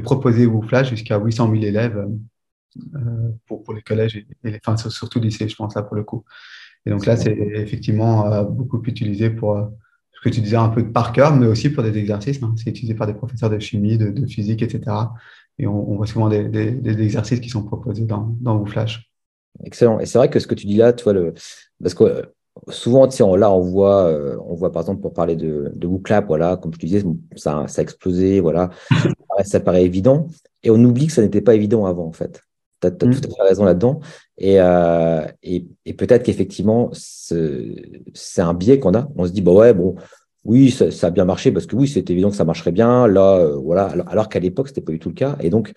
proposer 0.04 0.46
WooFlash 0.46 0.90
jusqu'à 0.90 1.18
800 1.18 1.52
000 1.52 1.64
élèves 1.64 2.06
pour, 3.48 3.64
pour, 3.64 3.74
les 3.74 3.82
collèges 3.82 4.16
et, 4.16 4.60
enfin, 4.66 4.78
surtout 4.78 5.20
lycée, 5.20 5.48
je 5.48 5.56
pense, 5.56 5.76
là, 5.76 5.84
pour 5.84 5.96
le 5.96 6.04
coup. 6.04 6.24
Et 6.86 6.90
donc 6.90 7.06
là, 7.06 7.18
c'est 7.18 7.34
effectivement 7.34 8.32
euh, 8.32 8.44
beaucoup 8.44 8.82
utilisé 8.86 9.30
pour 9.30 9.58
euh, 9.58 9.66
ce 10.12 10.22
que 10.22 10.34
tu 10.34 10.42
disais, 10.42 10.56
un 10.56 10.70
peu 10.70 10.84
de 10.84 10.90
par 10.90 11.12
cœur, 11.12 11.36
mais 11.36 11.48
aussi 11.48 11.70
pour 11.70 11.84
des 11.84 11.98
exercices. 11.98 12.42
Hein. 12.42 12.54
C'est 12.58 12.70
utilisé 12.70 12.94
par 12.94 13.08
des 13.08 13.14
professeurs 13.14 13.50
de 13.50 13.60
chimie, 13.60 13.98
de, 13.98 14.26
physique, 14.26 14.62
etc. 14.62 14.96
Et 15.58 15.68
on, 15.68 15.96
voit 15.96 16.08
souvent 16.08 16.30
des, 16.30 16.48
des, 16.48 17.02
exercices 17.02 17.42
qui 17.42 17.50
sont 17.50 17.64
proposés 17.64 18.06
dans, 18.06 18.36
dans 18.40 18.58
WooFlash. 18.58 19.12
Excellent. 19.66 20.00
Et 20.00 20.06
c'est 20.06 20.18
vrai 20.18 20.30
que 20.30 20.40
ce 20.40 20.48
que 20.48 20.56
tu 20.56 20.68
dis 20.68 20.78
là, 20.78 20.94
toi, 20.94 21.12
le... 21.12 21.34
parce 21.82 21.94
que 21.94 22.32
souvent, 22.70 23.08
tu 23.08 23.18
sais, 23.18 23.24
là, 23.38 23.52
on 23.52 23.60
voit, 23.60 24.10
on 24.48 24.56
voit 24.56 24.72
par 24.72 24.84
exemple 24.84 25.02
pour 25.02 25.14
parler 25.14 25.36
de, 25.36 25.72
de 25.76 25.88
voilà, 26.26 26.56
comme 26.56 26.74
je 26.74 26.80
te 26.80 26.86
disais, 26.86 27.04
ça, 27.36 27.66
ça 27.68 27.82
a 27.82 27.84
explosé, 27.84 28.40
voilà, 28.40 28.70
ça 29.44 29.60
paraît 29.60 29.84
évident, 29.84 30.28
et 30.64 30.72
on 30.72 30.82
oublie 30.84 31.08
que 31.08 31.14
ça 31.14 31.22
n'était 31.22 31.42
pas 31.42 31.56
évident 31.56 31.86
avant, 31.86 32.06
en 32.06 32.14
fait. 32.14 32.42
Tu 32.82 32.88
as, 32.88 32.92
mm. 32.92 32.98
tout 32.98 33.08
à 33.08 33.36
fait 33.36 33.50
raison 33.50 33.66
là-dedans. 33.66 34.00
Euh, 34.42 35.26
et, 35.44 35.68
et, 35.86 35.94
peut-être 35.94 36.24
qu'effectivement, 36.24 36.90
c'est 36.94 38.42
un 38.42 38.54
biais 38.54 38.80
qu'on 38.80 38.94
a. 38.94 39.10
On 39.16 39.26
se 39.26 39.32
dit, 39.32 39.42
bah 39.42 39.52
ouais, 39.52 39.74
bon, 39.74 39.96
oui, 40.46 40.72
ça, 40.72 41.08
a 41.08 41.10
bien 41.10 41.26
marché 41.26 41.52
parce 41.52 41.66
que 41.66 41.76
oui, 41.76 41.88
c'est 41.88 42.10
évident 42.10 42.30
que 42.30 42.36
ça 42.36 42.46
marcherait 42.46 42.72
bien. 42.72 43.08
Là, 43.08 43.38
euh, 43.38 43.56
voilà. 43.56 43.86
Alors, 43.86 44.10
alors 44.10 44.30
qu'à 44.30 44.40
l'époque, 44.40 44.70
c'était 44.70 44.82
pas 44.82 44.92
du 44.92 45.00
tout 45.00 45.10
le 45.10 45.16
cas. 45.16 45.38
Et 45.42 45.50
donc, 45.50 45.74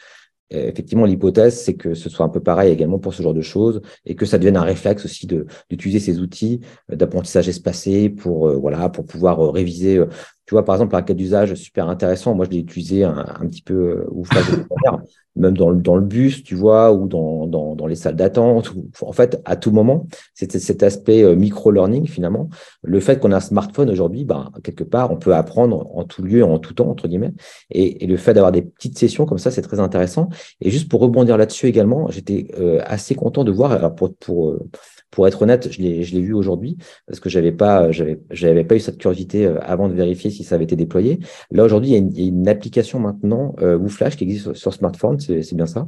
euh, 0.54 0.68
effectivement, 0.68 1.04
l'hypothèse, 1.04 1.60
c'est 1.60 1.74
que 1.74 1.94
ce 1.94 2.08
soit 2.08 2.24
un 2.24 2.28
peu 2.28 2.40
pareil 2.40 2.72
également 2.72 2.98
pour 2.98 3.14
ce 3.14 3.22
genre 3.22 3.34
de 3.34 3.42
choses 3.42 3.82
et 4.06 4.14
que 4.14 4.26
ça 4.26 4.38
devienne 4.38 4.56
un 4.56 4.62
réflexe 4.62 5.04
aussi 5.04 5.26
d'utiliser 5.26 5.98
ces 5.98 6.20
outils 6.20 6.60
d'apprentissage 6.88 7.48
espacé 7.48 8.10
pour, 8.10 8.52
voilà, 8.60 8.88
pour 8.88 9.04
pouvoir 9.04 9.52
réviser 9.52 10.00
tu 10.46 10.54
vois, 10.54 10.64
par 10.64 10.74
exemple, 10.74 10.96
un 10.96 11.02
cas 11.02 11.14
d'usage 11.14 11.54
super 11.54 11.88
intéressant, 11.88 12.34
moi 12.34 12.46
je 12.46 12.50
l'ai 12.50 12.58
utilisé 12.58 13.04
un, 13.04 13.46
petit 13.46 13.62
peu 13.62 14.06
ou 14.10 14.24
même 15.36 15.56
dans 15.56 15.70
le, 15.70 15.80
dans 15.80 15.96
le 15.96 16.02
bus, 16.02 16.42
tu 16.42 16.54
vois, 16.54 16.92
ou 16.92 17.06
dans, 17.08 17.46
dans, 17.46 17.74
dans 17.74 17.86
les 17.86 17.94
salles 17.94 18.16
d'attente. 18.16 18.72
En 19.00 19.12
fait, 19.12 19.40
à 19.44 19.56
tout 19.56 19.70
moment, 19.70 20.06
c'est 20.34 20.52
cet 20.58 20.82
aspect 20.82 21.22
euh, 21.22 21.34
micro-learning 21.34 22.06
finalement. 22.06 22.48
Le 22.82 23.00
fait 23.00 23.18
qu'on 23.18 23.32
a 23.32 23.36
un 23.36 23.40
smartphone 23.40 23.88
aujourd'hui, 23.88 24.24
ben, 24.24 24.50
quelque 24.62 24.84
part, 24.84 25.10
on 25.10 25.16
peut 25.16 25.34
apprendre 25.34 25.88
en 25.96 26.04
tout 26.04 26.22
lieu, 26.22 26.44
en 26.44 26.58
tout 26.58 26.74
temps, 26.74 26.90
entre 26.90 27.08
guillemets. 27.08 27.32
Et, 27.70 28.06
le 28.06 28.16
fait 28.16 28.34
d'avoir 28.34 28.52
des 28.52 28.62
petites 28.62 28.98
sessions 28.98 29.24
comme 29.24 29.38
ça, 29.38 29.50
c'est 29.50 29.62
très 29.62 29.80
intéressant. 29.80 30.28
Et 30.60 30.70
juste 30.70 30.90
pour 30.90 31.00
rebondir 31.00 31.38
là-dessus 31.38 31.66
également, 31.66 32.10
j'étais 32.10 32.48
euh, 32.58 32.80
assez 32.84 33.14
content 33.14 33.44
de 33.44 33.52
voir, 33.52 33.72
alors 33.72 33.94
pour, 33.94 34.14
pour, 34.16 34.50
euh, 34.50 34.68
pour 35.12 35.28
être 35.28 35.42
honnête, 35.42 35.70
je 35.70 35.80
l'ai, 35.80 36.02
vu 36.02 36.32
aujourd'hui 36.32 36.78
parce 37.06 37.20
que 37.20 37.28
j'avais 37.28 37.52
pas, 37.52 37.90
j'avais 37.92 38.64
pas 38.64 38.74
eu 38.74 38.80
cette 38.80 38.98
curiosité 38.98 39.46
euh, 39.46 39.60
avant 39.60 39.88
de 39.88 39.94
vérifier 39.94 40.30
si 40.30 40.42
ça 40.42 40.56
avait 40.56 40.64
été 40.64 40.74
déployé. 40.74 41.20
Là 41.52 41.62
aujourd'hui, 41.62 41.90
il 41.90 42.18
y 42.18 42.24
a 42.24 42.26
une, 42.26 42.48
application 42.48 42.98
maintenant 42.98 43.54
euh, 43.60 43.76
WooFlash 43.76 44.16
qui 44.16 44.24
existe 44.24 44.54
sur, 44.54 44.72
smartphone, 44.74 45.20
c'est, 45.20 45.54
bien 45.54 45.66
ça? 45.66 45.86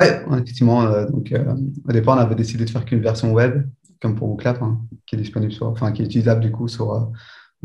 Oui, 0.00 0.06
effectivement. 0.32 0.82
Euh, 0.82 1.06
donc, 1.06 1.32
euh, 1.32 1.54
au 1.86 1.92
départ, 1.92 2.16
on 2.16 2.20
avait 2.20 2.34
décidé 2.34 2.64
de 2.64 2.70
faire 2.70 2.84
qu'une 2.84 3.00
version 3.00 3.32
web, 3.32 3.66
comme 4.00 4.16
pour 4.16 4.30
WooClap, 4.30 4.62
hein, 4.62 4.80
qui 5.06 5.16
est 5.16 5.18
disponible 5.18 5.52
sur, 5.52 5.66
enfin, 5.66 5.92
qui 5.92 6.02
est 6.02 6.06
utilisable 6.06 6.40
du 6.40 6.50
coup 6.50 6.66
sur 6.66 7.12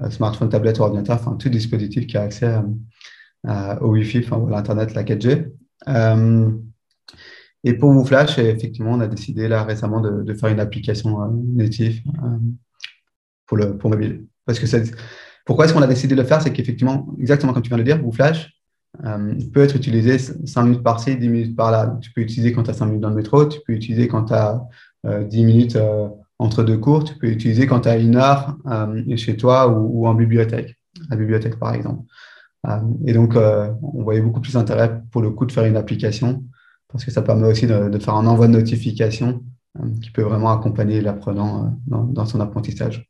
smartphone, 0.09 0.49
tablette, 0.49 0.79
ordinateur, 0.79 1.15
enfin 1.15 1.35
tout 1.35 1.49
dispositif 1.49 2.07
qui 2.07 2.17
a 2.17 2.21
accès 2.21 2.53
au 3.81 3.87
Wi-Fi, 3.87 4.19
enfin, 4.25 4.45
à 4.47 4.49
l'internet, 4.49 4.93
la 4.93 5.03
4G. 5.03 5.51
Et 7.63 7.73
pour 7.73 7.91
WooFlash, 7.91 8.39
effectivement, 8.39 8.93
on 8.93 8.99
a 9.01 9.07
décidé 9.07 9.47
là 9.47 9.63
récemment 9.63 10.01
de, 10.01 10.33
faire 10.33 10.49
une 10.49 10.59
application 10.59 11.21
euh, 11.21 11.27
native 11.53 12.01
euh, 12.23 12.37
pour, 13.45 13.57
le, 13.57 13.77
pour 13.77 13.89
mobile. 13.89 14.25
Parce 14.45 14.59
que 14.59 14.65
pourquoi 15.45 15.65
est-ce 15.65 15.73
qu'on 15.73 15.81
a 15.81 15.87
décidé 15.87 16.15
de 16.15 16.21
le 16.21 16.27
faire? 16.27 16.41
C'est 16.41 16.51
qu'effectivement, 16.51 17.07
exactement 17.19 17.53
comme 17.53 17.61
tu 17.61 17.69
viens 17.69 17.77
de 17.77 17.83
le 17.83 17.85
dire, 17.93 18.03
WooFlash 18.03 18.51
euh, 19.05 19.35
peut 19.53 19.61
être 19.61 19.75
utilisé 19.75 20.17
5 20.17 20.63
minutes 20.63 20.83
par-ci, 20.83 21.15
10 21.15 21.29
minutes 21.29 21.55
par-là. 21.55 21.97
Tu 22.01 22.11
peux 22.11 22.21
utiliser 22.21 22.51
quand 22.51 22.63
tu 22.63 22.71
as 22.71 22.73
5 22.73 22.87
minutes 22.87 23.01
dans 23.01 23.09
le 23.09 23.15
métro, 23.15 23.45
tu 23.45 23.59
peux 23.65 23.73
utiliser 23.73 24.07
quand 24.07 24.25
tu 24.25 24.33
as 24.33 24.61
10 25.03 25.45
minutes 25.45 25.77
entre 26.37 26.63
deux 26.63 26.77
cours, 26.77 27.03
tu 27.03 27.15
peux 27.15 27.27
utiliser 27.27 27.65
quand 27.65 27.81
tu 27.81 27.89
as 27.89 27.97
une 27.97 28.15
heure 28.15 28.57
chez 29.15 29.35
toi 29.35 29.67
ou, 29.67 30.05
en 30.07 30.13
bibliothèque, 30.13 30.77
la 31.09 31.15
bibliothèque 31.15 31.57
par 31.57 31.73
exemple. 31.73 32.03
et 33.07 33.13
donc, 33.13 33.35
on 33.35 34.03
voyait 34.03 34.21
beaucoup 34.21 34.41
plus 34.41 34.53
d'intérêt 34.53 35.01
pour 35.11 35.23
le 35.23 35.31
coup 35.31 35.45
de 35.45 35.51
faire 35.51 35.65
une 35.65 35.77
application 35.77 36.43
parce 36.91 37.05
que 37.05 37.11
ça 37.11 37.21
permet 37.21 37.47
aussi 37.47 37.67
de, 37.67 37.97
faire 37.99 38.15
un 38.15 38.27
envoi 38.27 38.47
de 38.47 38.53
notification 38.53 39.41
euh, 39.79 39.87
qui 40.01 40.11
peut 40.11 40.21
vraiment 40.21 40.51
accompagner 40.51 41.01
l'apprenant 41.01 41.65
euh, 41.65 41.97
dans, 42.09 42.25
son 42.25 42.39
apprentissage. 42.41 43.09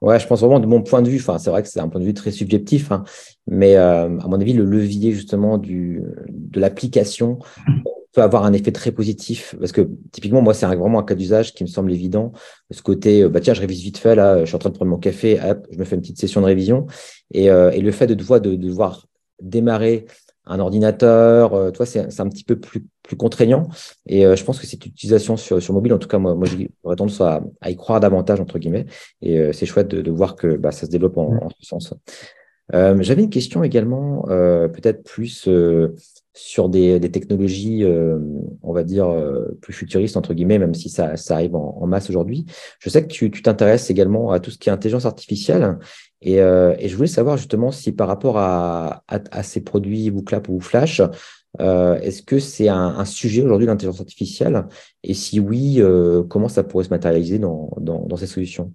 Ouais, 0.00 0.18
je 0.18 0.26
pense 0.26 0.40
vraiment 0.40 0.60
de 0.60 0.66
mon 0.66 0.82
point 0.82 1.02
de 1.02 1.08
vue, 1.08 1.18
enfin, 1.18 1.38
c'est 1.38 1.50
vrai 1.50 1.62
que 1.62 1.68
c'est 1.68 1.80
un 1.80 1.88
point 1.88 2.00
de 2.00 2.06
vue 2.06 2.14
très 2.14 2.30
subjectif, 2.30 2.90
hein, 2.92 3.04
mais 3.46 3.76
euh, 3.76 4.18
à 4.18 4.28
mon 4.28 4.40
avis, 4.40 4.52
le 4.52 4.64
levier 4.64 5.12
justement 5.12 5.58
du, 5.58 6.02
de 6.28 6.60
l'application 6.60 7.38
peut 8.12 8.22
avoir 8.22 8.44
un 8.44 8.52
effet 8.52 8.72
très 8.72 8.92
positif 8.92 9.54
parce 9.58 9.72
que 9.72 9.88
typiquement, 10.12 10.42
moi, 10.42 10.54
c'est 10.54 10.66
vraiment 10.66 10.98
un 10.98 11.04
cas 11.04 11.14
d'usage 11.14 11.54
qui 11.54 11.64
me 11.64 11.68
semble 11.68 11.92
évident. 11.92 12.32
Ce 12.70 12.82
côté, 12.82 13.26
bah, 13.28 13.40
tiens, 13.40 13.54
je 13.54 13.60
révise 13.60 13.82
vite 13.82 13.96
fait, 13.96 14.14
là, 14.14 14.40
je 14.40 14.46
suis 14.46 14.54
en 14.54 14.58
train 14.58 14.70
de 14.70 14.74
prendre 14.74 14.90
mon 14.90 14.98
café, 14.98 15.40
hop, 15.40 15.66
je 15.70 15.78
me 15.78 15.84
fais 15.84 15.94
une 15.94 16.02
petite 16.02 16.18
session 16.18 16.40
de 16.40 16.46
révision. 16.46 16.86
Et, 17.32 17.48
le 17.48 17.90
fait 17.90 18.06
de 18.06 18.14
devoir, 18.14 18.40
de, 18.40 18.58
démarrer 19.40 20.04
un 20.44 20.60
ordinateur, 20.60 21.72
toi, 21.72 21.86
c'est 21.86 22.20
un 22.20 22.28
petit 22.28 22.44
peu 22.44 22.56
plus, 22.56 22.86
plus 23.02 23.16
contraignant. 23.16 23.68
Et 24.06 24.26
euh, 24.26 24.36
je 24.36 24.44
pense 24.44 24.58
que 24.58 24.66
cette 24.66 24.84
utilisation 24.86 25.36
sur, 25.36 25.62
sur 25.62 25.74
mobile, 25.74 25.92
en 25.92 25.98
tout 25.98 26.08
cas, 26.08 26.18
moi, 26.18 26.34
moi 26.34 26.46
j'aurais 26.46 26.96
tendance 26.96 27.20
à, 27.20 27.42
à, 27.60 27.70
y 27.70 27.76
croire 27.76 28.00
davantage, 28.00 28.40
entre 28.40 28.58
guillemets. 28.58 28.86
Et 29.20 29.38
euh, 29.38 29.52
c'est 29.52 29.66
chouette 29.66 29.88
de, 29.88 30.02
de, 30.02 30.10
voir 30.10 30.36
que 30.36 30.56
bah, 30.56 30.72
ça 30.72 30.86
se 30.86 30.90
développe 30.90 31.18
en, 31.18 31.34
en 31.42 31.48
ce 31.58 31.66
sens. 31.66 31.94
J'avais 32.72 33.22
une 33.22 33.28
question 33.28 33.62
également, 33.62 34.22
peut-être 34.22 35.02
plus 35.02 35.46
sur 36.32 36.68
des, 36.70 36.98
des 36.98 37.10
technologies, 37.10 37.84
on 38.62 38.72
va 38.72 38.82
dire, 38.82 39.14
plus 39.60 39.74
futuristes, 39.74 40.16
entre 40.16 40.32
guillemets, 40.32 40.58
même 40.58 40.72
si 40.72 40.88
ça, 40.88 41.18
ça 41.18 41.34
arrive 41.34 41.54
en, 41.54 41.76
en 41.78 41.86
masse 41.86 42.08
aujourd'hui. 42.08 42.46
Je 42.78 42.88
sais 42.88 43.06
que 43.06 43.08
tu 43.08 43.42
t'intéresses 43.42 43.90
également 43.90 44.30
à 44.30 44.40
tout 44.40 44.50
ce 44.50 44.56
qui 44.56 44.70
est 44.70 44.72
intelligence 44.72 45.04
artificielle. 45.04 45.76
Euh, 46.26 46.74
et, 46.78 46.88
je 46.88 46.96
voulais 46.96 47.08
savoir 47.08 47.36
justement 47.36 47.70
si 47.70 47.92
par 47.92 48.08
rapport 48.08 48.38
à, 48.38 49.02
ces 49.42 49.60
produits 49.60 50.10
WooClap 50.10 50.48
ou 50.48 50.60
Flash, 50.60 51.02
euh, 51.60 51.98
est-ce 52.00 52.22
que 52.22 52.38
c'est 52.38 52.68
un, 52.68 53.04
sujet 53.04 53.42
aujourd'hui 53.42 53.66
l'intelligence 53.66 54.00
artificielle? 54.00 54.66
Et 55.02 55.14
si 55.14 55.40
oui, 55.40 55.76
euh, 55.80 56.22
comment 56.22 56.48
ça 56.48 56.64
pourrait 56.64 56.84
se 56.84 56.90
matérialiser 56.90 57.38
dans, 57.38 58.16
ces 58.16 58.26
solutions? 58.26 58.72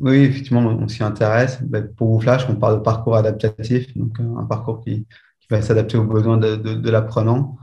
Oui, 0.00 0.16
effectivement, 0.24 0.60
on 0.60 0.88
s'y 0.88 1.02
intéresse. 1.02 1.58
Ben, 1.62 1.86
pour 1.86 2.10
WooFlash, 2.10 2.48
on 2.48 2.56
parle 2.56 2.78
de 2.78 2.82
parcours 2.82 3.16
adaptatif, 3.16 3.96
donc 3.96 4.18
un 4.20 4.44
parcours 4.44 4.80
qui, 4.80 5.06
va 5.48 5.62
s'adapter 5.62 5.96
aux 5.96 6.04
besoins 6.04 6.38
de, 6.38 6.90
l'apprenant. 6.90 7.56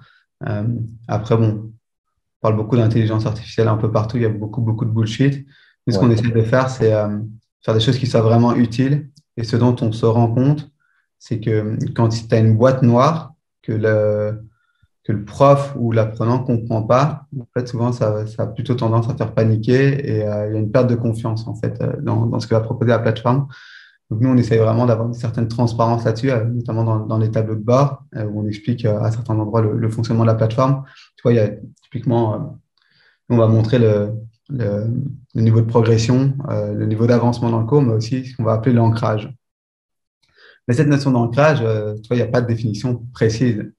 après, 1.08 1.36
bon, 1.36 1.64
on 1.66 2.42
parle 2.42 2.56
beaucoup 2.56 2.78
d'intelligence 2.78 3.26
artificielle 3.26 3.68
un 3.68 3.76
peu 3.76 3.92
partout, 3.92 4.16
il 4.16 4.24
y 4.24 4.26
a 4.26 4.30
beaucoup, 4.30 4.62
beaucoup 4.62 4.86
de 4.86 4.90
bullshit. 4.90 5.46
Mais 5.86 5.92
ce 5.92 6.00
qu'on 6.00 6.10
essaie 6.10 6.30
de 6.30 6.42
faire, 6.44 6.70
c'est 6.70 6.92
faire 6.92 7.74
des 7.74 7.80
choses 7.82 7.98
qui 7.98 8.08
soient 8.08 8.22
vraiment 8.22 8.56
utiles. 8.56 9.10
Et 9.36 9.44
ce 9.44 9.58
dont 9.58 9.76
on 9.82 9.92
se 9.92 10.06
rend 10.06 10.34
compte, 10.34 10.72
c'est 11.20 11.40
que 11.40 11.78
quand 11.94 12.10
tu 12.10 12.34
as 12.34 12.40
une 12.40 12.56
boîte 12.56 12.84
noire 12.84 13.33
que 13.64 13.72
le, 13.72 14.44
que 15.04 15.12
le 15.12 15.26
prof 15.26 15.76
ou 15.78 15.92
l'apprenant 15.92 16.40
ne 16.40 16.46
comprend 16.46 16.84
pas, 16.84 17.26
en 17.38 17.48
fait, 17.54 17.68
souvent, 17.68 17.92
ça, 17.92 18.24
a 18.38 18.48
plutôt 18.48 18.76
tendance 18.76 19.10
à 19.10 19.16
faire 19.16 19.34
paniquer 19.34 20.10
et 20.10 20.24
euh, 20.24 20.48
il 20.48 20.54
y 20.54 20.58
a 20.58 20.60
une 20.60 20.72
perte 20.72 20.90
de 20.90 20.96
confiance, 20.96 21.48
en 21.48 21.56
fait, 21.56 21.82
euh, 21.82 21.94
dans, 22.02 22.26
dans, 22.26 22.40
ce 22.40 22.48
que 22.48 22.56
va 22.56 22.62
proposer 22.62 22.90
la 22.90 23.00
plateforme. 23.00 23.48
Donc, 24.10 24.22
nous, 24.22 24.30
on 24.30 24.38
essaye 24.38 24.60
vraiment 24.60 24.86
d'avoir 24.86 25.08
une 25.08 25.14
certaine 25.14 25.48
transparence 25.48 26.06
là-dessus, 26.06 26.32
euh, 26.32 26.46
notamment 26.46 26.84
dans, 26.84 27.00
dans, 27.00 27.18
les 27.18 27.32
tableaux 27.32 27.56
de 27.56 27.64
bord, 27.64 28.04
où 28.16 28.42
on 28.42 28.48
explique 28.48 28.86
à 28.86 29.12
certains 29.12 29.38
endroits 29.38 29.62
le, 29.62 29.78
le, 29.78 29.90
fonctionnement 29.90 30.24
de 30.24 30.28
la 30.28 30.36
plateforme. 30.36 30.84
Tu 31.18 31.24
vois, 31.24 31.34
il 31.34 31.38
y 31.38 31.40
a 31.40 31.50
typiquement, 31.82 32.60
on 33.30 33.38
va 33.38 33.48
montrer 33.48 33.80
le, 33.80 34.14
le, 34.50 34.86
niveau 35.36 35.62
de 35.62 35.66
progression, 35.66 36.34
le 36.50 36.86
niveau 36.86 37.08
d'avancement 37.08 37.50
dans 37.50 37.60
le 37.60 37.66
cours, 37.66 37.82
mais 37.82 37.94
aussi 37.94 38.26
ce 38.26 38.38
qu'on 38.38 38.44
va 38.44 38.54
appeler 38.54 38.76
l'ancrage. 38.76 39.34
Mais 40.68 40.74
cette 40.74 40.88
notion 40.88 41.12
d'ancrage, 41.12 41.60
tu 41.60 42.08
vois, 42.08 42.12
il 42.12 42.16
n'y 42.16 42.22
a 42.22 42.28
pas 42.28 42.42
de 42.42 42.48
définition 42.48 43.06
précise. 43.14 43.72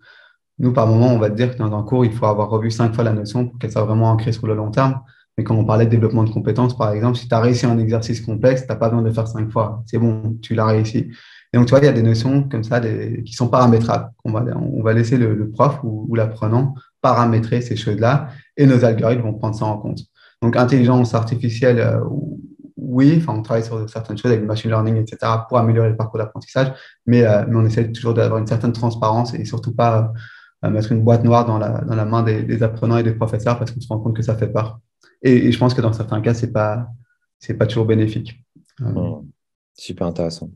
Nous, 0.59 0.73
par 0.73 0.87
moment, 0.87 1.09
on 1.09 1.18
va 1.18 1.31
te 1.31 1.35
dire 1.35 1.53
que 1.53 1.59
dans 1.59 1.77
un 1.77 1.83
cours, 1.83 2.05
il 2.05 2.12
faut 2.12 2.27
avoir 2.27 2.49
revu 2.49 2.70
cinq 2.70 2.94
fois 2.94 3.05
la 3.05 3.12
notion 3.12 3.49
pour 3.49 3.59
qu'elle 3.59 3.73
soit 3.73 3.85
vraiment 3.85 4.11
ancrée 4.11 4.33
sur 4.33 4.47
le 4.47 4.55
long 4.55 4.70
terme. 4.70 5.01
Mais 5.37 5.42
quand 5.42 5.57
on 5.57 5.64
parlait 5.64 5.87
de 5.87 5.90
développement 5.90 6.23
de 6.23 6.31
compétences, 6.31 6.77
par 6.77 6.92
exemple, 6.92 7.18
si 7.18 7.27
tu 7.27 7.35
as 7.35 7.40
réussi 7.40 7.66
un 7.66 7.79
exercice 7.79 8.20
complexe, 8.20 8.62
tu 8.62 8.68
n'as 8.68 8.77
pas 8.77 8.88
besoin 8.88 9.03
de 9.03 9.09
le 9.09 9.12
faire 9.12 9.27
cinq 9.27 9.51
fois. 9.51 9.83
C'est 9.87 9.99
bon, 9.99 10.38
tu 10.40 10.55
l'as 10.55 10.66
réussi. 10.66 11.11
Et 11.53 11.57
donc, 11.57 11.66
tu 11.66 11.70
vois, 11.70 11.81
il 11.81 11.87
y 11.87 11.88
a 11.88 11.92
des 11.92 12.03
notions 12.03 12.44
comme 12.49 12.62
ça 12.62 12.81
qui 12.81 13.33
sont 13.33 13.49
paramétrables. 13.49 14.11
On 14.25 14.33
va, 14.83 14.92
laisser 14.92 15.16
le, 15.16 15.51
prof 15.51 15.81
ou, 15.83 16.07
ou 16.09 16.14
l'apprenant 16.14 16.75
paramétrer 17.01 17.61
ces 17.61 17.77
choses-là 17.77 18.29
et 18.57 18.66
nos 18.66 18.85
algorithmes 18.85 19.23
vont 19.23 19.35
prendre 19.35 19.55
ça 19.57 19.66
en 19.66 19.79
compte. 19.79 20.01
Donc, 20.40 20.57
intelligence 20.57 21.14
artificielle, 21.14 21.81
euh, 21.81 22.01
oui, 22.76 23.18
enfin, 23.18 23.34
on 23.38 23.42
travaille 23.42 23.64
sur 23.64 23.88
certaines 23.88 24.18
choses 24.18 24.30
avec 24.30 24.40
le 24.40 24.46
machine 24.46 24.70
learning, 24.70 24.96
etc., 24.96 25.18
pour 25.48 25.58
améliorer 25.58 25.90
le 25.90 25.96
parcours 25.96 26.18
d'apprentissage, 26.18 26.72
mais, 27.06 27.24
euh, 27.24 27.44
mais 27.48 27.56
on 27.56 27.64
essaie 27.64 27.90
toujours 27.92 28.14
d'avoir 28.14 28.40
une 28.40 28.46
certaine 28.46 28.72
transparence 28.72 29.34
et 29.34 29.44
surtout 29.44 29.74
pas 29.74 30.12
mettre 30.70 30.92
une 30.92 31.02
boîte 31.02 31.24
noire 31.24 31.44
dans 31.44 31.58
la, 31.58 31.80
dans 31.82 31.94
la 31.94 32.04
main 32.04 32.22
des, 32.22 32.62
apprenants 32.62 32.96
et 32.96 33.02
des 33.02 33.12
professeurs 33.12 33.58
parce 33.58 33.70
qu'on 33.70 33.80
se 33.80 33.88
rend 33.88 33.98
compte 33.98 34.16
que 34.16 34.22
ça 34.22 34.37
fait 34.37 34.48
peur. 34.48 34.80
Et, 35.22 35.52
je 35.52 35.58
pense 35.58 35.74
que 35.74 35.80
dans 35.80 35.92
certains 35.92 36.20
cas, 36.20 36.34
ce 36.34 36.46
n'est 36.46 36.52
pas, 36.52 36.88
pas 37.58 37.66
toujours 37.66 37.87
bénéfique. 37.87 38.42
Euh, 38.80 38.84
mmh. 38.84 39.26
Super 39.76 40.06
intéressant. 40.06 40.50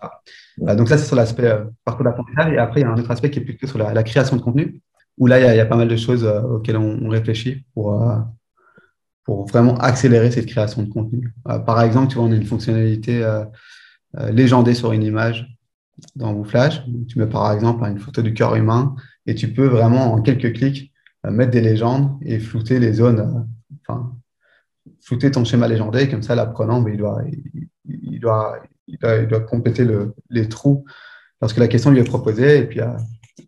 Ah. 0.00 0.74
donc 0.74 0.88
ça, 0.88 0.98
c'est 0.98 1.06
sur 1.06 1.16
l'aspect 1.16 1.46
euh, 1.46 1.64
parcours 1.84 2.04
d'apprentissage. 2.04 2.52
Et 2.52 2.58
après, 2.58 2.80
il 2.80 2.82
y 2.82 2.86
a 2.86 2.90
un 2.90 2.98
autre 2.98 3.10
aspect 3.10 3.30
qui 3.30 3.38
est 3.38 3.44
plutôt 3.44 3.66
sur 3.66 3.78
la, 3.78 4.02
création 4.02 4.36
de 4.36 4.42
contenu, 4.42 4.80
où 5.16 5.26
là, 5.26 5.38
il 5.38 5.56
y, 5.56 5.60
a, 5.60 5.66
pas 5.66 5.76
mal 5.76 5.88
de 5.88 5.96
choses 5.96 6.24
euh, 6.24 6.42
auxquelles 6.42 6.76
on, 6.76 7.08
réfléchit 7.08 7.64
pour, 7.72 8.02
pour 9.24 9.46
vraiment 9.46 9.76
accélérer 9.78 10.30
cette 10.30 10.46
création 10.46 10.82
de 10.82 10.92
contenu. 10.92 11.32
par 11.44 11.80
exemple, 11.82 12.08
tu 12.08 12.16
vois, 12.16 12.24
on 12.24 12.32
a 12.32 12.36
une 12.36 12.44
fonctionnalité 12.44 13.24
légendée 14.30 14.74
sur 14.74 14.92
une 14.92 15.02
image 15.02 15.54
dans 16.16 16.32
WooFlash. 16.32 16.84
Tu 17.08 17.18
mets 17.18 17.26
par 17.26 17.52
exemple 17.52 17.84
une 17.84 17.98
photo 17.98 18.22
du 18.22 18.34
cœur 18.34 18.54
humain 18.54 18.94
et 19.26 19.34
tu 19.34 19.52
peux 19.52 19.66
vraiment, 19.66 20.12
en 20.12 20.22
quelques 20.22 20.54
clics, 20.54 20.92
euh, 21.26 21.30
mettre 21.30 21.52
des 21.52 21.60
légendes 21.60 22.18
et 22.22 22.38
flouter 22.38 22.78
les 22.78 22.94
zones, 22.94 23.20
euh, 23.20 23.76
enfin, 23.86 24.14
flouter 25.00 25.30
ton 25.30 25.44
schéma 25.44 25.68
légendé. 25.68 26.08
Comme 26.08 26.22
ça, 26.22 26.34
l'apprenant, 26.34 26.86
il 26.86 26.96
doit, 26.96 27.22
il, 27.84 28.20
doit, 28.20 28.58
il, 28.86 28.98
doit, 28.98 29.40
compléter 29.40 29.84
le, 29.84 30.14
les 30.30 30.48
trous 30.48 30.84
parce 31.40 31.52
que 31.52 31.60
la 31.60 31.68
question 31.68 31.90
lui 31.90 32.00
est 32.00 32.04
proposée 32.04 32.58
et 32.58 32.66
puis, 32.66 32.80
euh, 32.80 32.96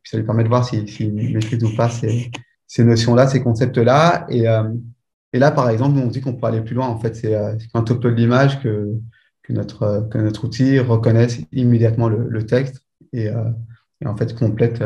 ça 0.04 0.16
lui 0.16 0.24
permet 0.24 0.44
de 0.44 0.48
voir 0.48 0.64
s'il 0.64 0.88
si, 0.88 1.10
maîtrise 1.10 1.62
ou 1.64 1.74
pas 1.76 1.88
ces, 1.88 2.30
ces 2.66 2.84
notions-là, 2.84 3.26
ces 3.26 3.42
concepts-là. 3.42 4.26
Et, 4.30 4.46
et, 5.32 5.38
là, 5.38 5.50
par 5.50 5.68
exemple, 5.70 5.98
on 5.98 6.06
dit 6.06 6.20
qu'on 6.20 6.34
peut 6.34 6.46
aller 6.46 6.60
plus 6.60 6.74
loin. 6.74 6.88
En 6.88 6.98
fait, 6.98 7.14
c'est 7.14 7.36
quand 7.72 7.90
on 7.90 7.94
upload 7.94 8.18
l'image 8.18 8.62
que, 8.62 8.92
que, 9.42 9.52
notre, 9.52 10.08
que 10.10 10.18
notre 10.18 10.44
outil 10.44 10.78
reconnaisse 10.78 11.40
immédiatement 11.52 12.08
le, 12.08 12.26
le 12.28 12.46
texte 12.46 12.82
et, 13.12 13.26
et, 13.26 14.06
en 14.06 14.16
fait 14.16 14.34
complète 14.38 14.82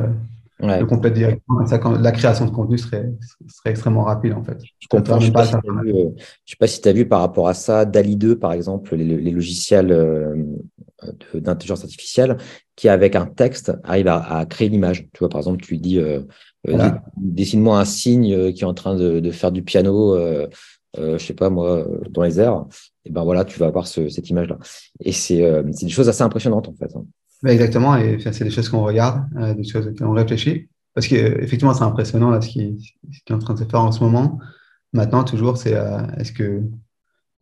le 0.63 0.87
complète 0.87 1.15
directement. 1.15 1.67
Ça, 1.67 1.79
quand, 1.79 1.99
la 1.99 2.13
création 2.13 2.47
de 2.47 2.51
contenu 2.51 2.79
serait, 2.79 3.11
serait 3.49 3.71
extrêmement 3.71 4.05
rapide, 4.05 4.33
en 4.35 4.45
fait. 4.45 4.59
Je 4.79 4.89
comprends. 4.89 5.19
Je 5.19 5.31
ne 5.31 5.33
sais, 6.47 6.57
pas 6.59 6.67
si 6.67 6.81
tu 6.81 6.89
as 6.89 6.93
vu 6.93 7.07
par 7.07 7.21
rapport 7.21 7.49
à 7.49 7.55
ça, 7.55 7.85
DALI 7.85 8.17
2, 8.17 8.39
par 8.39 8.53
exemple, 8.53 8.95
les, 8.97 9.31
logiciels 9.31 9.93
euh, 9.93 10.37
d'intelligence 11.35 11.83
artificielle, 11.83 12.37
qui, 12.77 12.89
avec 12.89 13.17
un 13.17 13.27
texte, 13.27 13.73
arrivent 13.85 14.09
à, 14.09 14.45
créer 14.49 14.69
l'image. 14.69 15.09
Tu 15.13 15.21
vois, 15.21 15.29
par 15.29 15.41
exemple, 15.41 15.63
tu 15.63 15.73
lui 15.73 15.81
dis 15.81 15.99
euh, 15.99 16.23
euh, 16.69 16.91
dessine-moi 17.17 17.79
un 17.79 17.85
signe 17.85 18.53
qui 18.53 18.63
est 18.63 18.67
en 18.67 18.75
train 18.75 18.95
de, 18.95 19.31
faire 19.31 19.53
du 19.53 19.63
piano, 19.63 20.17
je 20.97 21.19
sais 21.19 21.35
pas 21.35 21.51
moi, 21.51 21.87
dans 22.11 22.23
les 22.23 22.41
airs. 22.41 22.67
Et 23.05 23.11
ben 23.11 23.25
voilà, 23.25 23.45
tu 23.45 23.59
vas 23.59 23.67
avoir 23.67 23.87
cette 23.87 24.29
image-là. 24.29 24.59
Et 25.01 25.13
c'est 25.13 25.63
des 25.65 25.89
choses 25.89 26.09
assez 26.09 26.23
impressionnantes, 26.23 26.69
en 26.69 26.75
fait. 26.75 26.95
Hein. 26.95 27.05
Exactement, 27.47 27.97
et 27.97 28.19
c'est 28.21 28.45
des 28.45 28.51
choses 28.51 28.69
qu'on 28.69 28.85
regarde, 28.85 29.25
euh, 29.37 29.55
des 29.55 29.65
choses 29.65 29.91
qu'on 29.99 30.13
réfléchit, 30.13 30.69
parce 30.95 31.07
qu'effectivement, 31.07 31.73
c'est 31.73 31.85
impressionnant 31.85 32.31
là, 32.31 32.41
ce, 32.41 32.49
qui, 32.49 32.95
ce, 33.11 33.21
qui, 33.25 33.33
est 33.33 33.35
en 33.35 33.39
train 33.39 33.55
de 33.55 33.61
se 33.61 33.65
faire 33.65 33.81
en 33.81 33.93
ce 33.93 34.05
moment. 34.05 34.39
Maintenant, 34.93 35.25
toujours, 35.25 35.57
c'est 35.57 35.75
euh, 35.75 36.03
est-ce 36.19 36.33
que, 36.33 36.63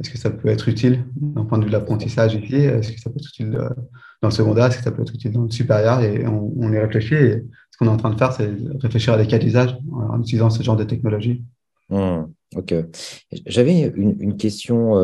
est 0.01 0.11
que 0.11 0.19
ça 0.19 0.31
peut 0.31 0.49
être 0.49 0.69
utile 0.69 1.05
d'un 1.17 1.45
point 1.45 1.59
de 1.59 1.65
vue 1.65 1.71
de 1.71 1.77
l'apprentissage 1.77 2.35
ici? 2.35 2.55
Est-ce 2.55 2.93
que 2.93 3.01
ça 3.01 3.11
peut 3.11 3.17
être 3.17 3.29
utile 3.29 3.57
euh, 3.57 3.69
dans 4.23 4.29
le 4.29 4.35
secondaire 4.35 4.67
Est-ce 4.67 4.79
que 4.79 4.85
ça 4.85 4.91
peut 4.91 5.03
être 5.03 5.15
utile 5.15 5.33
dans 5.33 5.43
le 5.43 5.51
supérieur 5.51 6.01
Et 6.01 6.27
on, 6.27 6.53
on 6.57 6.73
y 6.73 6.79
réfléchit. 6.79 7.15
Et 7.15 7.45
ce 7.71 7.79
qu'on 7.79 7.87
est 7.87 7.91
en 7.91 7.97
train 7.97 8.11
de 8.11 8.19
faire, 8.19 8.33
c'est 8.33 8.51
réfléchir 8.81 9.15
à 9.15 9.19
des 9.19 9.27
cas 9.27 9.39
d'usage 9.39 9.77
en 9.93 10.21
utilisant 10.21 10.51
ce 10.51 10.63
genre 10.63 10.77
de 10.77 10.85
technologie. 10.85 11.45
Mmh, 11.91 12.25
ok. 12.57 12.75
J'avais 13.47 13.81
une, 13.81 14.17
une, 14.21 14.37
question 14.37 14.95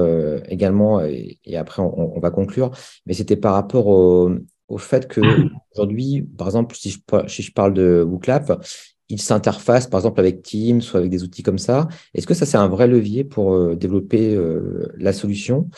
également, 0.49 1.01
et, 1.01 1.39
après 1.57 1.81
on, 1.83 2.17
on, 2.17 2.21
va 2.21 2.31
conclure, 2.31 2.73
mais 3.07 3.15
c'était 3.15 3.37
par 3.37 3.55
rapport 3.55 3.87
au, 3.87 4.33
au 4.69 4.79
fait 4.79 5.09
que 5.09 5.21
aujourd'hui, 5.75 6.23
par 6.37 6.49
exemple, 6.49 6.75
si 6.77 6.91
je, 6.91 6.99
si 7.27 7.43
je 7.43 7.53
parle 7.53 7.75
de 7.75 8.05
WooClap, 8.07 8.61
il 9.09 9.21
s'interface 9.21 9.87
par 9.87 10.01
exemple 10.01 10.21
avec 10.21 10.43
Teams 10.43 10.81
ou 10.93 10.97
avec 10.97 11.11
des 11.11 11.23
outils 11.23 11.43
comme 11.43 11.59
ça. 11.59 11.89
Est-ce 12.15 12.27
que 12.27 12.35
ça, 12.35 12.47
c'est 12.47 12.57
un 12.57 12.69
vrai 12.69 12.87
levier 12.87 13.25
pour 13.25 13.55
euh, 13.55 13.77
développer 13.77 14.35
euh, 14.35 14.89
la 14.97 15.13
solution? 15.13 15.69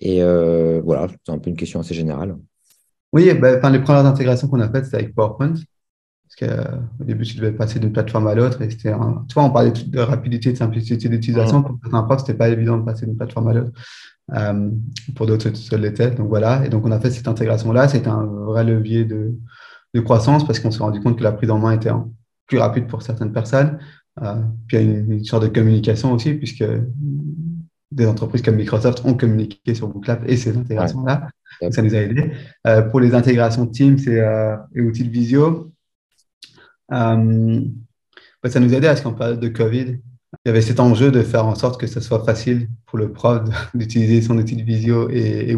Et 0.00 0.22
euh, 0.22 0.80
voilà, 0.84 1.06
c'est 1.24 1.32
un 1.32 1.38
peu 1.38 1.50
une 1.50 1.56
question 1.56 1.80
assez 1.80 1.94
générale. 1.94 2.36
Oui, 3.14 3.32
ben, 3.32 3.70
les 3.70 3.78
premières 3.78 4.06
intégrations 4.06 4.48
qu'on 4.48 4.58
a 4.58 4.68
faites, 4.68 4.86
c'était 4.86 4.96
avec 4.96 5.14
PowerPoint. 5.14 5.54
Parce 5.54 6.52
qu'au 6.52 7.04
début, 7.04 7.24
tu 7.24 7.36
devais 7.36 7.52
passer 7.52 7.78
d'une 7.78 7.92
plateforme 7.92 8.26
à 8.26 8.34
l'autre. 8.34 8.60
Et 8.60 8.68
c'était 8.68 8.92
Tu 8.92 9.34
vois, 9.34 9.44
on 9.44 9.50
parlait 9.50 9.70
de 9.70 10.00
rapidité, 10.00 10.50
de 10.50 10.56
simplicité 10.58 11.08
d'utilisation. 11.08 11.62
Pour 11.62 11.78
certains 11.80 12.02
profs, 12.02 12.20
ce 12.20 12.24
n'était 12.24 12.38
pas 12.38 12.48
évident 12.48 12.76
de 12.76 12.82
passer 12.82 13.06
d'une 13.06 13.16
plateforme 13.16 13.48
à 13.48 13.54
l'autre. 13.54 13.70
Euh, 14.34 14.68
pour 15.14 15.26
d'autres, 15.26 15.54
ça 15.54 15.76
l'était. 15.76 16.10
Donc 16.10 16.28
voilà. 16.28 16.66
Et 16.66 16.68
donc, 16.68 16.84
on 16.84 16.90
a 16.90 16.98
fait 16.98 17.12
cette 17.12 17.28
intégration-là. 17.28 17.86
C'était 17.86 18.08
un 18.08 18.24
vrai 18.24 18.64
levier 18.64 19.04
de, 19.04 19.32
de 19.94 20.00
croissance 20.00 20.44
parce 20.44 20.58
qu'on 20.58 20.72
s'est 20.72 20.82
rendu 20.82 21.00
compte 21.00 21.16
que 21.16 21.22
la 21.22 21.30
prise 21.30 21.52
en 21.52 21.60
main 21.60 21.70
était 21.70 21.92
plus 22.48 22.58
rapide 22.58 22.88
pour 22.88 23.02
certaines 23.02 23.32
personnes. 23.32 23.78
Euh, 24.22 24.42
puis 24.66 24.76
il 24.78 24.82
y 24.82 24.86
a 24.86 24.90
une, 24.90 25.24
sorte 25.24 25.44
de 25.44 25.48
communication 25.48 26.12
aussi, 26.12 26.34
puisque 26.34 26.64
des 27.92 28.06
entreprises 28.06 28.42
comme 28.42 28.56
Microsoft 28.56 29.04
ont 29.04 29.14
communiqué 29.14 29.74
sur 29.74 29.86
Booklab 29.86 30.24
et 30.26 30.36
ces 30.36 30.56
intégrations-là. 30.56 31.28
Ça 31.70 31.82
nous 31.82 31.94
a 31.94 31.98
aidés. 31.98 32.32
Euh, 32.66 32.82
pour 32.82 33.00
les 33.00 33.14
intégrations 33.14 33.66
Teams 33.66 33.98
et, 34.06 34.22
et 34.74 34.80
outils 34.80 35.04
de 35.04 35.10
visio, 35.10 35.72
bah, 36.88 38.50
ça 38.50 38.60
nous 38.60 38.74
a 38.74 38.76
aidé 38.76 38.86
parce 38.86 39.00
qu'en 39.00 39.14
période 39.14 39.40
de 39.40 39.48
Covid, 39.48 39.98
il 40.44 40.48
y 40.48 40.50
avait 40.50 40.62
cet 40.62 40.80
enjeu 40.80 41.10
de 41.10 41.22
faire 41.22 41.46
en 41.46 41.54
sorte 41.54 41.80
que 41.80 41.86
ce 41.86 42.00
soit 42.00 42.24
facile 42.24 42.68
pour 42.86 42.98
le 42.98 43.12
prof 43.12 43.42
d'utiliser 43.74 44.20
son 44.22 44.36
outil 44.38 44.56
de 44.56 44.62
visio 44.62 45.08
et, 45.10 45.50
et 45.50 45.56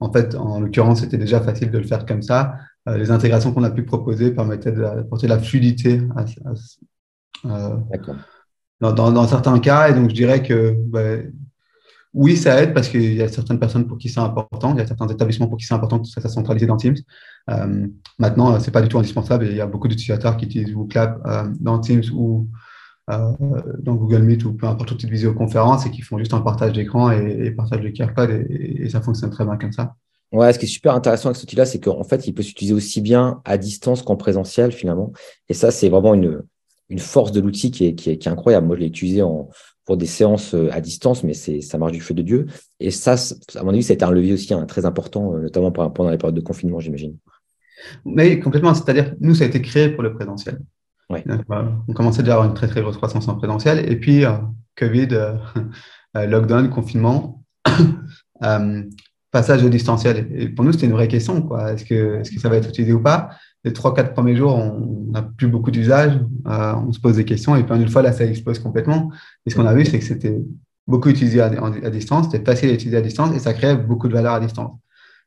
En 0.00 0.12
fait, 0.12 0.34
en 0.34 0.60
l'occurrence, 0.60 1.00
c'était 1.00 1.18
déjà 1.18 1.40
facile 1.40 1.70
de 1.70 1.78
le 1.78 1.84
faire 1.84 2.06
comme 2.06 2.22
ça. 2.22 2.54
Euh, 2.88 2.96
les 2.96 3.10
intégrations 3.10 3.52
qu'on 3.52 3.64
a 3.64 3.70
pu 3.70 3.82
proposer 3.82 4.30
permettaient 4.30 4.72
d'apporter 4.72 5.26
de 5.26 5.32
la 5.32 5.40
fluidité 5.40 6.00
euh, 7.44 7.76
dans, 8.80 8.92
dans, 8.92 9.26
certains 9.26 9.58
cas. 9.58 9.88
Et 9.88 9.94
donc, 9.94 10.10
je 10.10 10.14
dirais 10.14 10.42
que 10.42 10.76
bah, 10.86 11.16
oui, 12.16 12.36
ça 12.36 12.62
aide 12.62 12.72
parce 12.72 12.88
qu'il 12.88 13.14
y 13.14 13.20
a 13.20 13.28
certaines 13.28 13.58
personnes 13.58 13.86
pour 13.86 13.98
qui 13.98 14.08
c'est 14.08 14.20
important, 14.20 14.72
il 14.72 14.78
y 14.78 14.80
a 14.80 14.86
certains 14.86 15.06
établissements 15.08 15.48
pour 15.48 15.58
qui 15.58 15.66
c'est 15.66 15.74
important 15.74 15.98
que 16.00 16.08
ça 16.08 16.20
soit 16.20 16.30
centralisé 16.30 16.66
dans 16.66 16.78
Teams. 16.78 16.96
Euh, 17.50 17.86
maintenant, 18.18 18.58
ce 18.58 18.64
n'est 18.64 18.72
pas 18.72 18.80
du 18.80 18.88
tout 18.88 18.98
indispensable. 18.98 19.46
il 19.46 19.54
y 19.54 19.60
a 19.60 19.66
beaucoup 19.66 19.86
d'utilisateurs 19.86 20.38
qui 20.38 20.46
utilisent 20.46 20.74
WooClap 20.74 21.20
dans 21.60 21.78
Teams 21.78 22.04
ou 22.14 22.48
euh, 23.08 23.32
dans 23.78 23.94
Google 23.94 24.22
Meet 24.22 24.44
ou 24.46 24.54
peu 24.54 24.66
importe 24.66 24.90
outil 24.90 25.06
de 25.06 25.12
visioconférence 25.12 25.86
et 25.86 25.92
qui 25.92 26.02
font 26.02 26.18
juste 26.18 26.34
un 26.34 26.40
partage 26.40 26.72
d'écran 26.72 27.12
et, 27.12 27.52
partagent 27.52 27.82
le 27.82 27.92
QR 27.92 28.14
code 28.16 28.46
et, 28.50 28.88
ça 28.88 29.00
fonctionne 29.00 29.30
très 29.30 29.44
bien 29.44 29.56
comme 29.56 29.72
ça. 29.72 29.94
Ouais, 30.32 30.52
ce 30.52 30.58
qui 30.58 30.64
est 30.64 30.68
super 30.68 30.94
intéressant 30.94 31.28
avec 31.28 31.36
cet 31.36 31.44
outil-là, 31.44 31.66
c'est 31.66 31.78
qu'en 31.78 32.02
fait, 32.02 32.26
il 32.26 32.32
peut 32.32 32.42
s'utiliser 32.42 32.74
aussi 32.74 33.00
bien 33.00 33.42
à 33.44 33.58
distance 33.58 34.02
qu'en 34.02 34.16
présentiel 34.16 34.72
finalement. 34.72 35.12
Et 35.48 35.54
ça, 35.54 35.70
c'est 35.70 35.88
vraiment 35.88 36.14
une, 36.14 36.42
force 36.98 37.30
de 37.30 37.40
l'outil 37.40 37.70
qui 37.70 37.84
est, 37.84 38.26
incroyable. 38.26 38.66
Moi, 38.66 38.76
je 38.76 38.80
l'ai 38.80 38.86
utilisé 38.88 39.22
en, 39.22 39.50
pour 39.86 39.96
des 39.96 40.06
séances 40.06 40.54
euh, 40.54 40.68
à 40.72 40.80
distance, 40.80 41.22
mais 41.22 41.32
c'est 41.32 41.62
ça 41.62 41.78
marche 41.78 41.92
du 41.92 42.00
feu 42.00 42.12
de 42.12 42.22
Dieu. 42.22 42.46
Et 42.80 42.90
ça, 42.90 43.14
à 43.54 43.62
mon 43.62 43.70
avis, 43.70 43.82
ça 43.82 43.92
a 43.92 43.94
été 43.94 44.04
un 44.04 44.10
levier 44.10 44.34
aussi 44.34 44.52
hein, 44.52 44.66
très 44.66 44.84
important, 44.84 45.34
euh, 45.34 45.42
notamment 45.42 45.70
pendant 45.70 46.10
les 46.10 46.18
périodes 46.18 46.34
de 46.34 46.40
confinement, 46.40 46.80
j'imagine. 46.80 47.16
Mais 48.04 48.40
complètement, 48.40 48.74
c'est-à-dire, 48.74 49.14
nous, 49.20 49.34
ça 49.34 49.44
a 49.44 49.46
été 49.46 49.62
créé 49.62 49.88
pour 49.88 50.02
le 50.02 50.14
présentiel. 50.14 50.58
On 51.08 51.92
commençait 51.94 52.22
déjà 52.22 52.32
à 52.32 52.36
avoir 52.36 52.48
une 52.48 52.54
très 52.54 52.66
très 52.66 52.82
grosse 52.82 52.96
croissance 52.96 53.28
en 53.28 53.36
présentiel. 53.36 53.90
Et 53.90 53.96
puis, 53.96 54.24
euh, 54.24 54.32
Covid, 54.76 55.08
euh, 55.12 55.36
lockdown, 56.26 56.68
confinement, 56.68 57.44
passage 59.30 59.64
au 59.64 59.68
distanciel. 59.68 60.28
Et 60.34 60.48
pour 60.48 60.64
nous, 60.64 60.72
c'était 60.72 60.86
une 60.86 60.92
vraie 60.92 61.08
question. 61.08 61.48
Est-ce 61.68 61.84
que, 61.84 62.20
est 62.20 62.34
que 62.34 62.40
ça 62.40 62.48
va 62.48 62.56
être 62.56 62.68
utilisé 62.68 62.92
ou 62.92 63.02
pas? 63.02 63.30
Les 63.66 63.72
trois, 63.72 63.92
quatre 63.92 64.14
premiers 64.14 64.36
jours, 64.36 64.54
on 64.54 65.10
n'a 65.10 65.22
plus 65.22 65.48
beaucoup 65.48 65.72
d'usage. 65.72 66.20
on 66.44 66.92
se 66.92 67.00
pose 67.00 67.16
des 67.16 67.24
questions. 67.24 67.56
Et 67.56 67.64
puis, 67.64 67.74
une 67.74 67.88
fois, 67.88 68.00
là, 68.00 68.12
ça 68.12 68.24
explose 68.24 68.60
complètement. 68.60 69.10
Et 69.44 69.50
ce 69.50 69.56
qu'on 69.56 69.66
a 69.66 69.74
vu, 69.74 69.84
c'est 69.84 69.98
que 69.98 70.04
c'était 70.04 70.40
beaucoup 70.86 71.08
utilisé 71.08 71.40
à, 71.40 71.46
à 71.46 71.90
distance. 71.90 72.26
C'était 72.30 72.44
facile 72.44 72.70
à 72.70 72.74
utiliser 72.74 72.96
à 72.96 73.00
distance 73.00 73.34
et 73.34 73.40
ça 73.40 73.52
créait 73.54 73.76
beaucoup 73.76 74.06
de 74.06 74.12
valeur 74.12 74.34
à 74.34 74.40
distance. 74.40 74.70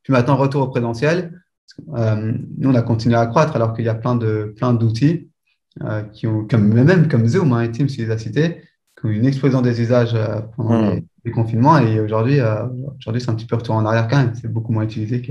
Puis 0.04 0.14
maintenant, 0.14 0.38
retour 0.38 0.62
au 0.62 0.68
présentiel. 0.70 1.34
nous, 1.86 2.70
on 2.70 2.76
a 2.76 2.82
continué 2.82 3.18
à 3.18 3.26
croître 3.26 3.58
alors 3.58 3.74
qu'il 3.74 3.84
y 3.84 3.90
a 3.90 3.96
plein 3.96 4.16
d'outils. 4.16 5.30
Plein 5.76 6.04
qui 6.14 6.26
ont, 6.26 6.48
comme, 6.48 6.74
même 6.74 7.10
comme 7.10 7.28
Zoom, 7.28 7.52
hein, 7.52 7.68
Teams, 7.68 7.88
tu 7.88 8.02
les 8.02 8.12
as 8.12 8.18
cités, 8.18 8.62
qui 8.98 9.06
ont 9.06 9.10
une 9.10 9.26
explosion 9.26 9.62
des 9.62 9.82
usages 9.82 10.16
euh, 10.16 10.40
pendant 10.56 10.96
des 11.26 11.32
confinements. 11.32 11.78
Et 11.78 12.00
aujourd'hui, 12.00 12.40
aujourd'hui 13.00 13.22
c'est 13.22 13.30
un 13.30 13.36
petit 13.36 13.46
peu 13.46 13.58
retour 13.58 13.76
en 13.76 13.86
arrière 13.86 14.08
quand 14.08 14.18
même. 14.18 14.34
C'est 14.34 14.48
beaucoup 14.48 14.72
moins 14.72 14.84
utilisé 14.84 15.22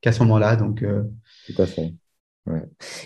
qu'à 0.00 0.10
ce 0.10 0.18
moment-là. 0.24 0.56
Donc, 0.56 0.84
Tout 1.46 1.62
à 1.62 1.66
fait. 1.66 1.94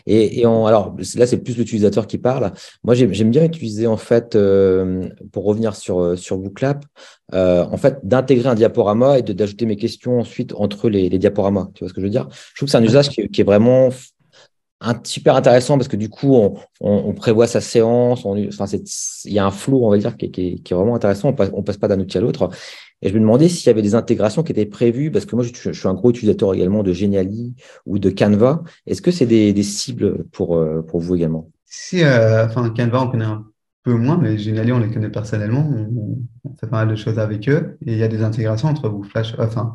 Et, 0.06 0.40
et 0.40 0.44
alors 0.44 0.96
là, 1.16 1.26
c'est 1.26 1.42
plus 1.42 1.56
l'utilisateur 1.56 2.06
qui 2.06 2.18
parle. 2.18 2.52
Moi, 2.82 2.94
j'aime 2.94 3.30
bien 3.30 3.44
utiliser 3.44 3.86
en 3.86 3.96
fait, 3.96 4.36
euh, 4.36 5.08
pour 5.32 5.44
revenir 5.44 5.76
sur 5.76 6.00
euh, 6.00 6.16
sur 6.16 6.38
Booklap, 6.38 6.84
euh, 7.34 7.64
en 7.64 7.76
fait, 7.76 7.98
d'intégrer 8.02 8.48
un 8.48 8.54
diaporama 8.54 9.18
et 9.18 9.22
d'ajouter 9.22 9.66
mes 9.66 9.76
questions 9.76 10.20
ensuite 10.20 10.54
entre 10.54 10.88
les, 10.88 11.08
les, 11.08 11.18
diaporamas. 11.18 11.68
Tu 11.74 11.84
vois 11.84 11.88
ce 11.88 11.94
que 11.94 12.00
je 12.00 12.06
veux 12.06 12.10
dire? 12.10 12.28
Je 12.30 12.56
trouve 12.56 12.66
que 12.66 12.70
c'est 12.70 12.78
un 12.78 12.84
usage 12.84 13.08
qui, 13.08 13.20
est 13.20 13.44
vraiment 13.44 13.90
un, 14.80 14.94
super 15.04 15.36
intéressant 15.36 15.78
parce 15.78 15.88
que 15.88 15.96
du 15.96 16.08
coup, 16.08 16.34
on, 16.34 16.54
on, 16.80 17.12
prévoit 17.14 17.46
sa 17.46 17.60
séance. 17.60 18.24
On, 18.24 18.36
enfin, 18.48 18.66
il 19.24 19.32
y 19.32 19.38
a 19.38 19.46
un 19.46 19.50
flou, 19.50 19.84
on 19.84 19.90
va 19.90 19.98
dire, 19.98 20.16
qui, 20.16 20.30
qui, 20.30 20.62
qui 20.62 20.72
est 20.72 20.76
vraiment 20.76 20.94
intéressant. 20.94 21.30
On 21.30 21.34
passe, 21.34 21.50
on 21.52 21.62
passe 21.62 21.78
pas 21.78 21.88
d'un 21.88 22.00
outil 22.00 22.18
à 22.18 22.20
l'autre. 22.20 22.50
Et 23.04 23.10
je 23.10 23.14
me 23.14 23.20
demandais 23.20 23.50
s'il 23.50 23.66
y 23.66 23.70
avait 23.70 23.82
des 23.82 23.94
intégrations 23.94 24.42
qui 24.42 24.52
étaient 24.52 24.64
prévues, 24.64 25.10
parce 25.10 25.26
que 25.26 25.36
moi, 25.36 25.44
je, 25.44 25.72
suis 25.72 25.88
un 25.88 25.92
gros 25.92 26.08
utilisateur 26.08 26.54
également 26.54 26.82
de 26.82 26.94
Geniali 26.94 27.54
ou 27.84 27.98
de 27.98 28.08
Canva. 28.08 28.64
Est-ce 28.86 29.02
que 29.02 29.10
c'est 29.10 29.26
des, 29.26 29.62
cibles 29.62 30.24
pour, 30.32 30.56
euh, 30.56 30.80
pour 30.80 31.00
vous 31.00 31.14
également? 31.14 31.50
Si, 31.66 32.02
euh, 32.02 32.46
enfin, 32.46 32.70
Canva, 32.70 33.02
on 33.02 33.08
connaît 33.08 33.26
un 33.26 33.44
peu 33.82 33.92
moins, 33.92 34.16
mais 34.16 34.38
Geniali, 34.38 34.72
on 34.72 34.78
les 34.78 34.90
connaît 34.90 35.10
personnellement. 35.10 35.70
On, 35.70 36.56
fait 36.58 36.66
pas 36.66 36.78
mal 36.78 36.88
de 36.88 36.96
choses 36.96 37.18
avec 37.18 37.46
eux. 37.50 37.76
Et 37.84 37.92
il 37.92 37.98
y 37.98 38.02
a 38.02 38.08
des 38.08 38.22
intégrations 38.22 38.68
entre 38.68 38.88
WooFlash, 38.88 39.34
enfin, 39.38 39.74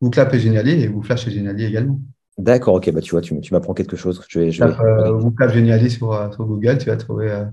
WooClap 0.00 0.34
et 0.34 0.40
Geniali, 0.40 0.82
et 0.82 0.88
WooFlash 0.88 1.28
et 1.28 1.30
Geniali 1.30 1.64
également. 1.64 2.00
D'accord, 2.38 2.74
ok, 2.74 2.90
bah 2.90 3.00
tu 3.00 3.12
vois, 3.12 3.20
tu, 3.20 3.38
tu 3.40 3.54
m'apprends 3.54 3.74
quelque 3.74 3.96
chose. 3.96 4.20
Je 4.28 4.40
vais, 4.40 4.50
je 4.50 4.64
vais... 4.64 4.70
Euh, 4.80 5.12
WooClap 5.12 5.52
Geniali 5.52 5.90
sur, 5.90 6.28
sur 6.34 6.44
Google, 6.44 6.78
tu 6.78 6.86
vas 6.86 6.96
trouver 6.96 7.44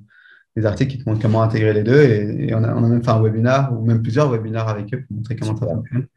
des 0.56 0.66
articles 0.66 0.92
qui 0.92 1.04
te 1.04 1.10
montrent 1.10 1.22
comment 1.22 1.42
intégrer 1.42 1.74
les 1.74 1.84
deux. 1.84 2.02
Et, 2.02 2.54
on, 2.54 2.64
a, 2.64 2.74
on, 2.74 2.84
a, 2.84 2.88
même 2.88 3.04
fait 3.04 3.12
un 3.12 3.22
webinar 3.22 3.74
ou 3.74 3.86
même 3.86 4.02
plusieurs 4.02 4.30
webinaires 4.30 4.68
avec 4.68 4.94
eux 4.94 5.04
pour 5.08 5.18
montrer 5.18 5.36
comment 5.36 5.56
ça 5.56 5.66
fonctionne 5.66 6.08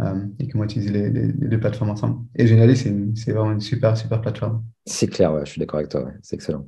euh, 0.00 0.26
et 0.38 0.48
comment 0.48 0.64
utiliser 0.64 0.90
les, 0.90 1.32
deux 1.32 1.60
plateformes 1.60 1.90
ensemble. 1.90 2.24
Et 2.36 2.46
Geniali, 2.46 2.76
c'est 2.76 3.32
vraiment 3.32 3.52
une 3.52 3.60
super, 3.60 3.96
super 3.96 4.20
plateforme. 4.20 4.64
C'est 4.86 5.08
clair, 5.08 5.32
ouais, 5.32 5.42
je 5.44 5.50
suis 5.50 5.60
d'accord 5.60 5.78
avec 5.78 5.90
toi. 5.90 6.10
C'est 6.22 6.36
excellent. 6.36 6.66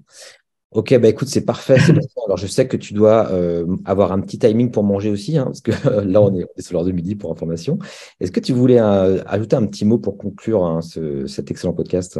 Ok, 0.70 0.98
bah 0.98 1.08
écoute, 1.08 1.28
c'est 1.28 1.44
parfait. 1.44 1.76
Alors, 2.26 2.36
je 2.36 2.48
sais 2.48 2.66
que 2.66 2.76
tu 2.76 2.94
dois 2.94 3.30
euh, 3.30 3.64
avoir 3.84 4.10
un 4.10 4.20
petit 4.20 4.40
timing 4.40 4.72
pour 4.72 4.82
manger 4.82 5.08
aussi, 5.08 5.38
hein, 5.38 5.44
parce 5.44 5.60
que 5.60 5.70
là, 6.00 6.20
on 6.20 6.34
est, 6.34 6.44
sur 6.60 6.74
l'heure 6.74 6.84
de 6.84 6.90
midi 6.90 7.14
pour 7.14 7.30
information. 7.30 7.78
Est-ce 8.18 8.32
que 8.32 8.40
tu 8.40 8.52
voulais 8.52 8.80
euh, 8.80 9.22
ajouter 9.26 9.54
un 9.54 9.66
petit 9.66 9.84
mot 9.84 9.98
pour 9.98 10.18
conclure 10.18 10.64
hein, 10.64 10.80
cet 10.82 11.50
excellent 11.52 11.74
podcast? 11.74 12.18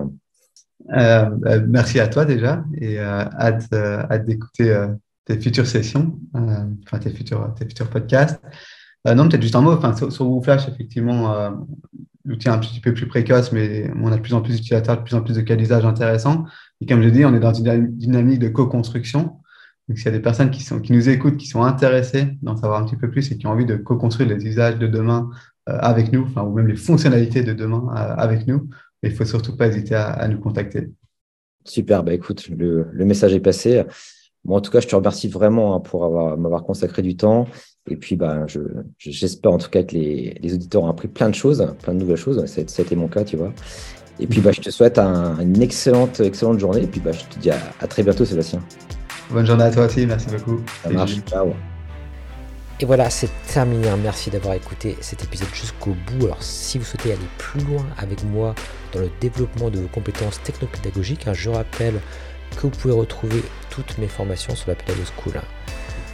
Merci 0.89 2.01
à 2.01 2.09
toi 2.09 2.25
déjà 2.25 2.65
et 2.77 2.99
euh, 2.99 3.25
hâte, 3.39 3.69
euh, 3.73 4.03
hâte 4.11 4.25
d'écouter 4.25 4.87
tes 5.25 5.39
futures 5.41 5.67
sessions, 5.67 6.19
enfin 6.35 6.99
tes 6.99 7.11
futurs, 7.11 7.55
tes 7.55 7.65
futurs 7.67 7.89
podcasts. 7.89 8.41
non, 9.07 9.29
peut-être 9.29 9.43
juste 9.43 9.57
un 9.57 9.63
mot. 9.63 9.73
Enfin, 9.73 9.97
sur, 9.97 10.13
sur 10.13 10.27
WooFlash, 10.29 10.69
effectivement, 10.69 11.51
l'outil 12.25 12.49
est 12.49 12.51
un 12.51 12.59
petit 12.59 12.81
peu 12.81 12.93
plus 12.93 13.07
précoce, 13.07 13.53
mais 13.53 13.91
on 14.01 14.13
a 14.13 14.17
de 14.17 14.21
plus 14.21 14.35
en 14.35 14.43
plus 14.43 14.57
d'utilisateurs, 14.57 14.99
de 14.99 15.03
plus 15.03 15.15
en 15.15 15.23
plus 15.23 15.37
de 15.37 15.41
cas 15.41 15.57
d'usage 15.57 15.85
intéressants. 15.85 16.45
Et 16.81 16.87
comme 16.87 17.03
je 17.03 17.09
dit, 17.09 17.25
on 17.25 17.35
est 17.35 17.41
dans 17.41 17.55
une 17.55 17.97
dynamique 17.97 18.39
de 18.39 18.49
co-construction. 18.49 19.41
Donc, 19.89 19.99
s'il 19.99 20.07
y 20.07 20.09
a 20.09 20.13
des 20.13 20.21
personnes 20.21 20.51
qui, 20.51 20.63
sont, 20.63 20.81
qui 20.81 20.93
nous 20.93 21.09
écoutent, 21.11 21.37
qui 21.37 21.47
sont 21.47 21.63
intéressées 21.63 22.39
d'en 22.43 22.57
savoir 22.57 22.81
un 22.81 22.87
petit 22.87 22.97
peu 22.97 23.11
plus 23.11 23.31
et 23.31 23.37
qui 23.37 23.47
ont 23.47 23.51
envie 23.51 23.67
de 23.67 23.77
co-construire 23.77 24.29
les 24.29 24.47
usages 24.47 24.79
de 24.79 24.87
demain 24.87 25.31
avec 25.67 26.13
nous, 26.13 26.25
enfin, 26.25 26.43
ou 26.43 26.55
même 26.55 26.69
les 26.69 26.77
fonctionnalités 26.77 27.43
de 27.43 27.55
demain 27.55 27.87
avec 27.95 28.47
nous, 28.47 28.69
il 29.09 29.13
ne 29.13 29.17
faut 29.17 29.25
surtout 29.25 29.57
pas 29.57 29.69
hésiter 29.69 29.95
à, 29.95 30.27
nous 30.29 30.39
contacter. 30.39 30.89
Super, 31.65 32.03
bah 32.03 32.13
écoute, 32.13 32.49
le, 32.49 33.05
message 33.05 33.35
est 33.35 33.41
passé. 33.41 33.85
Bon, 34.45 34.57
en 34.57 34.61
tout 34.61 34.71
cas, 34.71 34.81
je 34.81 34.87
te 34.87 34.95
remercie 34.95 35.29
vraiment 35.29 35.75
hein, 35.75 35.81
pour 35.81 36.11
m'avoir 36.37 36.65
consacré 36.65 37.03
du 37.03 37.17
temps. 37.17 37.47
Et 37.91 37.97
puis, 37.97 38.17
bah, 38.17 38.47
j'espère 38.99 39.53
en 39.53 39.59
tout 39.59 39.71
cas 39.71 39.83
que 39.83 39.95
les, 39.95 40.55
auditeurs 40.55 40.83
ont 40.83 40.89
appris 40.89 41.09
plein 41.09 41.29
de 41.29 41.35
choses, 41.35 41.67
plein 41.83 41.95
de 41.95 41.99
nouvelles 41.99 42.17
choses. 42.17 42.45
C'était 42.47 42.97
mon 42.97 43.09
cas, 43.09 43.25
tu 43.25 43.37
vois. 43.37 43.53
Et 44.21 44.27
puis, 44.27 44.41
bah, 44.41 44.53
je 44.53 44.61
te 44.61 44.71
souhaite 44.71 44.99
une 44.99 45.61
excellente, 45.63 46.21
excellente 46.21 46.59
journée. 46.59 46.83
Et 46.83 46.87
puis, 46.87 47.01
bah, 47.01 47.13
je 47.13 47.25
te 47.25 47.39
dis 47.39 47.51
à, 47.51 47.59
à 47.81 47.87
très 47.87 48.03
bientôt, 48.03 48.25
Sébastien. 48.25 48.61
Bonne 49.31 49.47
journée 49.47 49.65
à 49.65 49.71
toi 49.71 49.87
aussi. 49.87 50.07
Merci 50.07 50.29
beaucoup. 50.31 50.61
Ça 50.83 50.91
marche. 50.91 51.21
Ciao. 51.25 51.53
Et 52.81 52.87
voilà, 52.87 53.09
c'est 53.09 53.31
terminé. 53.53 53.89
Merci 54.03 54.31
d'avoir 54.31 54.55
écouté 54.55 54.97
cet 55.01 55.23
épisode 55.25 55.49
jusqu'au 55.55 55.95
bout. 56.07 56.27
Alors, 56.27 56.43
si 56.43 56.79
vous 56.79 56.85
souhaitez 56.85 57.13
aller 57.13 57.29
plus 57.39 57.61
loin 57.65 57.85
avec 57.99 58.25
moi 58.25 58.55
le 59.01 59.11
développement 59.21 59.71
de 59.71 59.81
vos 59.81 59.89
compétences 59.89 60.43
technopédagogiques, 60.43 61.27
hein, 61.27 61.35
je 61.35 61.51
rappelle 61.51 62.01
que 62.57 62.63
vous 62.63 62.71
pouvez 62.71 62.95
retrouver 62.95 63.43
toutes 63.71 63.99
mes 63.99 64.09
formations 64.09 64.55
sur 64.55 64.69
la 64.69 64.77
Pédago 64.77 65.03
School. 65.17 65.41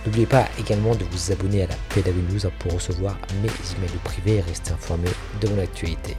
N'oubliez 0.06 0.26
pas 0.26 0.48
également 0.58 0.94
de 0.94 1.04
vous 1.04 1.32
abonner 1.32 1.64
à 1.64 1.66
la 1.66 1.74
Pédago 1.94 2.18
News 2.30 2.46
hein, 2.46 2.50
pour 2.58 2.72
recevoir 2.72 3.18
mes 3.42 3.48
emails 3.76 3.98
privés 4.04 4.36
et 4.36 4.40
rester 4.40 4.72
informé 4.72 5.08
de 5.40 5.48
mon 5.48 5.60
actualité. 5.62 6.16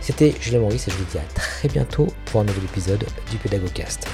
C'était 0.00 0.34
Julien 0.40 0.60
Maurice 0.60 0.88
et 0.88 0.90
je 0.90 0.96
vous 0.96 1.04
dis 1.10 1.18
à 1.18 1.34
très 1.34 1.68
bientôt 1.68 2.06
pour 2.26 2.40
un 2.40 2.44
nouvel 2.44 2.64
épisode 2.64 3.04
du 3.30 3.36
Pédagogcast. 3.36 4.06